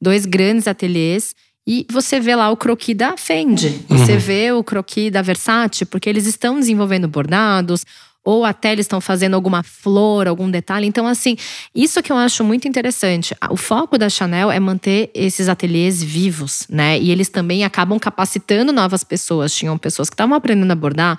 dois 0.05 0.27
grandes 0.27 0.69
ateliês. 0.69 1.35
E 1.67 1.87
você 1.91 2.21
vê 2.21 2.37
lá 2.37 2.51
o 2.51 2.57
croquis 2.59 2.95
da 2.95 3.17
Fendi, 3.17 3.81
você 3.89 4.13
uhum. 4.13 4.19
vê 4.19 4.53
o 4.53 4.63
croquis 4.63 5.11
da 5.11 5.23
Versace, 5.23 5.87
porque 5.87 6.11
eles 6.11 6.27
estão 6.27 6.61
desenvolvendo 6.61 7.09
bordados, 7.09 7.87
ou 8.25 8.45
até 8.45 8.73
eles 8.73 8.85
estão 8.85 9.01
fazendo 9.01 9.35
alguma 9.35 9.63
flor, 9.63 10.27
algum 10.27 10.51
detalhe. 10.51 10.87
Então, 10.87 11.07
assim, 11.07 11.37
isso 11.75 12.03
que 12.03 12.11
eu 12.11 12.17
acho 12.17 12.43
muito 12.43 12.67
interessante. 12.67 13.37
O 13.51 13.57
foco 13.57 13.99
da 13.99 14.09
Chanel 14.09 14.51
é 14.51 14.59
manter 14.59 15.11
esses 15.15 15.49
ateliês 15.49 16.03
vivos, 16.03 16.67
né? 16.69 16.99
E 16.99 17.11
eles 17.11 17.29
também 17.29 17.65
acabam 17.65 17.99
capacitando 17.99 18.73
novas 18.73 19.05
pessoas. 19.05 19.55
Tinham 19.55 19.77
pessoas 19.77 20.09
que 20.09 20.15
estavam 20.15 20.35
aprendendo 20.35 20.71
a 20.71 20.75
bordar. 20.75 21.19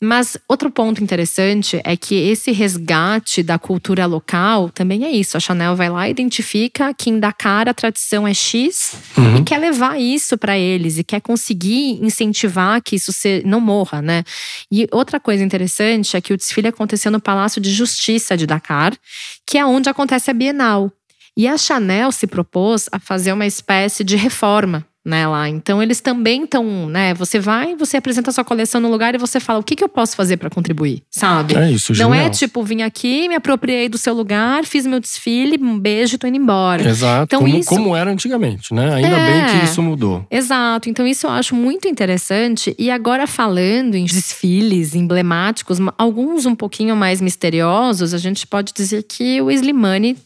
Mas 0.00 0.36
outro 0.48 0.70
ponto 0.70 1.02
interessante 1.02 1.80
é 1.82 1.96
que 1.96 2.14
esse 2.14 2.52
resgate 2.52 3.42
da 3.42 3.58
cultura 3.58 4.06
local 4.06 4.70
também 4.70 5.04
é 5.04 5.10
isso. 5.10 5.36
A 5.36 5.40
Chanel 5.40 5.74
vai 5.74 5.90
lá 5.90 6.06
e 6.06 6.12
identifica 6.12 6.94
que 6.94 7.10
em 7.10 7.18
Dakar 7.18 7.68
a 7.68 7.74
tradição 7.74 8.26
é 8.26 8.32
X 8.32 8.94
uhum. 9.16 9.38
e 9.38 9.42
quer 9.42 9.58
levar 9.58 10.00
isso 10.00 10.38
para 10.38 10.56
eles 10.56 10.98
e 10.98 11.04
quer 11.04 11.20
conseguir 11.20 11.98
incentivar 12.00 12.80
que 12.80 12.94
isso 12.94 13.10
não 13.44 13.60
morra, 13.60 14.00
né? 14.00 14.22
E 14.70 14.86
outra 14.92 15.18
coisa 15.18 15.42
interessante 15.42 16.16
é 16.16 16.20
que 16.20 16.32
o 16.32 16.36
desfile 16.36 16.68
aconteceu 16.68 17.10
no 17.10 17.20
Palácio 17.20 17.60
de 17.60 17.72
Justiça 17.72 18.36
de 18.36 18.46
Dakar, 18.46 18.96
que 19.44 19.58
é 19.58 19.66
onde 19.66 19.88
acontece 19.88 20.30
a 20.30 20.34
Bienal. 20.34 20.92
E 21.36 21.48
a 21.48 21.58
Chanel 21.58 22.12
se 22.12 22.26
propôs 22.28 22.88
a 22.92 23.00
fazer 23.00 23.32
uma 23.32 23.46
espécie 23.46 24.04
de 24.04 24.14
reforma 24.16 24.86
né, 25.08 25.26
lá. 25.26 25.48
Então 25.48 25.82
eles 25.82 26.00
também 26.00 26.44
estão, 26.44 26.86
né? 26.86 27.14
Você 27.14 27.40
vai, 27.40 27.74
você 27.74 27.96
apresenta 27.96 28.30
a 28.30 28.32
sua 28.32 28.44
coleção 28.44 28.80
no 28.80 28.90
lugar 28.90 29.14
e 29.14 29.18
você 29.18 29.40
fala 29.40 29.58
o 29.58 29.62
que, 29.62 29.74
que 29.74 29.82
eu 29.82 29.88
posso 29.88 30.14
fazer 30.14 30.36
para 30.36 30.50
contribuir, 30.50 31.02
sabe? 31.10 31.56
É 31.56 31.70
isso, 31.70 31.94
Não 31.94 32.14
é 32.14 32.28
tipo 32.28 32.62
vim 32.62 32.82
aqui, 32.82 33.26
me 33.26 33.34
apropriei 33.34 33.88
do 33.88 33.96
seu 33.96 34.12
lugar, 34.12 34.64
fiz 34.64 34.86
meu 34.86 35.00
desfile, 35.00 35.58
um 35.60 35.78
beijo, 35.78 36.16
e 36.16 36.18
tô 36.18 36.26
indo 36.26 36.36
embora. 36.36 36.86
Exato. 36.86 37.24
Então, 37.24 37.40
como, 37.40 37.56
isso... 37.56 37.68
como 37.68 37.96
era 37.96 38.10
antigamente, 38.10 38.74
né? 38.74 38.94
Ainda 38.94 39.16
é, 39.16 39.32
bem 39.32 39.58
que 39.60 39.64
isso 39.64 39.82
mudou. 39.82 40.26
Exato. 40.30 40.90
Então 40.90 41.06
isso 41.06 41.26
eu 41.26 41.30
acho 41.30 41.54
muito 41.54 41.88
interessante. 41.88 42.74
E 42.78 42.90
agora 42.90 43.26
falando 43.26 43.94
em 43.94 44.04
desfiles 44.04 44.94
emblemáticos, 44.94 45.78
alguns 45.96 46.44
um 46.44 46.54
pouquinho 46.54 46.94
mais 46.94 47.20
misteriosos, 47.20 48.12
a 48.12 48.18
gente 48.18 48.46
pode 48.46 48.74
dizer 48.74 49.04
que 49.04 49.40
o 49.40 49.50
Slimane 49.50 50.16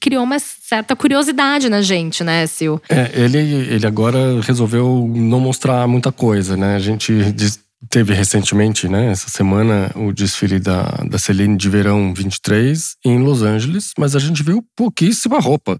criou 0.00 0.24
uma 0.24 0.38
certa 0.38 0.96
curiosidade 0.96 1.68
na 1.68 1.82
gente, 1.82 2.24
né, 2.24 2.46
Sil? 2.48 2.80
É, 2.88 3.10
ele, 3.14 3.38
ele 3.38 3.86
agora 3.86 4.40
resolveu 4.40 5.10
não 5.14 5.40
mostrar 5.40 5.86
muita 5.86 6.10
coisa, 6.10 6.56
né? 6.56 6.76
A 6.76 6.78
gente 6.78 7.12
teve 7.90 8.14
recentemente, 8.14 8.88
né, 8.88 9.10
essa 9.10 9.28
semana, 9.28 9.90
o 9.94 10.12
desfile 10.12 10.58
da, 10.58 10.84
da 11.08 11.18
Celine 11.18 11.56
de 11.56 11.68
verão 11.68 12.14
23 12.14 12.96
em 13.04 13.18
Los 13.18 13.42
Angeles, 13.42 13.92
mas 13.98 14.16
a 14.16 14.18
gente 14.18 14.42
viu 14.42 14.64
pouquíssima 14.76 15.38
roupa. 15.38 15.78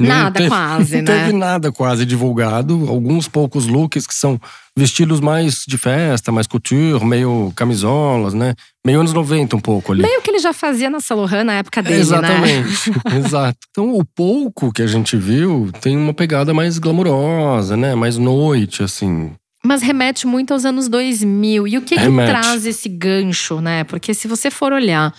Nada 0.00 0.32
teve, 0.38 0.48
quase, 0.48 0.96
não 1.02 1.14
né? 1.14 1.20
teve 1.20 1.32
nada 1.32 1.72
quase 1.72 2.04
divulgado. 2.04 2.86
Alguns 2.88 3.28
poucos 3.28 3.66
looks 3.66 4.06
que 4.06 4.14
são 4.14 4.40
vestidos 4.76 5.20
mais 5.20 5.64
de 5.66 5.78
festa, 5.78 6.32
mais 6.32 6.46
couture, 6.46 7.04
meio 7.04 7.52
camisolas, 7.54 8.34
né? 8.34 8.54
Meio 8.84 9.00
anos 9.00 9.12
90 9.12 9.56
um 9.56 9.60
pouco 9.60 9.92
ali. 9.92 10.02
Meio 10.02 10.20
que 10.20 10.30
ele 10.30 10.40
já 10.40 10.52
fazia 10.52 10.90
na 10.90 11.00
Saint 11.00 11.30
na 11.44 11.54
época 11.54 11.82
dele, 11.82 12.00
Exatamente, 12.00 12.90
né? 12.90 12.96
exato. 13.24 13.58
Então 13.70 13.94
o 13.94 14.04
pouco 14.04 14.72
que 14.72 14.82
a 14.82 14.86
gente 14.86 15.16
viu 15.16 15.70
tem 15.80 15.96
uma 15.96 16.12
pegada 16.12 16.52
mais 16.52 16.78
glamurosa, 16.78 17.76
né? 17.76 17.94
Mais 17.94 18.18
noite, 18.18 18.82
assim. 18.82 19.32
Mas 19.64 19.80
remete 19.80 20.26
muito 20.26 20.52
aos 20.52 20.64
anos 20.64 20.88
2000. 20.88 21.66
E 21.66 21.78
o 21.78 21.82
que, 21.82 21.96
que 21.96 22.10
traz 22.26 22.66
esse 22.66 22.88
gancho, 22.88 23.60
né? 23.60 23.82
Porque 23.84 24.12
se 24.12 24.28
você 24.28 24.50
for 24.50 24.72
olhar, 24.72 25.14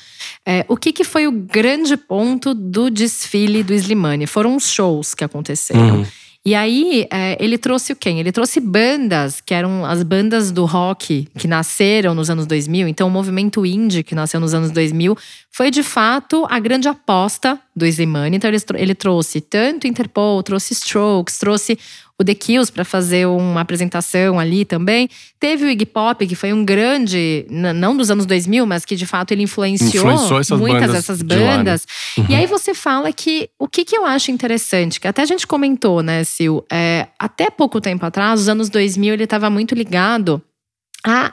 é, 0.46 0.64
o 0.68 0.78
que, 0.78 0.94
que 0.94 1.04
foi 1.04 1.26
o 1.26 1.32
grande 1.32 1.98
ponto 1.98 2.54
do 2.54 2.92
desfile 2.92 3.64
do 3.64 3.74
Slimane? 3.74 4.28
Foram 4.28 4.56
os 4.56 4.70
shows 4.70 5.16
que 5.16 5.24
aconteceram. 5.24 5.98
Uhum. 5.98 6.06
E 6.48 6.54
aí, 6.54 7.08
é, 7.12 7.36
ele 7.44 7.58
trouxe 7.58 7.92
o 7.92 7.96
quem? 7.96 8.20
Ele 8.20 8.32
trouxe 8.32 8.60
bandas, 8.60 9.42
que 9.42 9.52
eram 9.52 9.84
as 9.84 10.04
bandas 10.04 10.52
do 10.52 10.64
rock 10.64 11.28
que 11.40 11.48
nasceram 11.48 12.14
nos 12.14 12.30
anos 12.30 12.46
2000. 12.46 12.88
Então, 12.88 13.08
o 13.08 13.12
movimento 13.12 13.66
indie, 13.66 14.04
que 14.04 14.14
nasceu 14.14 14.40
nos 14.40 14.54
anos 14.54 14.70
2000, 14.70 15.18
foi 15.50 15.72
de 15.72 15.82
fato 15.82 16.46
a 16.48 16.60
grande 16.60 16.88
aposta 16.88 17.60
do 17.76 17.84
Slimane. 17.84 18.38
Então, 18.38 18.48
ele, 18.48 18.60
ele 18.76 18.94
trouxe 18.94 19.42
tanto 19.42 19.88
Interpol, 19.88 20.44
trouxe 20.44 20.74
Strokes, 20.74 21.40
trouxe 21.40 21.80
o 22.20 22.24
The 22.24 22.34
Kills 22.34 22.72
para 22.72 22.86
fazer 22.86 23.28
uma 23.28 23.62
apresentação 23.62 24.40
ali 24.40 24.64
também. 24.64 25.10
Teve 25.40 25.66
o 25.66 25.70
Iggy 25.70 25.86
Pop, 25.86 26.26
que 26.26 26.36
foi 26.36 26.54
um 26.54 26.64
grande, 26.64 27.46
não 27.50 27.96
dos 27.96 28.10
anos 28.10 28.26
2000, 28.26 28.66
mas 28.66 28.86
que 28.86 28.96
de 28.96 29.06
fato 29.06 29.32
ele 29.32 29.44
influenciou, 29.44 30.12
influenciou 30.12 30.60
muitas 30.60 30.82
bandas 30.82 30.96
dessas 30.96 31.22
bandas. 31.22 31.86
De 32.16 32.22
uhum. 32.22 32.28
E 32.30 32.36
aí 32.36 32.46
você 32.46 32.74
fala 32.74 33.12
que 33.12 33.50
o 33.60 33.68
que, 33.68 33.84
que 33.84 33.98
eu 33.98 34.06
acho 34.06 34.32
interessante, 34.32 35.00
que 35.00 35.08
até 35.08 35.22
a 35.22 35.26
gente 35.26 35.46
comentou, 35.46 36.02
né, 36.02 36.24
Sil? 36.24 36.64
É, 36.72 37.08
até 37.20 37.50
pouco 37.50 37.82
tempo 37.82 38.06
atrás, 38.06 38.42
os 38.42 38.50
anos 38.50 38.70
2000, 38.70 39.14
ele 39.14 39.24
estava 39.26 39.50
muito 39.50 39.76
ligado 39.76 40.42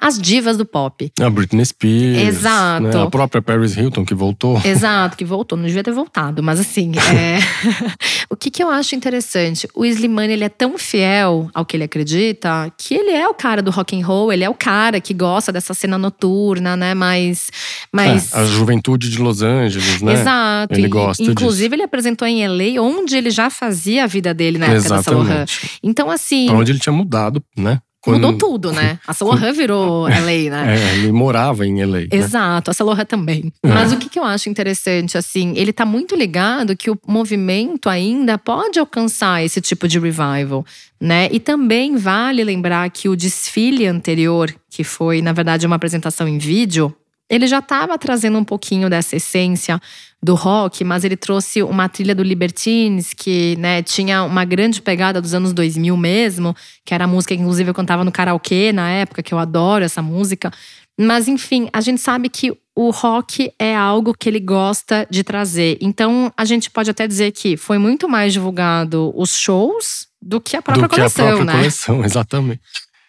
as 0.01 0.19
divas 0.19 0.57
do 0.57 0.65
pop. 0.65 1.11
A 1.21 1.31
Britney 1.31 1.65
Spears. 1.65 2.29
Exato. 2.29 2.83
Né? 2.83 3.03
A 3.03 3.11
própria 3.11 3.41
Paris 3.41 3.77
Hilton, 3.77 4.05
que 4.05 4.15
voltou. 4.15 4.61
Exato, 4.65 5.17
que 5.17 5.25
voltou. 5.25 5.57
Não 5.57 5.67
devia 5.67 5.83
ter 5.83 5.93
voltado, 5.93 6.43
mas 6.43 6.61
assim. 6.61 6.93
É... 7.13 7.39
o 8.31 8.37
que, 8.37 8.51
que 8.51 8.63
eu 8.63 8.71
acho 8.71 8.95
interessante? 8.95 9.69
O 9.75 9.85
Slimane, 9.85 10.33
ele 10.33 10.45
é 10.45 10.49
tão 10.49 10.79
fiel 10.79 11.51
ao 11.53 11.65
que 11.65 11.77
ele 11.77 11.85
acredita 11.85 12.73
que 12.79 12.95
ele 12.95 13.11
é 13.11 13.29
o 13.29 13.35
cara 13.35 13.61
do 13.61 13.71
rock 13.71 13.99
and 13.99 14.07
roll, 14.07 14.33
ele 14.33 14.45
é 14.45 14.49
o 14.49 14.55
cara 14.55 15.01
que 15.01 15.13
gosta 15.13 15.53
dessa 15.53 15.75
cena 15.75 15.99
noturna, 15.99 16.77
né? 16.77 16.95
Mas. 16.95 17.51
mas... 17.93 18.33
É, 18.33 18.39
a 18.39 18.45
juventude 18.47 19.11
de 19.11 19.19
Los 19.19 19.43
Angeles, 19.43 20.01
né? 20.01 20.15
Exato. 20.15 20.75
Ele 20.75 20.89
gosta 20.89 21.23
Inclusive, 21.23 21.69
disso. 21.69 21.75
ele 21.75 21.83
apresentou 21.83 22.27
em 22.27 22.47
LA, 22.47 22.81
onde 22.81 23.17
ele 23.17 23.31
já 23.31 23.51
fazia 23.51 24.05
a 24.05 24.07
vida 24.07 24.33
dele 24.33 24.59
na 24.59 24.67
época 24.67 24.79
Exatamente. 24.79 25.29
da 25.29 25.47
Saint 25.47 25.79
Então, 25.83 26.11
assim. 26.11 26.47
Pra 26.47 26.57
onde 26.57 26.73
ele 26.73 26.79
tinha 26.79 26.93
mudado, 26.93 27.43
né? 27.57 27.81
Quando, 28.03 28.33
Mudou 28.33 28.37
tudo, 28.37 28.73
né? 28.73 28.99
A 29.07 29.15
Saint 29.15 29.55
virou 29.55 30.09
LA, 30.09 30.51
né? 30.51 30.77
É, 30.77 30.95
ele 30.97 31.13
morava 31.13 31.65
em 31.65 31.85
LA. 31.85 32.01
Né? 32.01 32.09
Exato, 32.11 32.73
a 32.73 32.75
Saint 32.75 33.07
também. 33.07 33.53
É. 33.63 33.69
Mas 33.69 33.93
o 33.93 33.97
que, 33.97 34.09
que 34.09 34.19
eu 34.19 34.25
acho 34.25 34.49
interessante, 34.49 35.17
assim, 35.17 35.53
ele 35.57 35.73
tá 35.73 35.87
muito 35.87 36.17
ligado 36.17 36.77
que 36.77 36.91
o 36.91 36.99
movimento 37.07 37.89
ainda 37.89 38.37
pode 38.37 38.81
alcançar 38.81 39.45
esse 39.45 39.61
tipo 39.61 39.87
de 39.87 40.01
revival, 40.01 40.67
né? 41.01 41.29
E 41.31 41.39
também 41.39 41.97
vale 41.97 42.43
lembrar 42.43 42.91
que 42.91 43.09
o 43.09 43.15
desfile 43.15 43.87
anterior, 43.87 44.53
que 44.69 44.83
foi, 44.83 45.23
na 45.23 45.33
verdade, 45.33 45.65
uma 45.65 45.77
apresentação 45.77 46.27
em 46.27 46.39
vídeo, 46.39 46.93
ele 47.33 47.47
já 47.47 47.61
estava 47.61 47.97
trazendo 47.97 48.37
um 48.37 48.45
pouquinho 48.45 48.91
dessa 48.91 49.17
essência 49.17 49.81
do 50.23 50.35
rock, 50.35 50.85
mas 50.85 51.03
ele 51.03 51.17
trouxe 51.17 51.63
uma 51.63 51.89
trilha 51.89 52.15
do 52.15 52.23
Libertines, 52.23 53.15
que 53.15 53.57
né, 53.57 53.83
tinha 53.83 54.23
uma 54.23 54.45
grande 54.45 54.83
pegada 54.83 55.19
dos 55.19 55.33
anos 55.33 55.55
2000 55.55 55.97
mesmo, 55.97 56.55
que 56.85 56.93
era 56.93 57.05
a 57.05 57.09
música 57.09 57.35
que 57.35 57.41
inclusive 57.41 57.71
eu 57.71 57.75
cantava 57.75 58.05
no 58.05 58.13
karaokê 58.13 58.71
na 58.71 58.91
época, 58.91 59.23
que 59.23 59.33
eu 59.33 59.39
adoro 59.39 59.83
essa 59.83 60.03
música. 60.03 60.53
Mas 61.01 61.27
enfim, 61.27 61.71
a 61.73 61.81
gente 61.81 62.03
sabe 62.03 62.29
que 62.29 62.53
o 62.77 62.91
rock 62.91 63.51
é 63.59 63.75
algo 63.75 64.13
que 64.13 64.29
ele 64.29 64.39
gosta 64.39 65.07
de 65.11 65.25
trazer. 65.25 65.79
Então 65.81 66.31
a 66.37 66.45
gente 66.45 66.71
pode 66.71 66.91
até 66.91 67.09
dizer 67.09 67.33
que 67.33 67.57
foi 67.57 67.79
muito 67.79 68.07
mais 68.11 68.35
divulgado 68.35 69.11
os 69.17 69.39
shows 69.39 70.07
do 70.21 70.39
que 70.39 70.55
a 70.55 70.61
própria 70.61 70.87
do 70.87 70.95
coleção, 70.95 71.25
que 71.25 71.33
a 71.33 71.35
própria 71.35 71.47
né? 71.47 71.61
coleção, 71.61 72.05
exatamente. 72.05 72.61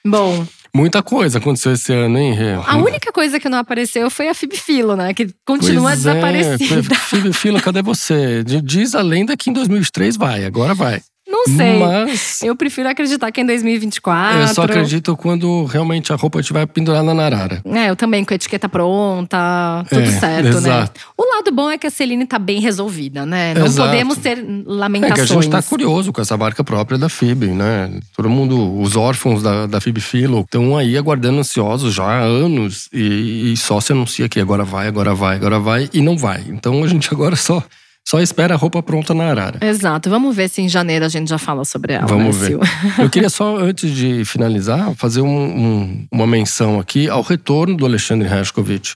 Bom, 0.06 0.46
Muita 0.76 1.04
coisa 1.04 1.38
aconteceu 1.38 1.74
esse 1.74 1.94
ano, 1.94 2.18
hein, 2.18 2.34
Rê? 2.34 2.54
A 2.54 2.78
única 2.78 3.12
coisa 3.12 3.40
que 3.40 3.48
não 3.48 3.60
apareceu 3.60 4.10
foi 4.10 4.28
a 4.28 4.34
Fib 4.34 4.56
Filo, 4.56 4.96
né? 4.96 5.14
Que 5.14 5.28
continua 5.46 5.92
pois 5.92 5.98
desaparecida. 5.98 6.94
É, 6.94 6.98
Fib 6.98 7.32
Filo, 7.32 7.62
cadê 7.62 7.84
você? 7.84 8.44
Diz 8.44 8.96
a 8.96 9.02
lenda 9.04 9.38
que 9.38 9.52
em 9.52 9.54
2023 9.54 10.18
vai, 10.18 10.46
agora 10.46 10.74
vai. 10.74 11.00
Não 11.48 11.56
sei. 11.56 11.80
Mas. 11.80 12.42
Eu 12.42 12.56
prefiro 12.56 12.88
acreditar 12.90 13.32
que 13.32 13.40
é 13.40 13.44
em 13.44 13.48
2024. 13.48 14.40
Eu 14.42 14.48
só 14.50 14.64
acredito 14.64 15.16
quando 15.18 15.66
realmente 15.66 16.12
a 16.14 16.16
roupa 16.16 16.40
estiver 16.40 16.66
pendurada 16.68 17.14
na 17.14 17.26
arara. 17.26 17.62
É, 17.66 17.90
eu 17.90 17.96
também, 17.96 18.24
com 18.24 18.34
a 18.34 18.36
etiqueta 18.36 18.68
pronta, 18.70 19.86
tudo 19.90 20.02
É, 20.02 20.06
certo, 20.20 20.48
exato. 20.48 20.68
né? 21.00 21.06
O 21.18 21.24
lado 21.36 21.52
bom 21.52 21.70
é 21.70 21.78
que 21.78 21.88
a 21.88 21.92
Celine 21.92 22.26
tá 22.26 22.40
bem 22.40 22.60
resolvida, 22.60 23.26
né? 23.26 23.54
Não 23.54 23.66
Exato. 23.66 23.90
podemos 23.90 24.18
ter 24.18 24.38
É 24.38 24.42
que 24.42 24.64
lamentações. 24.66 25.32
a 25.32 25.34
gente 25.42 25.50
tá 25.50 25.62
curioso 25.62 26.12
com 26.14 26.22
essa 26.22 26.38
marca 26.38 26.64
própria 26.64 26.98
da 26.98 27.10
FIB, 27.10 27.48
né? 27.48 28.00
Todo 28.16 28.30
mundo, 28.30 28.80
os 28.82 28.96
órfãos 28.96 29.42
da, 29.44 29.66
da 29.68 29.80
FIB 29.82 30.00
Filo, 30.02 30.42
estão 30.42 30.78
aí 30.78 30.98
aguardando 30.98 31.40
ansiosos 31.40 31.94
já 31.94 32.04
há 32.06 32.20
anos 32.22 32.90
e, 32.94 33.52
e 33.54 33.58
só 33.58 33.80
se 33.82 33.92
anuncia 33.92 34.30
que 34.30 34.40
agora 34.40 34.64
vai, 34.64 34.88
agora 34.88 35.14
vai, 35.14 35.36
agora 35.36 35.60
vai 35.60 35.90
e 35.94 36.02
não 36.02 36.18
vai. 36.18 36.44
Então 36.48 36.84
a 36.84 36.88
gente 36.88 37.10
agora 37.14 37.36
só, 37.36 37.64
só 38.08 38.20
espera 38.20 38.54
a 38.54 38.58
roupa 38.58 38.84
pronta 38.84 39.14
na 39.14 39.26
arara. 39.30 39.58
Exato. 39.66 40.10
Vamos 40.10 40.36
ver 40.36 40.50
se 40.50 40.62
em 40.62 40.70
janeiro 40.70 41.06
a 41.06 41.10
gente 41.10 41.30
já 41.30 41.38
fala 41.38 41.64
sobre 41.66 41.94
ela. 41.94 42.06
Vamos 42.06 42.38
né, 42.42 42.50
ver. 42.50 42.60
Eu 43.00 43.10
queria 43.10 43.30
só, 43.30 43.58
antes 43.58 43.90
de 43.96 44.24
finalizar, 44.26 44.94
fazer 44.96 45.22
um- 45.22 45.28
um- 45.28 46.08
uma 46.12 46.28
menção 46.28 46.80
aqui 46.80 47.10
ao 47.10 47.22
retorno 47.22 47.76
do 47.78 47.86
Alexandre 47.86 48.28
Rashkovich, 48.28 48.96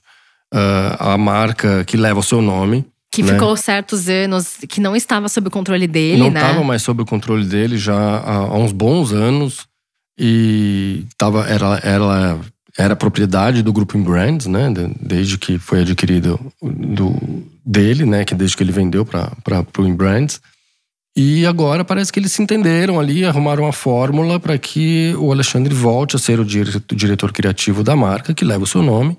ah, 0.54 1.14
a 1.14 1.18
marca 1.18 1.84
que 1.84 1.96
leva 1.96 2.20
o 2.20 2.22
seu 2.22 2.40
nome. 2.42 2.84
Que 3.10 3.22
né? 3.22 3.32
ficou 3.32 3.56
certos 3.56 4.08
anos 4.08 4.58
que 4.68 4.80
não 4.80 4.94
estava 4.94 5.28
sob 5.28 5.48
o 5.48 5.50
controle 5.50 5.86
dele, 5.86 6.18
não 6.18 6.30
né? 6.30 6.40
estava 6.40 6.62
mais 6.62 6.82
sob 6.82 7.02
o 7.02 7.06
controle 7.06 7.44
dele 7.46 7.78
já 7.78 7.96
há, 7.96 8.36
há 8.36 8.56
uns 8.56 8.70
bons 8.70 9.12
anos 9.12 9.66
e 10.20 11.04
tava, 11.16 11.46
era, 11.48 11.80
era, 11.82 12.38
era 12.78 12.94
propriedade 12.94 13.62
do 13.62 13.72
grupo 13.72 13.98
Brands, 13.98 14.46
né? 14.46 14.70
de- 14.70 14.94
Desde 15.00 15.36
que 15.36 15.58
foi 15.58 15.80
adquirido 15.82 16.38
do, 16.62 17.14
dele, 17.66 18.06
né? 18.06 18.24
Que 18.24 18.34
desde 18.34 18.56
que 18.56 18.62
ele 18.62 18.72
vendeu 18.72 19.04
para 19.04 19.32
o 19.78 19.94
Brands. 19.94 20.40
E 21.16 21.44
agora 21.44 21.84
parece 21.84 22.12
que 22.12 22.20
eles 22.20 22.30
se 22.30 22.40
entenderam 22.40 23.00
ali, 23.00 23.24
arrumaram 23.24 23.64
uma 23.64 23.72
fórmula 23.72 24.38
para 24.38 24.56
que 24.56 25.12
o 25.18 25.32
Alexandre 25.32 25.74
volte 25.74 26.14
a 26.14 26.18
ser 26.18 26.38
o 26.38 26.44
dire- 26.44 26.76
o 26.76 26.94
diretor 26.94 27.32
criativo 27.32 27.82
da 27.82 27.96
marca, 27.96 28.32
que 28.32 28.44
leva 28.44 28.62
o 28.62 28.66
seu 28.66 28.82
nome. 28.82 29.18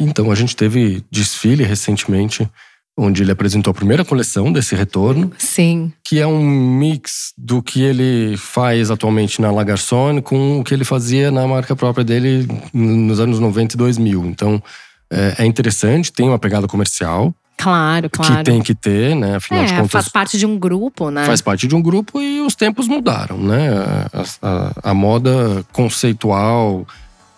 Então 0.00 0.30
a 0.32 0.34
gente 0.34 0.56
teve 0.56 1.04
desfile 1.10 1.62
recentemente, 1.62 2.48
onde 2.96 3.22
ele 3.22 3.32
apresentou 3.32 3.70
a 3.72 3.74
primeira 3.74 4.04
coleção 4.04 4.52
desse 4.52 4.74
retorno 4.76 5.32
Sim. 5.36 5.92
que 6.04 6.20
é 6.20 6.26
um 6.26 6.40
mix 6.44 7.32
do 7.36 7.60
que 7.62 7.82
ele 7.82 8.36
faz 8.36 8.90
atualmente 8.90 9.40
na 9.42 9.50
Lagarçon 9.50 10.20
com 10.22 10.60
o 10.60 10.64
que 10.64 10.72
ele 10.72 10.84
fazia 10.84 11.30
na 11.30 11.46
marca 11.46 11.74
própria 11.74 12.04
dele 12.04 12.46
nos 12.72 13.18
anos 13.18 13.40
90 13.40 13.74
e 13.74 13.78
2000. 13.78 14.24
Então 14.26 14.62
é, 15.10 15.34
é 15.42 15.44
interessante, 15.46 16.12
tem 16.12 16.28
uma 16.28 16.38
pegada 16.38 16.66
comercial 16.68 17.34
Claro, 17.56 18.10
claro. 18.10 18.38
que 18.38 18.42
tem 18.44 18.60
que 18.60 18.74
ter, 18.74 19.14
né? 19.14 19.36
Afinal 19.36 19.64
de 19.64 19.72
É, 19.72 19.76
contas, 19.76 19.92
faz 19.92 20.08
parte 20.08 20.36
de 20.36 20.44
um 20.44 20.58
grupo, 20.58 21.08
né? 21.10 21.24
faz 21.24 21.40
parte 21.40 21.68
de 21.68 21.74
um 21.74 21.80
grupo 21.80 22.20
e 22.20 22.40
os 22.40 22.54
tempos 22.56 22.88
mudaram, 22.88 23.38
né? 23.38 23.68
A, 24.12 24.24
a- 24.42 24.72
a 24.90 24.94
moda 24.94 25.64
conceitual 25.72 26.86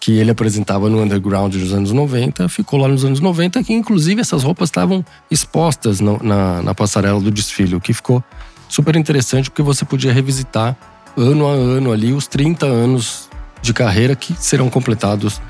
que 0.00 0.12
ele 0.18 0.30
apresentava 0.30 0.88
no 0.88 1.02
underground 1.02 1.54
dos 1.54 1.72
anos 1.72 1.90
90 1.92 2.48
ficou 2.48 2.78
lá 2.78 2.86
nos 2.86 3.04
anos 3.04 3.18
90, 3.20 3.64
que 3.64 3.72
inclusive 3.72 4.20
essas 4.20 4.42
roupas 4.42 4.68
estavam 4.68 5.04
expostas 5.30 6.00
no- 6.00 6.20
na, 6.22 6.62
na 6.62 6.74
passarela 6.74 7.20
do 7.20 7.30
desfile, 7.30 7.74
o 7.74 7.80
que 7.80 7.92
ficou 7.92 8.22
super 8.68 8.94
interessante 8.96 9.50
porque 9.50 9.62
você 9.62 9.84
podia 9.84 10.12
revisitar 10.12 10.76
ano 11.16 11.46
a 11.48 11.52
ano 11.52 11.92
ali 11.92 12.12
os 12.12 12.26
30 12.26 12.66
anos 12.66 13.28
de 13.62 13.72
carreira 13.72 14.14
que 14.14 14.34
serão 14.38 14.68
completados 14.68 15.40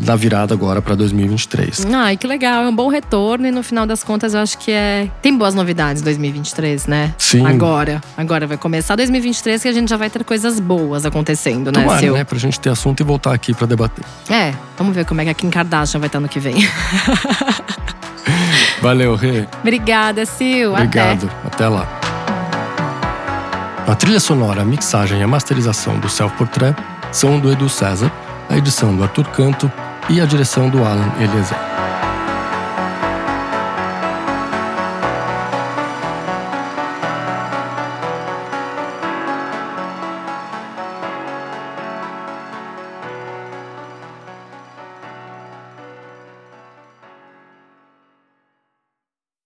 na 0.00 0.14
virada 0.16 0.54
agora 0.54 0.82
para 0.82 0.94
2023. 0.94 1.86
Ai, 1.92 2.16
que 2.16 2.26
legal. 2.26 2.64
É 2.64 2.68
um 2.68 2.74
bom 2.74 2.88
retorno 2.88 3.46
e 3.46 3.50
no 3.50 3.62
final 3.62 3.86
das 3.86 4.04
contas 4.04 4.34
eu 4.34 4.40
acho 4.40 4.58
que 4.58 4.70
é. 4.70 5.08
Tem 5.20 5.36
boas 5.36 5.54
novidades 5.54 6.02
em 6.02 6.04
2023, 6.04 6.86
né? 6.86 7.14
Sim. 7.18 7.46
Agora. 7.46 8.00
Agora 8.16 8.46
vai 8.46 8.56
começar 8.56 8.96
2023 8.96 9.62
que 9.62 9.68
a 9.68 9.72
gente 9.72 9.88
já 9.88 9.96
vai 9.96 10.10
ter 10.10 10.24
coisas 10.24 10.60
boas 10.60 11.06
acontecendo, 11.06 11.72
né, 11.72 11.80
Tomara, 11.82 12.00
Sil? 12.00 12.14
né? 12.14 12.24
Pra 12.24 12.38
gente 12.38 12.60
ter 12.60 12.70
assunto 12.70 13.00
e 13.00 13.04
voltar 13.04 13.32
aqui 13.32 13.54
para 13.54 13.66
debater. 13.66 14.04
É, 14.28 14.52
vamos 14.76 14.94
ver 14.94 15.04
como 15.04 15.20
é 15.20 15.24
que 15.24 15.30
a 15.30 15.34
Kim 15.34 15.50
Kardashian 15.50 16.00
vai 16.00 16.08
estar 16.08 16.20
no 16.20 16.28
que 16.28 16.38
vem. 16.38 16.54
Valeu, 18.80 19.14
Rê. 19.14 19.46
Obrigada, 19.60 20.26
Sil. 20.26 20.74
Obrigado. 20.74 21.30
Até. 21.44 21.68
lá. 21.68 21.86
A 23.86 23.94
trilha 23.94 24.20
sonora, 24.20 24.62
a 24.62 24.64
mixagem 24.64 25.20
e 25.20 25.22
a 25.22 25.28
masterização 25.28 25.98
do 25.98 26.08
Self 26.08 26.36
Portrait 26.36 26.74
são 27.10 27.38
do 27.38 27.50
Edu 27.52 27.68
César, 27.68 28.10
a 28.52 28.58
edição 28.58 28.94
do 28.94 29.02
Arthur 29.02 29.24
Canto 29.30 29.72
e 30.10 30.20
a 30.20 30.26
direção 30.26 30.68
do 30.68 30.84
Alan 30.84 31.10
Eliezer. 31.18 31.91